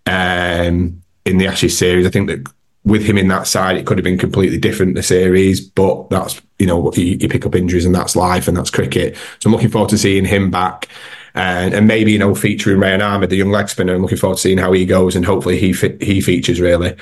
um, 0.05 1.01
in 1.25 1.37
the 1.37 1.47
Ashes 1.47 1.77
series. 1.77 2.05
I 2.05 2.09
think 2.09 2.27
that 2.27 2.47
with 2.83 3.03
him 3.03 3.17
in 3.17 3.27
that 3.27 3.47
side, 3.47 3.77
it 3.77 3.85
could 3.85 3.97
have 3.97 4.03
been 4.03 4.17
completely 4.17 4.57
different 4.57 4.95
the 4.95 5.03
series, 5.03 5.61
but 5.61 6.09
that's 6.09 6.41
you 6.57 6.65
know 6.65 6.91
you, 6.93 7.17
you, 7.19 7.29
pick 7.29 7.45
up 7.45 7.55
injuries 7.55 7.85
and 7.85 7.93
that's 7.93 8.15
life 8.15 8.47
and 8.47 8.57
that's 8.57 8.71
cricket. 8.71 9.15
So 9.39 9.47
I'm 9.47 9.53
looking 9.53 9.69
forward 9.69 9.89
to 9.91 9.97
seeing 9.97 10.25
him 10.25 10.49
back. 10.51 10.87
And, 11.33 11.73
and 11.73 11.87
maybe 11.87 12.11
you 12.11 12.19
know 12.19 12.35
featuring 12.35 12.79
Rehan 12.79 13.01
Ahmed, 13.01 13.29
the 13.29 13.37
young 13.37 13.51
leg 13.51 13.69
spinner. 13.69 13.95
I'm 13.95 14.01
looking 14.01 14.17
forward 14.17 14.35
to 14.35 14.41
seeing 14.41 14.57
how 14.57 14.73
he 14.73 14.85
goes, 14.85 15.15
and 15.15 15.25
hopefully 15.25 15.57
he 15.57 15.73
he 16.01 16.19
features 16.19 16.59
really. 16.59 16.95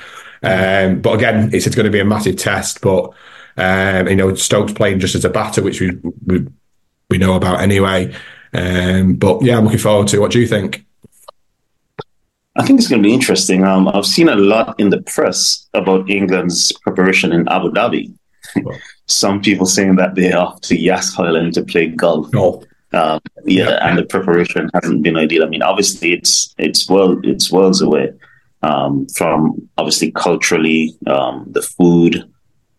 Um, 0.44 1.02
but 1.02 1.14
again, 1.14 1.50
it's, 1.54 1.66
it's 1.66 1.76
going 1.76 1.86
to 1.86 1.92
be 1.92 2.00
a 2.00 2.06
massive 2.06 2.36
test. 2.36 2.82
But 2.82 3.12
um, 3.58 4.08
you 4.08 4.16
know, 4.16 4.36
Stokes 4.36 4.74
playing 4.74 5.00
just 5.00 5.16
as 5.16 5.26
a 5.26 5.30
batter, 5.30 5.64
which 5.64 5.82
we 5.82 5.98
we, 6.26 6.48
we 7.10 7.18
know 7.18 7.34
about 7.34 7.62
anyway. 7.62 8.14
Um, 8.54 9.16
but 9.16 9.42
yeah, 9.44 9.58
I'm 9.58 9.64
looking 9.64 9.80
forward 9.80 10.08
to. 10.10 10.20
What 10.20 10.32
do 10.32 10.40
you 10.40 10.48
think? 10.48 10.86
I 12.60 12.66
think 12.66 12.78
it's 12.78 12.90
going 12.90 13.02
to 13.02 13.08
be 13.08 13.14
interesting. 13.14 13.64
Um, 13.64 13.88
I've 13.88 14.06
seen 14.06 14.28
a 14.28 14.36
lot 14.36 14.78
in 14.80 14.90
the 14.90 15.02
press 15.02 15.68
about 15.74 16.10
England's 16.10 16.74
preparation 16.82 17.32
in 17.32 17.48
Abu 17.48 17.72
Dhabi. 17.72 18.14
Some 19.08 19.42
people 19.42 19.66
saying 19.66 19.96
that 19.96 20.16
they're 20.16 20.38
off 20.38 20.60
to 20.62 20.78
Yas 20.78 21.18
Island 21.18 21.54
to 21.54 21.64
play 21.64 21.88
golf. 21.88 22.28
Oh. 22.36 22.64
Um, 22.92 23.22
yeah, 23.46 23.70
yeah, 23.70 23.88
and 23.88 23.98
the 23.98 24.04
preparation 24.04 24.70
hasn't 24.74 25.04
been 25.04 25.16
ideal. 25.16 25.44
I 25.44 25.48
mean, 25.48 25.62
obviously, 25.62 26.12
it's 26.14 26.54
it's 26.58 26.90
well 26.90 27.20
it's 27.24 27.52
worlds 27.52 27.82
away 27.82 28.12
um, 28.64 29.08
from 29.16 29.70
obviously 29.78 30.12
culturally 30.12 30.96
um, 31.08 31.46
the 31.52 31.62
food. 31.62 32.26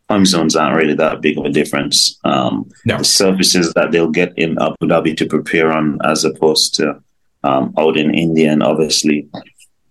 Time 0.08 0.26
zones 0.26 0.56
aren't 0.56 0.76
really 0.76 0.94
that 0.94 1.20
big 1.20 1.38
of 1.38 1.44
a 1.44 1.50
difference. 1.50 2.18
Um, 2.24 2.68
no. 2.84 2.98
The 2.98 3.04
services 3.04 3.72
that 3.74 3.92
they'll 3.92 4.10
get 4.10 4.36
in 4.36 4.58
Abu 4.60 4.88
Dhabi 4.88 5.16
to 5.16 5.26
prepare 5.26 5.70
on, 5.70 6.00
as 6.04 6.24
opposed 6.24 6.74
to 6.74 7.00
um, 7.44 7.72
out 7.78 7.96
in 7.96 8.12
India, 8.12 8.50
and 8.50 8.64
obviously 8.64 9.28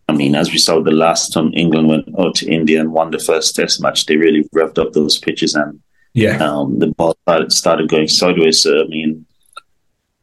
I 0.10 0.12
mean, 0.12 0.34
as 0.36 0.52
we 0.52 0.58
saw 0.58 0.82
the 0.82 0.92
last 0.92 1.34
time 1.34 1.52
England 1.54 1.88
went 1.88 2.20
out 2.20 2.34
to 2.36 2.50
India 2.50 2.80
and 2.82 2.92
won 2.92 3.12
the 3.12 3.20
first 3.20 3.56
Test 3.56 3.82
match, 3.82 4.08
they 4.08 4.18
really 4.18 4.44
revved 4.56 4.80
up 4.80 4.94
those 4.94 5.18
pitches 5.18 5.54
and 5.54 5.80
yeah, 6.14 6.38
um, 6.38 6.80
the 6.80 6.88
ball 6.88 7.16
started, 7.22 7.52
started 7.52 7.90
going 7.90 8.08
sideways. 8.08 8.64
So 8.64 8.82
I 8.82 8.88
mean, 8.88 9.26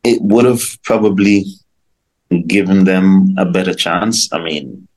it 0.03 0.21
would 0.23 0.45
have 0.45 0.63
probably 0.83 1.45
given 2.49 2.85
them 2.85 3.35
a 3.39 3.45
better 3.45 3.75
chance. 3.75 4.33
I 4.33 4.41
mean, 4.43 4.89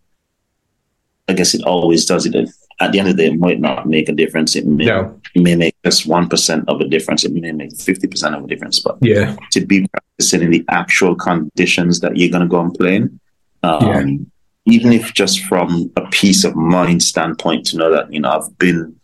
I 1.28 1.34
guess 1.34 1.54
it 1.54 1.64
always 1.64 2.06
does. 2.08 2.26
It 2.26 2.50
at 2.82 2.92
the 2.92 3.00
end 3.00 3.10
of 3.10 3.18
the 3.18 3.24
day, 3.24 3.34
it 3.34 3.40
might 3.40 3.60
not 3.60 3.86
make 3.86 4.10
a 4.10 4.14
difference. 4.14 4.56
It 4.56 4.66
may, 4.66 4.86
no. 4.86 5.20
it 5.36 5.42
may 5.42 5.56
make 5.56 5.76
just 5.86 6.08
1% 6.08 6.64
of 6.68 6.82
a 6.82 6.88
difference. 6.88 7.26
It 7.26 7.34
may 7.34 7.52
make 7.52 7.72
50% 7.72 8.38
of 8.38 8.46
a 8.46 8.48
difference. 8.48 8.80
But 8.80 8.98
yeah, 9.02 9.36
to 9.52 9.66
be 9.66 9.86
practicing 9.88 10.42
in 10.42 10.50
the 10.50 10.66
actual 10.70 11.14
conditions 11.16 12.00
that 12.00 12.18
you're 12.18 12.32
going 12.32 12.42
to 12.42 12.48
go 12.48 12.62
and 12.62 12.74
play 12.74 12.96
in, 12.96 13.20
um. 13.62 14.32
Even 14.72 14.94
if 14.94 15.14
just 15.14 15.44
from 15.46 15.92
a 15.96 16.08
peace 16.10 16.44
of 16.44 16.56
mind 16.56 17.04
standpoint, 17.04 17.66
to 17.68 17.78
know 17.78 17.92
that, 17.92 18.12
you 18.12 18.20
know, 18.20 18.30
I've 18.32 18.58
been 18.58 18.96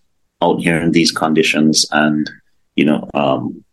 out 0.42 0.62
here 0.62 0.80
in 0.80 0.92
these 0.92 1.12
conditions 1.12 1.86
and, 1.92 2.30
you 2.76 2.86
know, 2.86 3.10
um, 3.14 3.64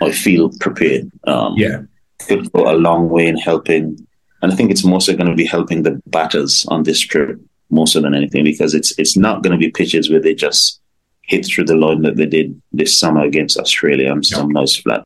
I 0.00 0.12
feel 0.12 0.50
prepared. 0.60 1.10
Um, 1.26 1.54
yeah. 1.56 1.82
Could 2.26 2.50
go 2.52 2.70
a 2.70 2.76
long 2.76 3.08
way 3.08 3.26
in 3.26 3.36
helping. 3.36 4.06
And 4.42 4.52
I 4.52 4.54
think 4.54 4.70
it's 4.70 4.84
mostly 4.84 5.16
going 5.16 5.30
to 5.30 5.36
be 5.36 5.46
helping 5.46 5.82
the 5.82 6.00
batters 6.06 6.64
on 6.66 6.82
this 6.82 7.00
trip 7.00 7.40
more 7.70 7.86
so 7.86 8.00
than 8.00 8.14
anything 8.14 8.44
because 8.44 8.74
it's 8.74 8.98
it's 8.98 9.16
not 9.16 9.42
going 9.42 9.52
to 9.52 9.58
be 9.58 9.70
pitches 9.70 10.08
where 10.08 10.20
they 10.20 10.34
just 10.34 10.80
hit 11.22 11.44
through 11.44 11.64
the 11.64 11.76
line 11.76 12.02
that 12.02 12.16
they 12.16 12.26
did 12.26 12.60
this 12.72 12.98
summer 12.98 13.22
against 13.22 13.58
Australia 13.58 14.10
on 14.10 14.22
some 14.22 14.48
nice 14.50 14.76
flat 14.76 15.04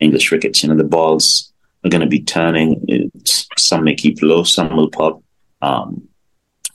English 0.00 0.30
wickets. 0.30 0.62
You 0.62 0.70
know, 0.70 0.76
the 0.76 0.84
balls 0.84 1.52
are 1.84 1.90
going 1.90 2.00
to 2.00 2.06
be 2.06 2.20
turning. 2.20 2.82
It's, 2.88 3.46
some 3.56 3.84
may 3.84 3.94
keep 3.94 4.22
low, 4.22 4.44
some 4.44 4.74
will 4.76 4.90
pop. 4.90 5.22
Um, 5.62 6.08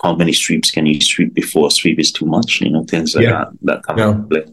how 0.01 0.15
many 0.15 0.33
sweeps 0.33 0.69
can 0.69 0.85
you 0.85 0.99
sweep 0.99 1.33
before 1.33 1.67
a 1.67 1.71
sweep 1.71 1.99
is 1.99 2.11
too 2.11 2.25
much? 2.25 2.61
You 2.61 2.71
know, 2.71 2.83
things 2.83 3.15
like 3.15 3.25
yeah. 3.25 3.45
that 3.45 3.47
that 3.61 3.83
come 3.83 3.95
no. 3.95 4.25
play. 4.29 4.45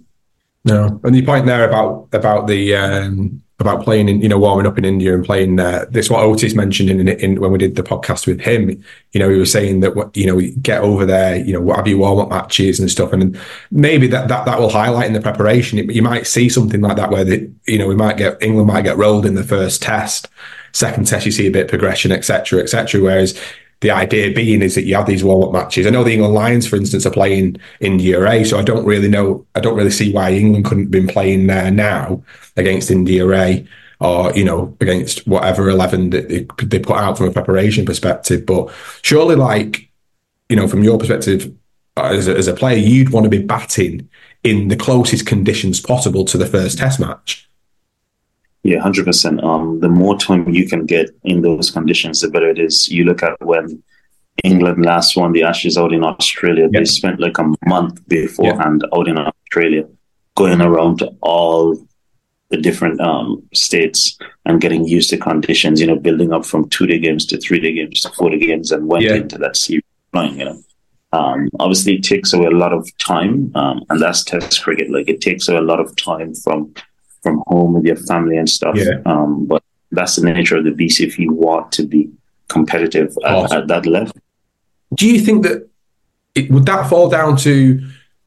No, 0.65 1.01
and 1.05 1.15
the 1.15 1.25
point 1.25 1.47
there 1.47 1.67
about 1.67 2.09
about 2.13 2.47
the 2.47 2.75
um, 2.77 3.43
about 3.61 3.85
playing 3.85 4.09
in, 4.09 4.23
you 4.23 4.29
know, 4.29 4.39
warming 4.39 4.67
up 4.67 4.79
in 4.79 4.85
India 4.85 5.15
and 5.15 5.25
playing 5.25 5.57
there. 5.57 5.87
This 5.87 6.09
what 6.09 6.23
Otis 6.23 6.55
mentioned 6.55 6.89
in, 6.91 7.09
in, 7.09 7.41
when 7.41 7.53
we 7.53 7.59
did 7.59 7.77
the 7.77 7.83
podcast 7.83 8.27
with 8.27 8.41
him. 8.41 8.83
You 9.13 9.21
know, 9.21 9.29
he 9.29 9.39
was 9.39 9.53
saying 9.53 9.81
that 9.81 10.11
you 10.15 10.27
know, 10.27 10.35
we 10.35 10.53
get 10.57 10.83
over 10.83 11.05
there, 11.05 11.37
you 11.37 11.53
know, 11.53 11.61
what 11.61 11.77
have 11.77 11.87
you 11.87 11.99
warm 11.99 12.19
up 12.19 12.31
matches 12.31 12.81
and 12.81 12.91
stuff, 12.91 13.13
and 13.13 13.39
maybe 13.71 14.07
that 14.09 14.29
that 14.29 14.47
that 14.47 14.59
will 14.59 14.71
highlight 14.71 15.07
in 15.07 15.13
the 15.13 15.21
preparation. 15.21 15.79
You 15.91 16.03
might 16.03 16.27
see 16.27 16.49
something 16.49 16.81
like 16.81 16.97
that 16.97 17.11
where 17.11 17.25
the, 17.25 17.51
you 17.67 17.79
know, 17.79 17.87
we 17.87 17.95
might 17.95 18.17
get 18.17 18.43
England 18.43 18.69
might 18.69 18.83
get 18.83 18.97
rolled 18.97 19.27
in 19.27 19.35
the 19.35 19.45
first 19.45 19.83
test. 19.83 20.29
Second 20.73 21.07
test, 21.07 21.27
you 21.27 21.33
see 21.33 21.47
a 21.47 21.51
bit 21.51 21.69
progression, 21.69 22.13
etc., 22.13 22.61
etc. 22.61 23.01
Whereas 23.01 23.39
the 23.81 23.91
idea 23.91 24.33
being 24.33 24.63
is 24.63 24.75
that 24.75 24.85
you 24.85 24.95
have 24.95 25.07
these 25.07 25.25
warm 25.25 25.45
up 25.45 25.53
matches. 25.53 25.87
I 25.87 25.91
know 25.91 26.05
the 26.05 26.13
England 26.13 26.35
Lions, 26.35 26.67
for 26.67 26.77
instance, 26.77 27.07
are 27.07 27.11
playing 27.11 27.57
India 27.81 28.23
A, 28.27 28.45
so 28.45 28.59
I 28.59 28.63
don't 28.63 28.85
really 28.85 29.09
know. 29.09 29.47
I 29.55 29.61
don't 29.61 29.77
really 29.77 29.91
see 29.91 30.13
why 30.13 30.33
England 30.33 30.67
couldn't 30.67 30.85
have 30.85 30.91
been 30.91 31.09
playing 31.09 31.47
there 31.47 31.71
now 31.71 32.23
against 32.57 32.91
India 32.91 33.29
A 33.31 33.67
or 34.01 34.33
you 34.33 34.45
know 34.45 34.77
against 34.81 35.27
whatever 35.27 35.69
eleven 35.69 36.11
that 36.11 36.29
they, 36.29 36.47
they 36.65 36.79
put 36.79 36.97
out 36.97 37.17
from 37.17 37.29
a 37.29 37.33
preparation 37.33 37.87
perspective. 37.87 38.45
But 38.45 38.71
surely, 39.03 39.37
like 39.37 39.91
you 40.49 40.57
know, 40.57 40.69
from 40.69 40.83
your 40.83 40.99
perspective 40.99 41.53
uh, 41.97 42.11
as 42.13 42.29
a, 42.29 42.37
as 42.37 42.49
a 42.49 42.55
player, 42.55 42.77
you'd 42.77 43.11
want 43.11 43.25
to 43.25 43.31
be 43.31 43.43
batting 43.43 44.09
in 44.43 44.69
the 44.69 44.77
closest 44.77 45.27
conditions 45.27 45.81
possible 45.81 46.25
to 46.27 46.39
the 46.39 46.47
first 46.47 46.79
Test 46.79 47.01
match. 47.01 47.50
Yeah, 48.63 48.81
hundred 48.81 49.03
um, 49.03 49.07
percent. 49.07 49.41
The 49.41 49.89
more 49.89 50.19
time 50.19 50.49
you 50.51 50.69
can 50.69 50.87
get 50.87 51.11
in 51.25 51.43
those 51.43 51.71
conditions, 51.71 52.21
the 52.21 52.29
better 52.29 52.51
it 52.51 52.59
is. 52.59 52.89
You 52.89 53.05
look 53.05 53.23
at 53.23 53.41
when 53.41 53.83
England 54.45 54.85
last 54.85 55.17
won 55.17 55.33
the 55.33 55.43
Ashes 55.43 55.79
out 55.79 55.93
in 55.93 56.05
Australia. 56.05 56.65
Yep. 56.65 56.73
They 56.73 56.85
spent 56.85 57.21
like 57.21 57.39
a 57.39 57.53
month 57.67 58.07
beforehand 58.09 58.83
yep. 58.85 58.99
out 58.99 59.09
in 59.09 59.19
Australia, 59.19 59.89
going 60.37 60.61
around 60.61 60.99
to 60.99 61.15
all 61.21 61.77
the 62.51 62.57
different 62.57 63.01
um, 63.01 63.43
states 63.55 64.19
and 64.45 64.61
getting 64.61 64.87
used 64.87 65.11
to 65.11 65.17
conditions. 65.17 65.81
You 65.81 65.87
know, 65.87 65.97
building 65.97 66.33
up 66.33 66.45
from 66.45 66.69
two 66.69 66.87
day 66.87 66.99
games 66.99 67.27
to 67.27 67.39
three 67.39 67.61
day 67.61 67.73
games 67.73 68.03
to 68.03 68.11
four 68.11 68.31
day 68.31 68.39
games, 68.39 68.73
and 68.73 68.89
went 68.89 69.05
into 69.05 69.39
that 69.39 69.57
series 69.57 69.85
playing. 70.13 70.39
You 70.39 70.45
know, 70.47 70.63
um, 71.13 71.49
obviously 71.59 71.95
it 71.95 72.03
takes 72.03 72.33
away 72.33 72.47
a 72.47 72.51
lot 72.51 72.73
of 72.73 72.89
time, 72.99 73.53
um, 73.55 73.85
and 73.89 74.01
that's 74.01 74.25
Test 74.25 74.63
cricket. 74.63 74.91
Like 74.91 75.09
it 75.09 75.21
takes 75.21 75.49
away 75.49 75.59
a 75.59 75.63
lot 75.63 75.81
of 75.81 75.95
time 75.97 76.35
from 76.35 76.75
from 77.23 77.43
home 77.47 77.75
with 77.75 77.85
your 77.85 77.97
family 77.97 78.37
and 78.37 78.49
stuff. 78.49 78.77
Yeah. 78.77 79.01
Um, 79.07 79.47
but 79.47 79.63
that's 79.93 80.17
the 80.17 80.31
nature 80.31 80.57
of 80.57 80.65
the 80.65 80.71
beast 80.71 81.01
if 81.01 81.19
you 81.19 81.33
want 81.33 81.73
to 81.73 81.87
be 81.87 82.11
competitive 82.49 83.17
at, 83.25 83.53
at, 83.53 83.69
that 83.69 83.87
level. 83.87 84.15
Do 84.95 85.07
you 85.07 85.21
think 85.21 85.45
that 85.45 85.69
it, 86.35 86.51
would 86.51 86.67
that 86.67 86.89
fall 86.89 87.09
down 87.09 87.37
to 87.39 87.81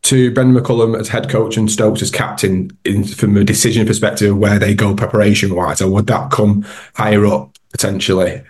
to 0.03 0.33
Brendon 0.33 0.61
McCullum 0.61 0.99
as 0.99 1.07
head 1.07 1.29
coach 1.29 1.55
and 1.55 1.71
Stokes 1.71 2.01
as 2.01 2.11
captain 2.11 2.77
in, 2.83 3.05
from 3.05 3.37
a 3.37 3.43
decision 3.45 3.87
perspective 3.87 4.37
where 4.37 4.59
they 4.59 4.75
go 4.75 4.93
preparation 4.93 5.55
wise, 5.55 5.81
or 5.81 5.89
would 5.89 6.07
that 6.07 6.29
come 6.29 6.65
higher 6.93 7.25
up 7.25 7.57
potentially? 7.71 8.41
I 8.41 8.43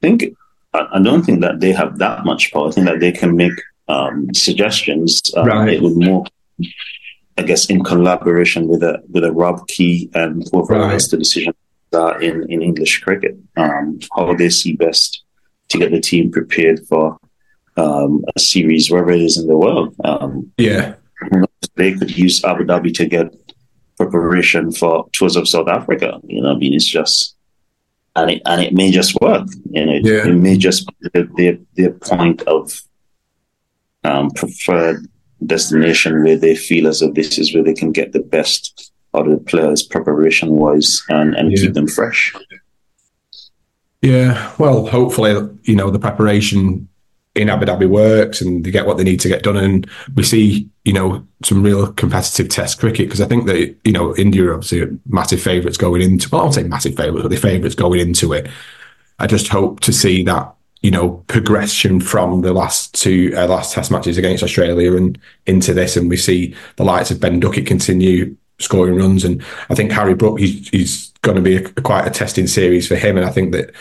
think 0.00 0.34
I 0.72 1.00
don't 1.00 1.22
think 1.22 1.40
that 1.40 1.60
they 1.60 1.72
have 1.72 1.98
that 1.98 2.24
much 2.24 2.52
power. 2.52 2.68
I 2.68 2.70
think 2.72 2.86
that 2.86 3.00
they 3.00 3.12
can 3.12 3.36
make 3.36 3.52
um, 3.88 4.32
suggestions. 4.34 5.20
Um, 5.36 5.46
right. 5.46 5.74
It 5.74 5.82
would 5.82 5.96
more 5.96 6.24
I 7.36 7.42
guess, 7.42 7.66
in 7.66 7.82
collaboration 7.82 8.68
with 8.68 8.82
a 8.82 9.02
with 9.10 9.24
a 9.24 9.32
Rob 9.32 9.66
Key 9.68 10.10
and 10.14 10.46
whoever 10.52 10.74
right. 10.74 10.92
else 10.92 11.08
the 11.08 11.16
decision 11.16 11.54
are 11.92 12.20
in 12.20 12.50
in 12.50 12.62
English 12.62 13.00
cricket, 13.00 13.36
um, 13.56 13.98
how 14.16 14.34
they 14.34 14.50
see 14.50 14.74
best 14.74 15.22
to 15.68 15.78
get 15.78 15.90
the 15.90 16.00
team 16.00 16.30
prepared 16.30 16.86
for 16.86 17.18
um, 17.76 18.24
a 18.36 18.38
series 18.38 18.90
wherever 18.90 19.10
it 19.10 19.20
is 19.20 19.38
in 19.38 19.46
the 19.46 19.56
world. 19.56 19.94
Um, 20.04 20.52
yeah, 20.58 20.94
they 21.74 21.94
could 21.94 22.16
use 22.16 22.44
Abu 22.44 22.64
Dhabi 22.64 22.94
to 22.94 23.06
get 23.06 23.34
preparation 23.96 24.72
for 24.72 25.08
tours 25.12 25.36
of 25.36 25.48
South 25.48 25.68
Africa. 25.68 26.20
You 26.24 26.42
know, 26.42 26.52
I 26.52 26.56
mean, 26.56 26.74
it's 26.74 26.86
just 26.86 27.34
and 28.16 28.30
it 28.30 28.42
and 28.46 28.60
it 28.60 28.72
may 28.72 28.90
just 28.90 29.20
work. 29.20 29.48
You 29.70 29.86
know, 29.86 29.98
yeah. 30.02 30.26
it 30.28 30.34
may 30.34 30.56
just 30.56 30.86
be 31.00 31.08
the 31.12 31.60
the 31.74 31.90
point 31.90 32.42
of 32.42 32.80
um, 34.04 34.30
preferred 34.30 35.08
destination 35.46 36.22
where 36.22 36.36
they 36.36 36.54
feel 36.54 36.86
as 36.86 37.02
if 37.02 37.14
this 37.14 37.38
is 37.38 37.54
where 37.54 37.64
they 37.64 37.74
can 37.74 37.92
get 37.92 38.12
the 38.12 38.20
best 38.20 38.92
out 39.14 39.26
of 39.26 39.32
the 39.32 39.44
players 39.44 39.82
preparation 39.82 40.50
wise 40.50 41.02
and, 41.08 41.34
and 41.34 41.52
yeah. 41.52 41.58
keep 41.58 41.74
them 41.74 41.88
fresh. 41.88 42.34
Yeah, 44.02 44.52
well, 44.58 44.86
hopefully, 44.86 45.48
you 45.62 45.76
know, 45.76 45.90
the 45.90 45.98
preparation 45.98 46.88
in 47.34 47.50
Abu 47.50 47.66
Dhabi 47.66 47.88
works 47.88 48.40
and 48.40 48.64
they 48.64 48.70
get 48.70 48.86
what 48.86 48.96
they 48.96 49.04
need 49.04 49.20
to 49.20 49.28
get 49.28 49.42
done. 49.42 49.56
And 49.56 49.88
we 50.14 50.22
see, 50.22 50.68
you 50.84 50.92
know, 50.92 51.26
some 51.42 51.62
real 51.62 51.92
competitive 51.92 52.48
test 52.48 52.78
cricket 52.78 53.06
because 53.06 53.20
I 53.20 53.26
think 53.26 53.46
that, 53.46 53.76
you 53.84 53.92
know, 53.92 54.14
India 54.16 54.44
are 54.44 54.54
obviously 54.54 54.98
massive 55.06 55.42
favourites 55.42 55.76
going 55.76 56.02
into, 56.02 56.28
well, 56.30 56.42
I 56.42 56.44
won't 56.44 56.54
say 56.54 56.62
massive 56.64 56.96
favourites, 56.96 57.22
but 57.22 57.30
the 57.30 57.36
favourites 57.36 57.74
going 57.74 58.00
into 58.00 58.32
it. 58.32 58.48
I 59.18 59.26
just 59.26 59.48
hope 59.48 59.80
to 59.80 59.92
see 59.92 60.22
that 60.24 60.54
you 60.84 60.90
know 60.90 61.24
progression 61.28 61.98
from 61.98 62.42
the 62.42 62.52
last 62.52 62.92
two 62.92 63.32
uh, 63.34 63.46
last 63.46 63.72
test 63.72 63.90
matches 63.90 64.18
against 64.18 64.44
Australia 64.44 64.94
and 64.94 65.18
into 65.46 65.72
this, 65.72 65.96
and 65.96 66.10
we 66.10 66.16
see 66.18 66.54
the 66.76 66.84
likes 66.84 67.10
of 67.10 67.18
Ben 67.18 67.40
Duckett 67.40 67.66
continue 67.66 68.36
scoring 68.58 68.94
runs, 68.94 69.24
and 69.24 69.42
I 69.70 69.74
think 69.74 69.90
Harry 69.92 70.14
Brook 70.14 70.38
he's, 70.38 70.68
he's 70.68 71.10
going 71.22 71.36
to 71.36 71.42
be 71.42 71.56
a, 71.56 71.62
quite 71.80 72.06
a 72.06 72.10
testing 72.10 72.46
series 72.46 72.86
for 72.86 72.96
him, 72.96 73.16
and 73.16 73.24
I 73.24 73.30
think 73.30 73.52
that 73.52 73.74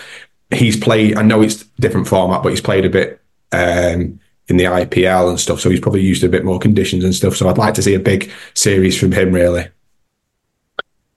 he's 0.55 0.77
played. 0.77 1.17
I 1.17 1.23
know 1.23 1.41
it's 1.41 1.65
different 1.77 2.07
format, 2.07 2.41
but 2.41 2.49
he's 2.49 2.61
played 2.61 2.85
a 2.85 2.89
bit. 2.89 3.19
Um, 3.51 4.19
in 4.49 4.57
the 4.57 4.65
IPL 4.65 5.29
and 5.29 5.39
stuff, 5.39 5.61
so 5.61 5.69
he's 5.69 5.79
probably 5.79 6.01
used 6.01 6.21
a 6.21 6.27
bit 6.27 6.43
more 6.43 6.59
conditions 6.59 7.05
and 7.05 7.15
stuff. 7.15 7.33
So 7.33 7.47
I'd 7.47 7.57
like 7.57 7.75
to 7.75 7.81
see 7.81 7.93
a 7.93 7.99
big 7.99 8.29
series 8.55 8.99
from 8.99 9.13
him, 9.13 9.31
really. 9.31 9.69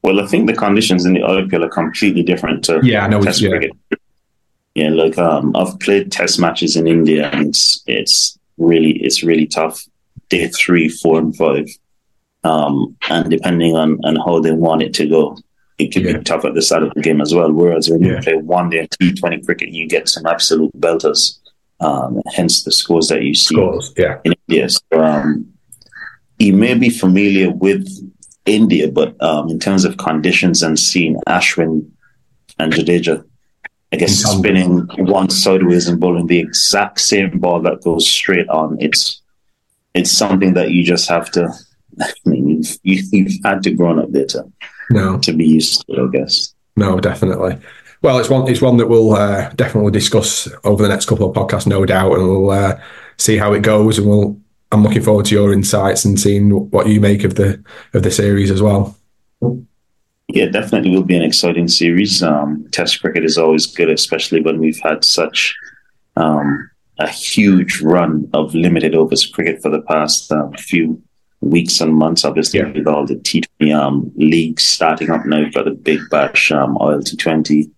Well, 0.03 0.21
I 0.21 0.27
think 0.29 0.47
the 0.47 0.55
conditions 0.55 1.05
in 1.05 1.15
the 1.15 1.23
IPL 1.23 1.65
are 1.65 1.69
completely 1.69 2.23
different 2.23 2.65
to 2.67 2.79
yeah, 2.85 3.05
I 3.05 3.09
know 3.09 3.21
Test 3.21 3.41
yeah. 3.41 3.51
cricket. 3.51 3.73
Yeah, 4.77 4.91
like 4.91 5.17
um, 5.17 5.57
I've 5.57 5.81
played 5.81 6.13
test 6.13 6.39
matches 6.39 6.77
in 6.77 6.87
India, 6.87 7.31
and 7.31 7.49
it's 7.49 7.83
it's 7.87 8.39
really 8.59 8.93
it's 9.03 9.23
really 9.23 9.47
tough. 9.47 9.83
Day 10.29 10.49
three, 10.49 10.91
four, 10.91 11.19
and 11.19 11.35
five, 11.35 11.67
um, 12.45 12.95
and 13.09 13.31
depending 13.31 13.75
on 13.75 13.99
on 14.05 14.17
how 14.17 14.39
they 14.41 14.53
want 14.53 14.83
it 14.83 14.93
to 14.95 15.09
go, 15.09 15.39
it 15.79 15.93
can 15.93 16.05
yeah. 16.05 16.19
be 16.19 16.25
tough 16.25 16.45
at 16.45 16.53
the 16.53 16.61
start 16.61 16.83
of 16.83 16.93
the 16.93 17.01
game 17.01 17.23
as 17.23 17.35
well. 17.35 17.51
Whereas 17.51 17.89
when 17.89 18.03
yeah. 18.03 18.17
you 18.17 18.21
play 18.21 18.37
one 18.37 18.69
day 18.69 18.87
T 19.01 19.15
Twenty 19.15 19.43
cricket, 19.43 19.71
you 19.71 19.89
get 19.89 20.11
some 20.11 20.27
absolute 20.27 20.73
belters. 20.79 21.39
Um, 21.81 22.21
hence 22.35 22.63
the 22.65 22.73
scores 22.73 23.09
that 23.09 23.23
you 23.23 23.35
see 23.35 23.55
scores, 23.55 23.95
yeah. 23.97 24.19
in 24.25 24.35
India. 24.47 24.69
So, 24.69 25.01
um, 25.01 25.51
you 26.39 26.53
may 26.53 26.75
be 26.75 26.91
familiar 26.91 27.51
with 27.51 27.89
India, 28.45 28.93
but 28.93 29.17
um, 29.23 29.49
in 29.49 29.59
terms 29.59 29.87
of 29.87 29.97
conditions 29.97 30.63
and 30.63 30.79
seeing 30.79 31.17
Ashwin 31.27 31.89
and 32.59 32.75
Jadeja 32.75 33.25
I 33.97 34.01
guess 34.01 34.19
spinning 34.19 34.87
one 34.99 35.31
sideways 35.31 35.89
and 35.89 35.99
bowling 35.99 36.27
the 36.27 36.39
exact 36.39 37.01
same 37.01 37.39
ball 37.39 37.63
that 37.63 37.81
goes 37.81 38.07
straight 38.07 38.47
on. 38.51 38.77
It's 38.79 39.23
it's 39.95 40.11
something 40.11 40.53
that 40.53 40.71
you 40.71 40.85
just 40.85 41.09
have 41.09 41.31
to. 41.31 41.49
I 42.01 42.13
mean, 42.27 42.47
you've, 42.47 42.79
you, 42.83 42.97
have 42.97 43.13
you 43.13 43.25
have 43.25 43.55
had 43.55 43.63
to 43.63 43.71
grow 43.71 43.99
up 43.99 44.13
there 44.13 44.27
to 44.27 44.53
no 44.91 45.19
to 45.21 45.33
be 45.33 45.47
used 45.47 45.87
to. 45.87 45.95
It, 45.95 46.09
I 46.09 46.11
guess. 46.11 46.55
No, 46.77 47.01
definitely. 47.01 47.57
Well, 48.03 48.19
it's 48.19 48.29
one 48.29 48.47
it's 48.51 48.61
one 48.61 48.77
that 48.77 48.89
we'll 48.89 49.15
uh, 49.15 49.49
definitely 49.55 49.93
discuss 49.93 50.47
over 50.65 50.83
the 50.83 50.91
next 50.91 51.07
couple 51.07 51.31
of 51.31 51.35
podcasts, 51.35 51.67
no 51.67 51.87
doubt, 51.87 52.19
and 52.19 52.29
we'll 52.29 52.51
uh, 52.51 52.79
see 53.17 53.39
how 53.39 53.55
it 53.55 53.63
goes. 53.63 53.97
And 53.97 54.07
we'll 54.07 54.39
I'm 54.73 54.83
looking 54.83 55.03
forward 55.03 55.25
to 55.27 55.35
your 55.35 55.55
insights 55.55 56.05
and 56.05 56.21
seeing 56.21 56.51
what 56.51 56.87
you 56.87 57.01
make 57.01 57.25
of 57.25 57.37
the 57.37 57.65
of 57.95 58.03
the 58.03 58.11
series 58.11 58.51
as 58.51 58.61
well. 58.61 58.95
Yeah, 60.29 60.47
definitely 60.47 60.91
will 60.91 61.05
be 61.05 61.17
an 61.17 61.23
exciting 61.23 61.69
series. 61.69 62.23
Um, 62.23 62.67
test 62.73 63.01
cricket 63.01 63.25
is 63.25 63.39
always 63.39 63.67
good, 63.67 63.91
especially 63.91 64.41
when 64.41 64.59
we've 64.59 64.81
had 64.81 65.05
such 65.05 65.55
um, 66.17 66.69
a 66.99 67.09
huge 67.09 67.81
run 67.81 68.29
of 68.35 68.55
limited 68.55 68.95
overs 68.95 69.25
cricket 69.25 69.63
for 69.63 69.71
the 69.71 69.83
past 69.83 70.33
um, 70.33 70.53
few 70.55 71.01
weeks 71.41 71.81
and 71.81 71.95
months. 71.95 72.25
Obviously, 72.25 72.61
yeah. 72.61 72.73
with 72.73 72.89
all 72.89 73.07
the 73.07 73.17
T20 73.17 73.75
um, 73.75 74.13
leagues 74.17 74.65
starting 74.65 75.11
up 75.11 75.25
now, 75.27 75.39
you've 75.39 75.55
got 75.55 75.67
the 75.67 75.71
Big 75.71 76.01
Bash 76.11 76.51
um, 76.51 76.77
ILT20. 76.77 77.71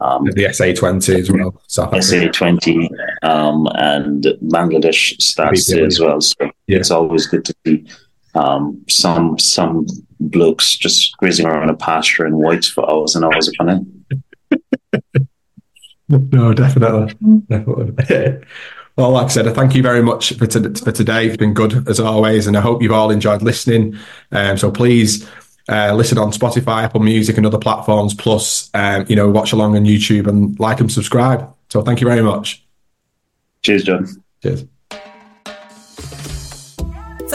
Um, 0.00 0.24
the 0.24 0.46
SA20 0.46 1.20
as 1.20 1.30
well. 1.30 1.62
SA20 1.68 2.88
um, 3.22 3.68
and 3.76 4.24
Bangladesh 4.42 5.22
starts 5.22 5.72
as 5.72 6.00
well. 6.00 6.20
So 6.20 6.50
yeah. 6.66 6.78
it's 6.78 6.90
always 6.90 7.26
good 7.26 7.44
to 7.44 7.54
see 7.64 7.86
um, 8.34 8.82
some 8.88 9.38
some 9.38 9.86
blokes 10.20 10.76
just 10.76 11.16
grazing 11.18 11.46
around 11.46 11.70
a 11.70 11.74
pasture 11.74 12.26
in 12.26 12.36
whites 12.36 12.68
for 12.68 12.88
hours 12.88 13.14
and 13.14 13.24
hours 13.24 13.48
upon 13.48 13.70
end. 13.70 14.04
no, 16.08 16.54
definitely, 16.54 17.14
definitely. 17.48 18.46
well, 18.96 19.10
like 19.10 19.26
I 19.26 19.28
said, 19.28 19.54
thank 19.54 19.74
you 19.74 19.82
very 19.82 20.02
much 20.02 20.32
for, 20.34 20.46
to, 20.46 20.74
for 20.74 20.92
today. 20.92 21.26
It's 21.26 21.36
been 21.36 21.54
good 21.54 21.88
as 21.88 22.00
always, 22.00 22.46
and 22.46 22.56
I 22.56 22.60
hope 22.60 22.82
you've 22.82 22.92
all 22.92 23.10
enjoyed 23.10 23.42
listening. 23.42 23.98
Um, 24.30 24.56
so 24.56 24.70
please 24.70 25.28
uh, 25.68 25.94
listen 25.94 26.18
on 26.18 26.32
Spotify, 26.32 26.84
Apple 26.84 27.00
Music, 27.00 27.36
and 27.36 27.46
other 27.46 27.58
platforms. 27.58 28.14
Plus, 28.14 28.70
um, 28.74 29.06
you 29.08 29.16
know, 29.16 29.30
watch 29.30 29.52
along 29.52 29.76
on 29.76 29.84
YouTube 29.84 30.26
and 30.26 30.58
like 30.58 30.80
and 30.80 30.90
subscribe. 30.90 31.54
So 31.68 31.82
thank 31.82 32.00
you 32.00 32.06
very 32.06 32.22
much. 32.22 32.64
Cheers, 33.62 33.84
John. 33.84 34.06
Cheers. 34.42 34.64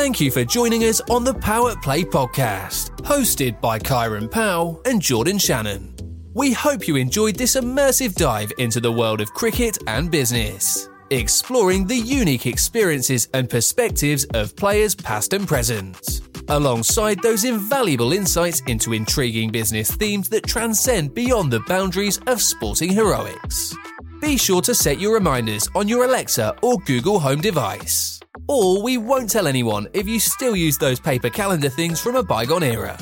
Thank 0.08 0.22
you 0.22 0.32
for 0.32 0.46
joining 0.46 0.86
us 0.86 1.02
on 1.10 1.26
the 1.26 1.34
Power 1.34 1.76
Play 1.76 2.06
podcast, 2.06 2.92
hosted 3.02 3.60
by 3.60 3.78
Kieran 3.78 4.30
Powell 4.30 4.82
and 4.86 5.02
Jordan 5.02 5.38
Shannon. 5.38 5.98
We 6.34 6.54
hope 6.54 6.88
you 6.88 6.96
enjoyed 6.96 7.36
this 7.36 7.58
immersive 7.58 8.16
dive 8.16 8.54
into 8.58 8.80
the 8.80 8.90
world 8.90 9.20
of 9.20 9.34
cricket 9.34 9.78
and 9.86 10.10
business, 10.10 10.88
exploring 11.10 11.88
the 11.88 11.98
unique 11.98 12.46
experiences 12.46 13.28
and 13.34 13.50
perspectives 13.50 14.24
of 14.34 14.56
players 14.56 14.96
past 14.96 15.34
and 15.34 15.46
present, 15.46 16.22
alongside 16.48 17.22
those 17.22 17.44
invaluable 17.44 18.14
insights 18.14 18.62
into 18.62 18.94
intriguing 18.94 19.52
business 19.52 19.92
themes 19.92 20.30
that 20.30 20.48
transcend 20.48 21.14
beyond 21.16 21.52
the 21.52 21.60
boundaries 21.68 22.18
of 22.28 22.42
sporting 22.42 22.94
heroics. 22.94 23.76
Be 24.22 24.38
sure 24.38 24.62
to 24.62 24.74
set 24.74 25.02
your 25.02 25.16
reminders 25.16 25.68
on 25.76 25.90
your 25.90 26.06
Alexa 26.06 26.56
or 26.62 26.78
Google 26.86 27.20
Home 27.20 27.42
device 27.42 28.17
or 28.48 28.82
we 28.82 28.98
won't 28.98 29.30
tell 29.30 29.48
anyone 29.48 29.88
if 29.94 30.08
you 30.08 30.20
still 30.20 30.56
use 30.56 30.78
those 30.78 31.00
paper 31.00 31.30
calendar 31.30 31.70
things 31.70 32.00
from 32.00 32.16
a 32.16 32.24
bygone 32.24 32.64
era. 32.64 32.98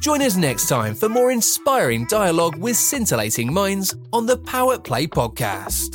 Join 0.00 0.22
us 0.22 0.36
next 0.36 0.68
time 0.68 0.94
for 0.94 1.08
more 1.08 1.32
inspiring 1.32 2.06
dialogue 2.06 2.56
with 2.56 2.76
scintillating 2.76 3.52
minds 3.52 3.96
on 4.12 4.26
the 4.26 4.36
Power 4.36 4.78
Play 4.78 5.06
podcast. 5.06 5.94